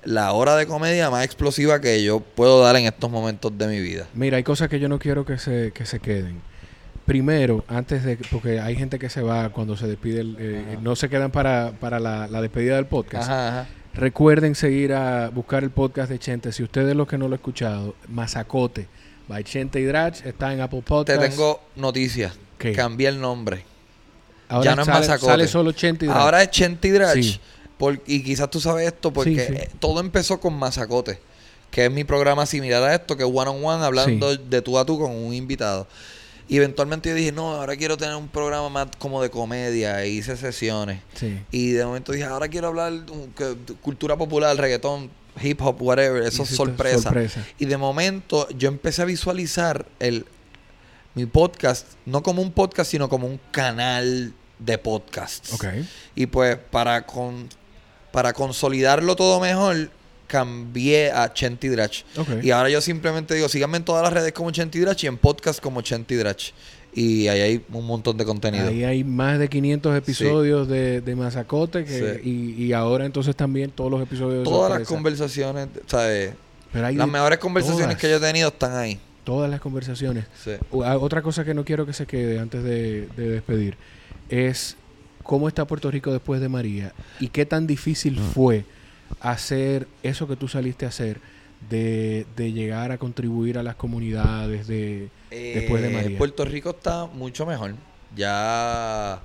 la 0.04 0.32
hora 0.32 0.56
de 0.56 0.66
comedia 0.66 1.10
más 1.10 1.22
explosiva 1.24 1.80
que 1.82 2.02
yo 2.02 2.20
puedo 2.20 2.62
dar 2.62 2.76
en 2.76 2.86
estos 2.86 3.10
momentos 3.10 3.56
de 3.58 3.66
mi 3.66 3.78
vida. 3.80 4.06
Mira, 4.14 4.38
hay 4.38 4.42
cosas 4.42 4.68
que 4.70 4.80
yo 4.80 4.88
no 4.88 4.98
quiero 4.98 5.26
que 5.26 5.36
se, 5.38 5.72
que 5.74 5.84
se 5.84 6.00
queden. 6.00 6.40
Primero, 7.04 7.64
antes 7.68 8.04
de... 8.04 8.16
Porque 8.30 8.58
hay 8.60 8.74
gente 8.76 8.98
que 8.98 9.10
se 9.10 9.20
va 9.22 9.50
cuando 9.50 9.76
se 9.76 9.86
despide... 9.86 10.20
el- 10.20 10.36
eh, 10.38 10.78
no 10.80 10.96
se 10.96 11.08
quedan 11.10 11.30
para, 11.30 11.72
para 11.78 11.98
la, 12.00 12.26
la 12.28 12.40
despedida 12.40 12.76
del 12.76 12.86
podcast. 12.86 13.24
Ajá, 13.28 13.48
ajá. 13.48 13.66
Recuerden 13.94 14.54
seguir 14.54 14.94
a 14.94 15.28
buscar 15.28 15.62
el 15.64 15.70
podcast 15.70 16.10
de 16.10 16.18
Chente. 16.18 16.52
Si 16.52 16.62
ustedes 16.62 16.96
los 16.96 17.06
que 17.06 17.18
no 17.18 17.28
lo 17.28 17.34
han 17.34 17.40
escuchado, 17.40 17.94
Mazacote, 18.08 18.88
by 19.28 19.44
Chente 19.44 19.80
y 19.80 19.84
Drach, 19.84 20.24
está 20.24 20.52
en 20.52 20.60
Apple 20.62 20.80
Te 20.80 20.86
Podcast. 20.88 21.20
tengo 21.20 21.60
noticias. 21.76 22.32
¿Qué? 22.58 22.72
Cambié 22.72 23.08
el 23.08 23.20
nombre. 23.20 23.64
Ahora 24.48 24.70
ya 24.70 24.76
no 24.76 24.82
es 24.82 24.88
Mazacote. 24.88 25.26
sale 25.32 25.48
solo 25.48 25.72
Chente 25.72 26.06
y 26.06 26.08
Drach. 26.08 26.20
Ahora 26.20 26.42
es 26.42 26.50
Chenti 26.50 26.90
Drach. 26.90 27.14
Sí. 27.14 27.40
Por- 27.76 28.00
y 28.06 28.22
quizás 28.22 28.48
tú 28.50 28.60
sabes 28.60 28.86
esto 28.86 29.12
porque 29.12 29.30
Sí, 29.46 29.52
sí. 29.54 29.60
eh, 29.60 29.68
todo 29.78 30.00
empezó 30.00 30.40
con 30.40 30.54
Mazacote, 30.54 31.18
que 31.70 31.86
es 31.86 31.90
mi 31.90 32.04
programa 32.04 32.46
similar 32.46 32.82
a 32.84 32.94
esto, 32.94 33.16
que 33.16 33.24
es 33.24 33.30
one 33.32 33.50
on 33.50 33.62
one, 33.64 33.84
hablando 33.84 34.36
de 34.36 34.62
tú 34.62 34.78
a 34.78 34.86
tú 34.86 34.98
con 34.98 35.10
un 35.10 35.34
invitado. 35.34 35.86
Y 36.48 36.56
eventualmente 36.56 37.08
yo 37.08 37.14
dije, 37.14 37.32
no, 37.32 37.54
ahora 37.54 37.76
quiero 37.76 37.96
tener 37.96 38.14
un 38.14 38.28
programa 38.28 38.68
más 38.68 38.88
como 38.98 39.22
de 39.22 39.30
comedia. 39.30 40.02
E 40.02 40.08
hice 40.10 40.36
sesiones. 40.36 41.00
Sí. 41.14 41.40
Y 41.50 41.70
de 41.72 41.84
momento 41.84 42.12
dije, 42.12 42.24
ahora 42.24 42.48
quiero 42.48 42.68
hablar 42.68 42.92
de 42.92 43.56
cultura 43.80 44.16
popular, 44.16 44.56
reggaetón, 44.56 45.10
hip 45.40 45.60
hop, 45.62 45.80
whatever. 45.80 46.22
Eso 46.22 46.42
es 46.42 46.50
sorpresa. 46.50 47.02
sorpresa. 47.02 47.46
Y 47.58 47.66
de 47.66 47.76
momento 47.76 48.48
yo 48.50 48.68
empecé 48.68 49.02
a 49.02 49.04
visualizar 49.04 49.86
el 49.98 50.26
mi 51.14 51.26
podcast, 51.26 51.86
no 52.06 52.22
como 52.22 52.42
un 52.42 52.52
podcast, 52.52 52.90
sino 52.90 53.08
como 53.08 53.26
un 53.26 53.38
canal 53.50 54.32
de 54.58 54.78
podcasts. 54.78 55.52
Ok. 55.52 55.66
Y 56.14 56.26
pues 56.26 56.56
para 56.56 57.06
con, 57.06 57.48
para 58.12 58.32
consolidarlo 58.32 59.16
todo 59.16 59.40
mejor, 59.40 59.90
cambié 60.32 61.12
a 61.12 61.30
Chenti 61.32 61.68
Drach. 61.68 62.02
Y 62.42 62.50
ahora 62.50 62.70
yo 62.70 62.80
simplemente 62.80 63.34
digo, 63.34 63.48
síganme 63.50 63.76
en 63.76 63.84
todas 63.84 64.02
las 64.02 64.12
redes 64.12 64.32
como 64.32 64.50
Chenti 64.50 64.78
Drach 64.80 65.04
y 65.04 65.06
en 65.06 65.18
podcast 65.18 65.60
como 65.60 65.82
Chenti 65.82 66.14
Drach. 66.14 66.52
Y 66.94 67.28
ahí 67.28 67.40
hay 67.40 67.64
un 67.72 67.86
montón 67.86 68.16
de 68.16 68.24
contenido. 68.24 68.68
Ahí 68.68 68.82
hay 68.84 69.04
más 69.04 69.38
de 69.38 69.48
500 69.48 69.96
episodios 69.96 70.68
de, 70.68 71.00
de 71.02 71.14
Mazacote 71.16 71.84
que, 71.84 72.20
Sí. 72.22 72.28
y, 72.28 72.64
y 72.64 72.72
ahora 72.72 73.04
entonces 73.06 73.36
también 73.36 73.70
todos 73.70 73.90
los 73.90 74.02
episodios 74.02 74.38
de 74.38 74.44
Todas 74.44 74.78
las 74.78 74.88
conversaciones, 74.88 75.68
¿sabes? 75.86 76.32
Pero 76.72 76.86
hay 76.86 76.94
Las 76.96 77.08
mejores 77.08 77.38
conversaciones 77.38 77.96
todas. 77.96 78.00
que 78.00 78.10
yo 78.10 78.16
he 78.16 78.20
tenido 78.20 78.48
están 78.48 78.74
ahí. 78.76 78.98
Todas 79.24 79.50
las 79.50 79.60
conversaciones. 79.60 80.24
Sí. 80.42 80.52
Ah, 80.84 80.96
Otra 80.98 81.20
cosa 81.22 81.44
que 81.44 81.54
no 81.54 81.64
quiero 81.64 81.84
que 81.86 81.92
se 81.92 82.06
quede 82.06 82.38
antes 82.38 82.62
de, 82.64 83.06
de 83.16 83.28
despedir 83.28 83.76
es 84.28 84.76
cómo 85.22 85.48
está 85.48 85.66
Puerto 85.66 85.90
Rico 85.90 86.10
después 86.12 86.40
de 86.40 86.48
María 86.48 86.92
y 87.20 87.28
qué 87.28 87.46
tan 87.46 87.66
difícil 87.66 88.18
fue 88.18 88.64
hacer 89.20 89.86
eso 90.02 90.26
que 90.28 90.36
tú 90.36 90.48
saliste 90.48 90.84
a 90.84 90.88
hacer 90.88 91.20
de, 91.70 92.26
de 92.36 92.52
llegar 92.52 92.90
a 92.92 92.98
contribuir 92.98 93.58
a 93.58 93.62
las 93.62 93.76
comunidades 93.76 94.66
de 94.66 95.08
después 95.30 95.82
de 95.82 95.88
Eh, 95.90 95.94
María. 95.94 96.18
Puerto 96.18 96.44
Rico 96.44 96.70
está 96.70 97.06
mucho 97.06 97.46
mejor. 97.46 97.74
Ya 98.16 99.20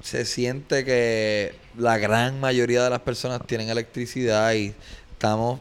se 0.00 0.24
siente 0.24 0.84
que 0.84 1.54
la 1.76 1.98
gran 1.98 2.40
mayoría 2.40 2.84
de 2.84 2.90
las 2.90 3.00
personas 3.00 3.46
tienen 3.46 3.68
electricidad 3.70 4.54
y 4.54 4.74
estamos 5.12 5.60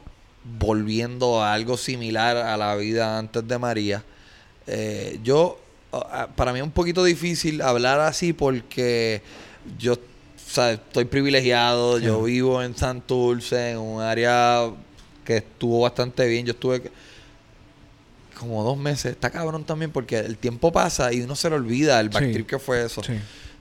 volviendo 0.59 1.41
a 1.41 1.53
algo 1.53 1.77
similar 1.77 2.37
a 2.37 2.55
la 2.57 2.75
vida 2.75 3.17
antes 3.17 3.47
de 3.47 3.57
María. 3.57 4.03
Eh, 4.67 5.19
yo, 5.23 5.59
para 6.35 6.53
mí 6.53 6.59
es 6.59 6.63
un 6.65 6.71
poquito 6.71 7.03
difícil 7.03 7.61
hablar 7.61 7.99
así 8.01 8.33
porque 8.33 9.21
yo 9.77 9.97
sea, 10.53 10.71
estoy 10.73 11.05
privilegiado, 11.05 11.99
Sí. 11.99 12.05
yo 12.05 12.21
vivo 12.23 12.61
en 12.61 12.75
Santurce, 12.75 13.71
en 13.71 13.77
un 13.79 14.01
área 14.01 14.69
que 15.25 15.37
estuvo 15.37 15.81
bastante 15.81 16.27
bien. 16.27 16.45
Yo 16.45 16.51
estuve 16.51 16.83
como 18.39 18.63
dos 18.63 18.77
meses. 18.77 19.11
Está 19.13 19.29
cabrón 19.29 19.63
también 19.63 19.91
porque 19.91 20.19
el 20.19 20.37
tiempo 20.37 20.71
pasa 20.71 21.13
y 21.13 21.21
uno 21.21 21.35
se 21.35 21.49
le 21.49 21.55
olvida 21.55 21.99
el 21.99 22.07
Sí. 22.07 22.13
backtrip 22.13 22.47
que 22.47 22.59
fue 22.59 22.83
eso. 22.85 23.01
Sí. 23.03 23.13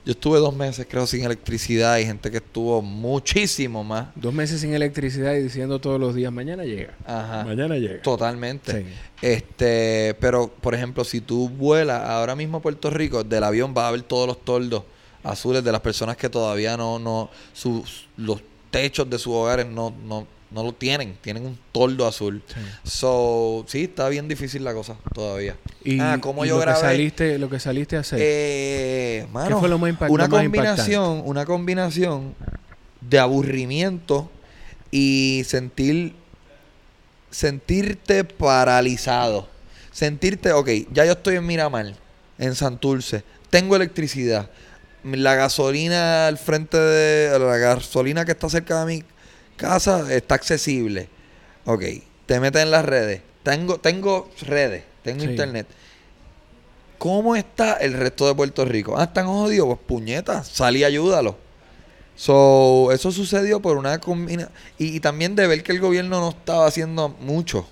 Yo 0.05 0.11
estuve 0.12 0.40
dos 0.40 0.53
meses, 0.57 0.84
creo, 0.90 1.07
sin 1.07 1.22
electricidad 1.22 1.97
y 1.99 2.05
gente 2.05 2.28
que 2.32 2.38
estuvo 2.38 2.82
muchísimo 2.82 3.84
más. 3.84 4.09
Dos 4.16 4.34
meses 4.34 4.61
sin 4.61 4.74
electricidad 4.74 5.34
y 5.36 5.43
diciendo 5.45 5.78
todos 5.80 6.01
los 6.01 6.16
días, 6.16 6.32
mañana 6.32 6.64
llega. 6.64 6.95
Ajá. 7.07 7.45
Mañana 7.45 7.76
llega. 7.76 8.03
Totalmente. 8.03 8.82
Sí. 8.82 8.86
Este, 9.20 10.16
pero 10.18 10.49
por 10.49 10.74
ejemplo, 10.74 11.05
si 11.05 11.20
tú 11.20 11.49
vuelas 11.49 12.03
ahora 12.03 12.34
mismo 12.34 12.59
a 12.59 12.62
Puerto 12.62 12.90
Rico, 12.90 13.22
del 13.22 13.45
avión 13.45 13.74
vas 13.74 13.84
a 13.84 13.90
ver 13.93 14.03
todos 14.03 14.26
los 14.26 14.45
toldos 14.45 14.82
azules 15.25 15.62
de 15.64 15.73
las 15.73 15.81
personas 15.81 16.16
que 16.16 16.29
todavía 16.29 16.77
no, 16.77 16.99
no, 16.99 17.31
sus, 17.53 18.07
los 18.16 18.41
techos 18.70 19.09
de 19.09 19.18
sus 19.18 19.33
hogares 19.35 19.66
no, 19.66 19.95
no, 20.07 20.27
no 20.51 20.62
lo 20.64 20.73
tienen, 20.73 21.16
tienen 21.20 21.47
un 21.47 21.59
toldo 21.73 22.07
azul. 22.07 22.43
Sí. 22.47 22.61
So, 22.85 23.64
sí, 23.68 23.85
está 23.85 24.09
bien 24.09 24.29
difícil 24.29 24.64
la 24.64 24.75
cosa 24.75 24.97
todavía. 25.14 25.57
Y, 25.85 26.01
ah, 26.01 26.18
como 26.20 26.45
y 26.45 26.49
yo 26.49 26.59
lo 26.59 26.64
que 26.64 26.79
saliste, 26.81 27.39
lo 27.39 27.49
que 27.49 27.61
saliste 27.61 27.97
a 27.97 28.01
hacer. 28.01 28.18
Eh, 28.23 29.27
mano, 29.33 29.61
fue 29.61 29.68
lo 29.68 29.79
más 29.79 29.91
impact- 29.93 30.11
una 30.11 30.29
combinación, 30.29 31.23
una 31.25 31.45
combinación 31.47 32.35
de 33.01 33.18
aburrimiento 33.18 34.31
y 34.91 35.43
sentir 35.47 36.14
sentirte 37.31 38.25
paralizado. 38.25 39.49
Sentirte, 39.91 40.53
ok, 40.53 40.68
ya 40.93 41.05
yo 41.05 41.12
estoy 41.12 41.37
en 41.37 41.47
Miramar, 41.47 41.95
en 42.39 42.55
Santurce, 42.55 43.25
tengo 43.51 43.77
electricidad. 43.77 44.51
La 45.05 45.35
gasolina 45.35 46.29
al 46.29 46.39
frente 46.39 46.77
de 46.79 47.39
la 47.39 47.57
gasolina 47.59 48.25
que 48.25 48.33
está 48.33 48.49
cerca 48.49 48.85
de 48.85 48.87
mi 48.99 49.05
casa 49.57 50.13
está 50.15 50.37
accesible. 50.37 51.09
Ok, 51.65 51.83
te 52.27 52.39
metes 52.41 52.63
en 52.63 52.71
las 52.71 52.85
redes. 52.85 53.21
Tengo 53.43 53.79
tengo 53.81 54.31
redes, 54.43 54.85
tengo 55.03 55.25
Sí. 55.25 55.31
internet. 55.31 55.67
¿Cómo 56.99 57.35
está 57.35 57.75
el 57.79 57.95
resto 57.95 58.29
de 58.29 58.35
Puerto 58.37 58.65
Rico? 58.65 58.95
Ah, 58.97 59.05
están 59.05 59.27
jodidos. 59.27 59.67
Pues 59.67 59.81
puñetas, 59.87 60.47
sal 60.47 60.77
y 60.77 60.85
ayúdalo. 60.85 61.37
So, 62.15 62.91
eso 62.93 63.11
sucedió 63.11 63.59
por 63.61 63.77
una 63.77 63.99
combina 63.99 64.51
y, 64.79 64.95
y 64.97 65.01
también 65.01 65.35
de 65.35 65.47
ver 65.49 65.65
que 65.65 65.73
el 65.73 65.81
gobierno 65.81 66.21
no 66.21 66.29
estaba 66.29 66.67
haciendo 66.67 67.09
mucho. 67.09 67.67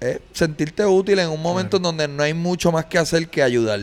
Es 0.00 0.20
sentirte 0.32 0.86
útil 0.86 1.18
en 1.18 1.28
un 1.28 1.42
momento 1.42 1.76
en 1.78 1.82
donde 1.82 2.06
no 2.08 2.22
hay 2.22 2.32
mucho 2.32 2.70
más 2.72 2.86
que 2.86 2.96
hacer 2.96 3.28
que 3.28 3.42
ayudar. 3.42 3.80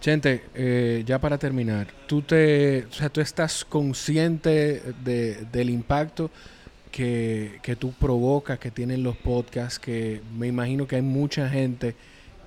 Chente, 0.00 0.44
eh, 0.54 1.02
ya 1.06 1.18
para 1.20 1.36
terminar, 1.38 1.88
tú 2.06 2.22
te, 2.22 2.84
o 2.90 2.92
sea, 2.92 3.08
tú 3.10 3.20
estás 3.20 3.64
consciente 3.66 4.82
de- 5.04 5.44
del 5.52 5.68
impacto 5.70 6.30
que, 6.90 7.58
que 7.62 7.76
tú 7.76 7.92
provocas, 7.92 8.58
que 8.58 8.70
tienen 8.70 9.02
los 9.02 9.16
podcasts, 9.16 9.78
que 9.78 10.22
me 10.36 10.46
imagino 10.46 10.86
que 10.86 10.96
hay 10.96 11.02
mucha 11.02 11.48
gente 11.48 11.94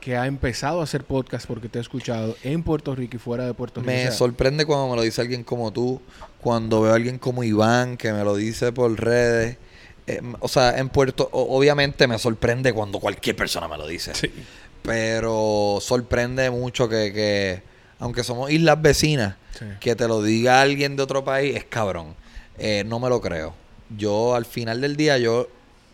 que 0.01 0.17
ha 0.17 0.25
empezado 0.27 0.81
a 0.81 0.83
hacer 0.83 1.03
podcast 1.05 1.45
porque 1.47 1.69
te 1.69 1.77
ha 1.77 1.81
escuchado 1.81 2.35
en 2.43 2.61
Puerto 2.63 2.93
Rico 2.93 3.15
y 3.15 3.19
fuera 3.19 3.45
de 3.45 3.53
Puerto 3.53 3.79
Rico. 3.79 3.89
Me 3.91 3.99
O 3.99 4.07
sea, 4.07 4.11
sorprende 4.11 4.65
cuando 4.65 4.89
me 4.89 4.95
lo 4.97 5.01
dice 5.03 5.21
alguien 5.21 5.43
como 5.43 5.71
tú, 5.71 6.01
cuando 6.41 6.81
veo 6.81 6.91
a 6.91 6.95
alguien 6.95 7.19
como 7.19 7.43
Iván 7.43 7.95
que 7.95 8.11
me 8.11 8.23
lo 8.23 8.35
dice 8.35 8.73
por 8.73 8.99
redes. 8.99 9.57
Eh, 10.05 10.19
o 10.41 10.49
sea, 10.49 10.77
en 10.77 10.89
Puerto, 10.89 11.29
obviamente 11.31 12.05
me 12.07 12.19
sorprende 12.19 12.73
cuando 12.73 12.99
cualquier 12.99 13.37
persona 13.37 13.69
me 13.69 13.77
lo 13.77 13.87
dice. 13.87 14.13
Sí. 14.13 14.29
Pero 14.83 15.79
sorprende 15.81 16.49
mucho 16.51 16.87
que, 16.89 17.11
que, 17.13 17.63
aunque 17.99 18.23
somos 18.23 18.51
islas 18.51 18.81
vecinas, 18.81 19.35
Sí. 19.57 19.65
que 19.79 19.95
te 19.95 20.07
lo 20.07 20.23
diga 20.23 20.61
alguien 20.61 20.95
de 20.95 21.03
otro 21.03 21.23
país 21.23 21.55
es 21.55 21.63
cabrón. 21.65 22.15
Eh, 22.57 22.83
no 22.87 22.99
me 22.99 23.07
lo 23.07 23.21
creo. 23.21 23.53
Yo 23.95 24.33
al 24.33 24.45
final 24.45 24.81
del 24.81 24.95
día, 24.95 25.19
yo 25.19 25.47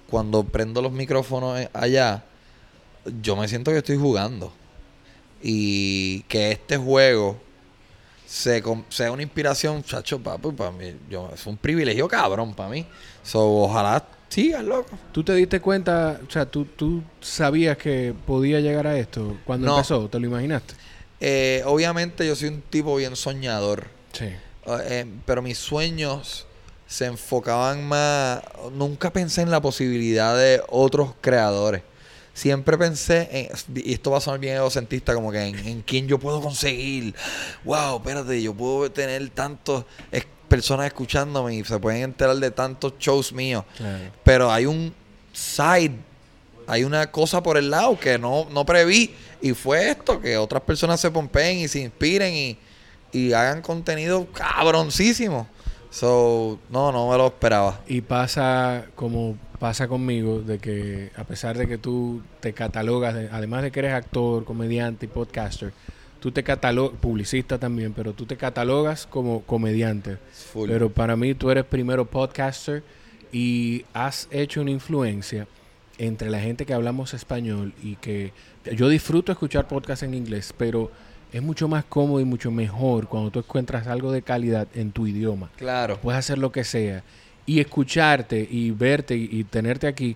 cuando 0.09 0.43
prendo 0.45 0.81
los 0.81 0.93
micrófonos 0.93 1.59
eh, 1.59 1.69
allá, 1.73 2.23
yo 3.21 3.35
me 3.35 3.47
siento 3.49 3.71
que 3.71 3.79
estoy 3.79 3.97
jugando. 3.97 4.53
Y 5.41 6.21
que 6.23 6.51
este 6.53 6.77
juego 6.77 7.37
se, 8.25 8.63
sea 8.89 9.11
una 9.11 9.23
inspiración, 9.23 9.83
chacho, 9.83 10.19
papi, 10.19 10.51
para 10.51 10.71
mí, 10.71 10.95
yo, 11.09 11.29
es 11.33 11.45
un 11.45 11.57
privilegio 11.57 12.07
cabrón 12.07 12.53
para 12.53 12.69
mí. 12.69 12.85
So, 13.23 13.45
ojalá 13.63 14.05
sigas, 14.29 14.63
loco. 14.63 14.97
¿Tú 15.11 15.23
te 15.23 15.33
diste 15.33 15.59
cuenta, 15.59 16.19
o 16.27 16.31
sea, 16.31 16.45
tú, 16.45 16.65
tú 16.65 17.03
sabías 17.21 17.77
que 17.77 18.13
podía 18.25 18.59
llegar 18.59 18.87
a 18.87 18.97
esto 18.97 19.37
cuando 19.45 19.67
No. 19.67 19.75
empezó? 19.77 20.07
¿Te 20.09 20.19
lo 20.19 20.27
imaginaste? 20.27 20.73
Eh, 21.19 21.61
obviamente 21.65 22.25
yo 22.25 22.35
soy 22.35 22.47
un 22.49 22.61
tipo 22.61 22.95
bien 22.95 23.15
soñador. 23.15 23.87
Sí. 24.13 24.25
Uh, 24.65 24.77
eh, 24.83 25.05
pero 25.25 25.41
mis 25.41 25.57
sueños 25.57 26.45
se 26.87 27.05
enfocaban 27.05 27.85
más. 27.87 28.41
Nunca 28.73 29.11
pensé 29.11 29.41
en 29.41 29.51
la 29.51 29.61
posibilidad 29.61 30.37
de 30.37 30.61
otros 30.69 31.13
creadores. 31.21 31.81
Siempre 32.33 32.77
pensé 32.77 33.27
en. 33.31 33.49
Y 33.75 33.93
esto 33.93 34.11
va 34.11 34.19
a 34.19 34.21
sonar 34.21 34.39
bien 34.39 34.55
egocentista, 34.55 35.13
como 35.13 35.29
que 35.31 35.41
en, 35.41 35.59
en 35.59 35.81
quién 35.81 36.07
yo 36.07 36.19
puedo 36.19 36.39
conseguir. 36.39 37.13
Wow, 37.65 37.97
espérate, 37.97 38.41
yo 38.41 38.53
puedo 38.53 38.89
tener 38.91 39.29
tantos. 39.31 39.83
Personas 40.49 40.87
escuchándome 40.87 41.55
y 41.55 41.63
se 41.63 41.79
pueden 41.79 42.03
enterar 42.03 42.35
de 42.35 42.51
tantos 42.51 42.93
shows 42.99 43.31
míos. 43.31 43.63
Pero 44.23 44.51
hay 44.51 44.65
un 44.65 44.93
side, 45.31 45.95
hay 46.67 46.83
una 46.83 47.11
cosa 47.11 47.41
por 47.41 47.57
el 47.57 47.69
lado 47.69 47.99
que 47.99 48.17
no, 48.17 48.47
no 48.51 48.65
preví. 48.65 49.15
Y 49.41 49.53
fue 49.53 49.91
esto, 49.91 50.19
que 50.19 50.37
otras 50.37 50.63
personas 50.63 50.99
se 50.99 51.09
pompen 51.11 51.59
y 51.59 51.67
se 51.67 51.79
inspiren 51.79 52.33
y, 52.33 52.57
y 53.11 53.31
hagan 53.31 53.61
contenido 53.61 54.27
cabroncísimo. 54.33 55.47
So, 55.91 56.59
no, 56.69 56.91
no 56.91 57.09
me 57.09 57.17
lo 57.17 57.27
esperaba. 57.27 57.79
Y 57.87 58.01
pasa 58.01 58.85
como 58.95 59.37
pasa 59.59 59.87
conmigo, 59.87 60.39
de 60.39 60.57
que 60.57 61.11
a 61.17 61.25
pesar 61.25 61.57
de 61.57 61.67
que 61.67 61.77
tú 61.77 62.21
te 62.39 62.53
catalogas, 62.53 63.13
además 63.31 63.61
de 63.61 63.71
que 63.71 63.79
eres 63.79 63.93
actor, 63.93 64.45
comediante 64.45 65.05
y 65.05 65.09
podcaster, 65.09 65.73
tú 66.19 66.31
te 66.31 66.43
catalogas, 66.43 66.97
publicista 66.99 67.57
también, 67.57 67.93
pero 67.93 68.13
tú 68.13 68.25
te 68.25 68.37
catalogas 68.37 69.05
como 69.05 69.41
comediante. 69.41 70.17
Pero 70.67 70.89
para 70.89 71.15
mí 71.15 71.33
tú 71.33 71.49
eres 71.49 71.65
primero 71.65 72.05
podcaster 72.05 72.83
y 73.31 73.85
has 73.93 74.27
hecho 74.31 74.61
una 74.61 74.71
influencia 74.71 75.47
entre 75.97 76.29
la 76.29 76.39
gente 76.39 76.65
que 76.65 76.73
hablamos 76.73 77.13
español 77.13 77.73
y 77.83 77.95
que 77.97 78.31
yo 78.75 78.87
disfruto 78.89 79.31
escuchar 79.31 79.67
podcasts 79.67 80.03
en 80.03 80.13
inglés, 80.13 80.53
pero 80.57 80.91
es 81.31 81.41
mucho 81.41 81.67
más 81.67 81.83
cómodo 81.85 82.19
y 82.19 82.25
mucho 82.25 82.51
mejor 82.51 83.07
cuando 83.07 83.29
tú 83.29 83.39
encuentras 83.39 83.87
algo 83.87 84.11
de 84.11 84.21
calidad 84.21 84.67
en 84.73 84.91
tu 84.91 85.05
idioma. 85.07 85.49
Claro. 85.57 85.99
Puedes 86.01 86.19
hacer 86.19 86.37
lo 86.37 86.51
que 86.51 86.63
sea. 86.63 87.03
Y 87.45 87.59
escucharte 87.59 88.47
y 88.49 88.71
verte 88.71 89.15
y, 89.15 89.43
tenerte 89.43 89.87
aquí, 89.87 90.15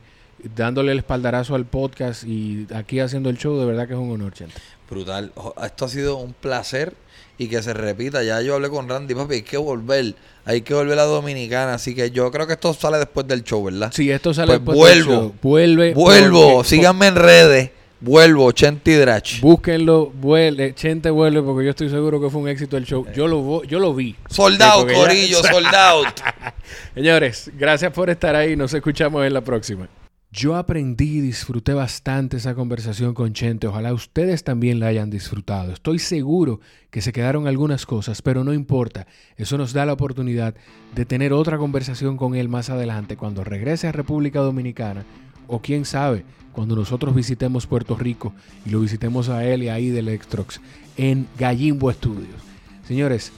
dándole 0.56 0.92
el 0.92 1.00
espaldarazo 1.00 1.56
al 1.56 1.66
podcast 1.66 2.24
y 2.26 2.68
aquí 2.74 3.00
haciendo 3.00 3.30
el 3.30 3.38
show, 3.38 3.58
de 3.58 3.66
verdad 3.66 3.88
que 3.88 3.94
es 3.94 4.00
un 4.00 4.12
honor, 4.12 4.34
Chente. 4.34 4.54
Brutal. 4.94 5.32
Esto 5.64 5.86
ha 5.86 5.90
sido 5.90 6.18
un 6.18 6.34
placer 6.34 6.94
y 7.38 7.48
que 7.48 7.62
se 7.62 7.74
repita. 7.74 8.24
Ya 8.24 8.42
yo 8.42 8.56
hablé 8.56 8.70
con 8.70 8.88
Randy, 8.88 9.16
papi, 9.16 9.36
hay 9.36 9.42
que 9.42 9.58
volver. 9.58 10.14
Hay 10.46 10.62
que 10.62 10.74
volver 10.74 11.00
a 11.00 11.04
Dominicana. 11.04 11.76
Así 11.76 11.96
que 11.96 12.12
yo 12.12 12.32
creo 12.32 12.46
que 12.46 12.54
esto 12.54 12.74
sale 12.74 12.98
después 12.98 13.28
del 13.28 13.44
show, 13.44 13.64
¿verdad? 13.64 13.92
Sí, 13.94 14.12
esto 14.12 14.34
sale 14.34 14.60
pues 14.60 14.78
después 14.78 14.96
del 14.96 15.06
show. 15.06 15.36
Vuelve. 15.42 15.94
Vuelvo. 15.94 16.64
Síganme 16.64 17.08
en 17.08 17.16
redes. 17.16 17.72
Vuelvo, 18.02 18.52
Chente 18.52 18.98
Drach. 19.00 19.40
Búsquenlo, 19.40 20.12
vuelve, 20.14 20.76
Chente 20.76 21.10
vuelve 21.10 21.42
porque 21.42 21.64
yo 21.64 21.70
estoy 21.70 21.90
seguro 21.90 22.20
que 22.20 22.30
fue 22.30 22.42
un 22.42 22.50
éxito 22.50 22.76
el 22.76 22.84
show. 22.84 23.08
Yo 23.16 23.30
lo, 23.30 23.64
yo 23.64 23.80
lo 23.80 23.96
vi. 23.96 24.14
Soldado, 24.30 24.86
Corillo, 24.86 25.42
soldado. 25.42 26.04
Señores, 26.94 27.50
gracias 27.58 27.94
por 27.94 28.10
estar 28.10 28.36
ahí. 28.36 28.58
Nos 28.58 28.74
escuchamos 28.74 29.26
en 29.26 29.34
la 29.34 29.40
próxima. 29.40 29.88
Yo 30.36 30.56
aprendí 30.56 31.20
y 31.20 31.22
disfruté 31.22 31.76
bastante 31.76 32.38
esa 32.38 32.56
conversación 32.56 33.14
con 33.14 33.34
Chente. 33.34 33.68
Ojalá 33.68 33.94
ustedes 33.94 34.44
también 34.44 34.80
la 34.80 34.88
hayan 34.88 35.12
disfrutado. 35.12 35.72
Estoy 35.72 36.00
seguro 36.00 36.60
que 36.90 37.02
se 37.02 37.14
quedaron 37.14 37.46
algunas 37.46 37.86
cosas, 37.86 38.24
pero 38.24 38.44
no 38.44 38.52
importa. 38.52 39.06
Eso 39.38 39.60
nos 39.60 39.74
da 39.74 39.86
la 39.86 39.94
oportunidad 39.94 40.56
de 40.96 41.06
tener 41.06 41.34
otra 41.34 41.60
conversación 41.60 42.18
con 42.18 42.34
él 42.34 42.50
más 42.50 42.72
adelante 42.72 43.16
cuando 43.16 43.44
regrese 43.44 43.88
a 43.88 43.92
República 43.92 44.40
Dominicana 44.40 45.06
o 45.46 45.62
quién 45.62 45.86
sabe, 45.86 46.26
cuando 46.52 46.76
nosotros 46.76 47.14
visitemos 47.14 47.68
Puerto 47.68 47.96
Rico 47.96 48.34
y 48.66 48.72
lo 48.72 48.80
visitemos 48.80 49.30
a 49.30 49.46
él 49.46 49.62
y 49.62 49.70
ahí 49.70 49.90
del 49.90 50.10
Extrox 50.10 50.62
en 50.98 51.28
Gallimbo 51.38 51.92
Studios. 51.94 52.42
Señores, 52.88 53.32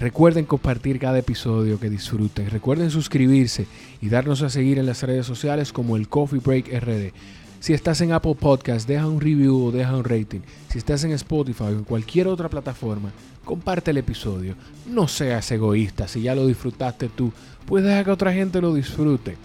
recuerden 0.00 0.46
compartir 0.46 0.98
cada 0.98 1.18
episodio 1.18 1.78
que 1.78 1.88
disfruten. 1.88 2.50
Recuerden 2.50 2.90
suscribirse 2.90 3.66
y 4.00 4.08
darnos 4.08 4.42
a 4.42 4.50
seguir 4.50 4.78
en 4.78 4.86
las 4.86 5.02
redes 5.02 5.26
sociales 5.26 5.72
como 5.72 5.96
el 5.96 6.08
Coffee 6.08 6.40
Break 6.40 6.66
RD. 6.82 7.12
Si 7.60 7.74
estás 7.74 8.00
en 8.00 8.12
Apple 8.12 8.34
Podcast, 8.34 8.88
deja 8.88 9.06
un 9.06 9.20
review 9.20 9.66
o 9.66 9.70
deja 9.70 9.94
un 9.94 10.04
rating. 10.04 10.40
Si 10.70 10.78
estás 10.78 11.04
en 11.04 11.12
Spotify 11.12 11.64
o 11.64 11.68
en 11.68 11.84
cualquier 11.84 12.26
otra 12.26 12.48
plataforma, 12.48 13.12
comparte 13.44 13.90
el 13.90 13.98
episodio. 13.98 14.56
No 14.86 15.06
seas 15.06 15.50
egoísta. 15.52 16.08
Si 16.08 16.22
ya 16.22 16.34
lo 16.34 16.46
disfrutaste 16.46 17.08
tú, 17.08 17.30
pues 17.66 17.84
deja 17.84 18.02
que 18.02 18.10
otra 18.10 18.32
gente 18.32 18.60
lo 18.60 18.72
disfrute. 18.72 19.36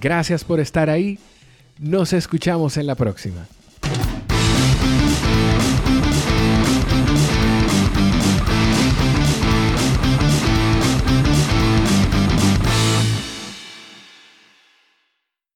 Gracias 0.00 0.44
por 0.44 0.60
estar 0.60 0.88
ahí 0.88 1.18
nos 1.80 2.12
escuchamos 2.12 2.76
en 2.76 2.86
la 2.86 2.94
próxima. 2.94 3.46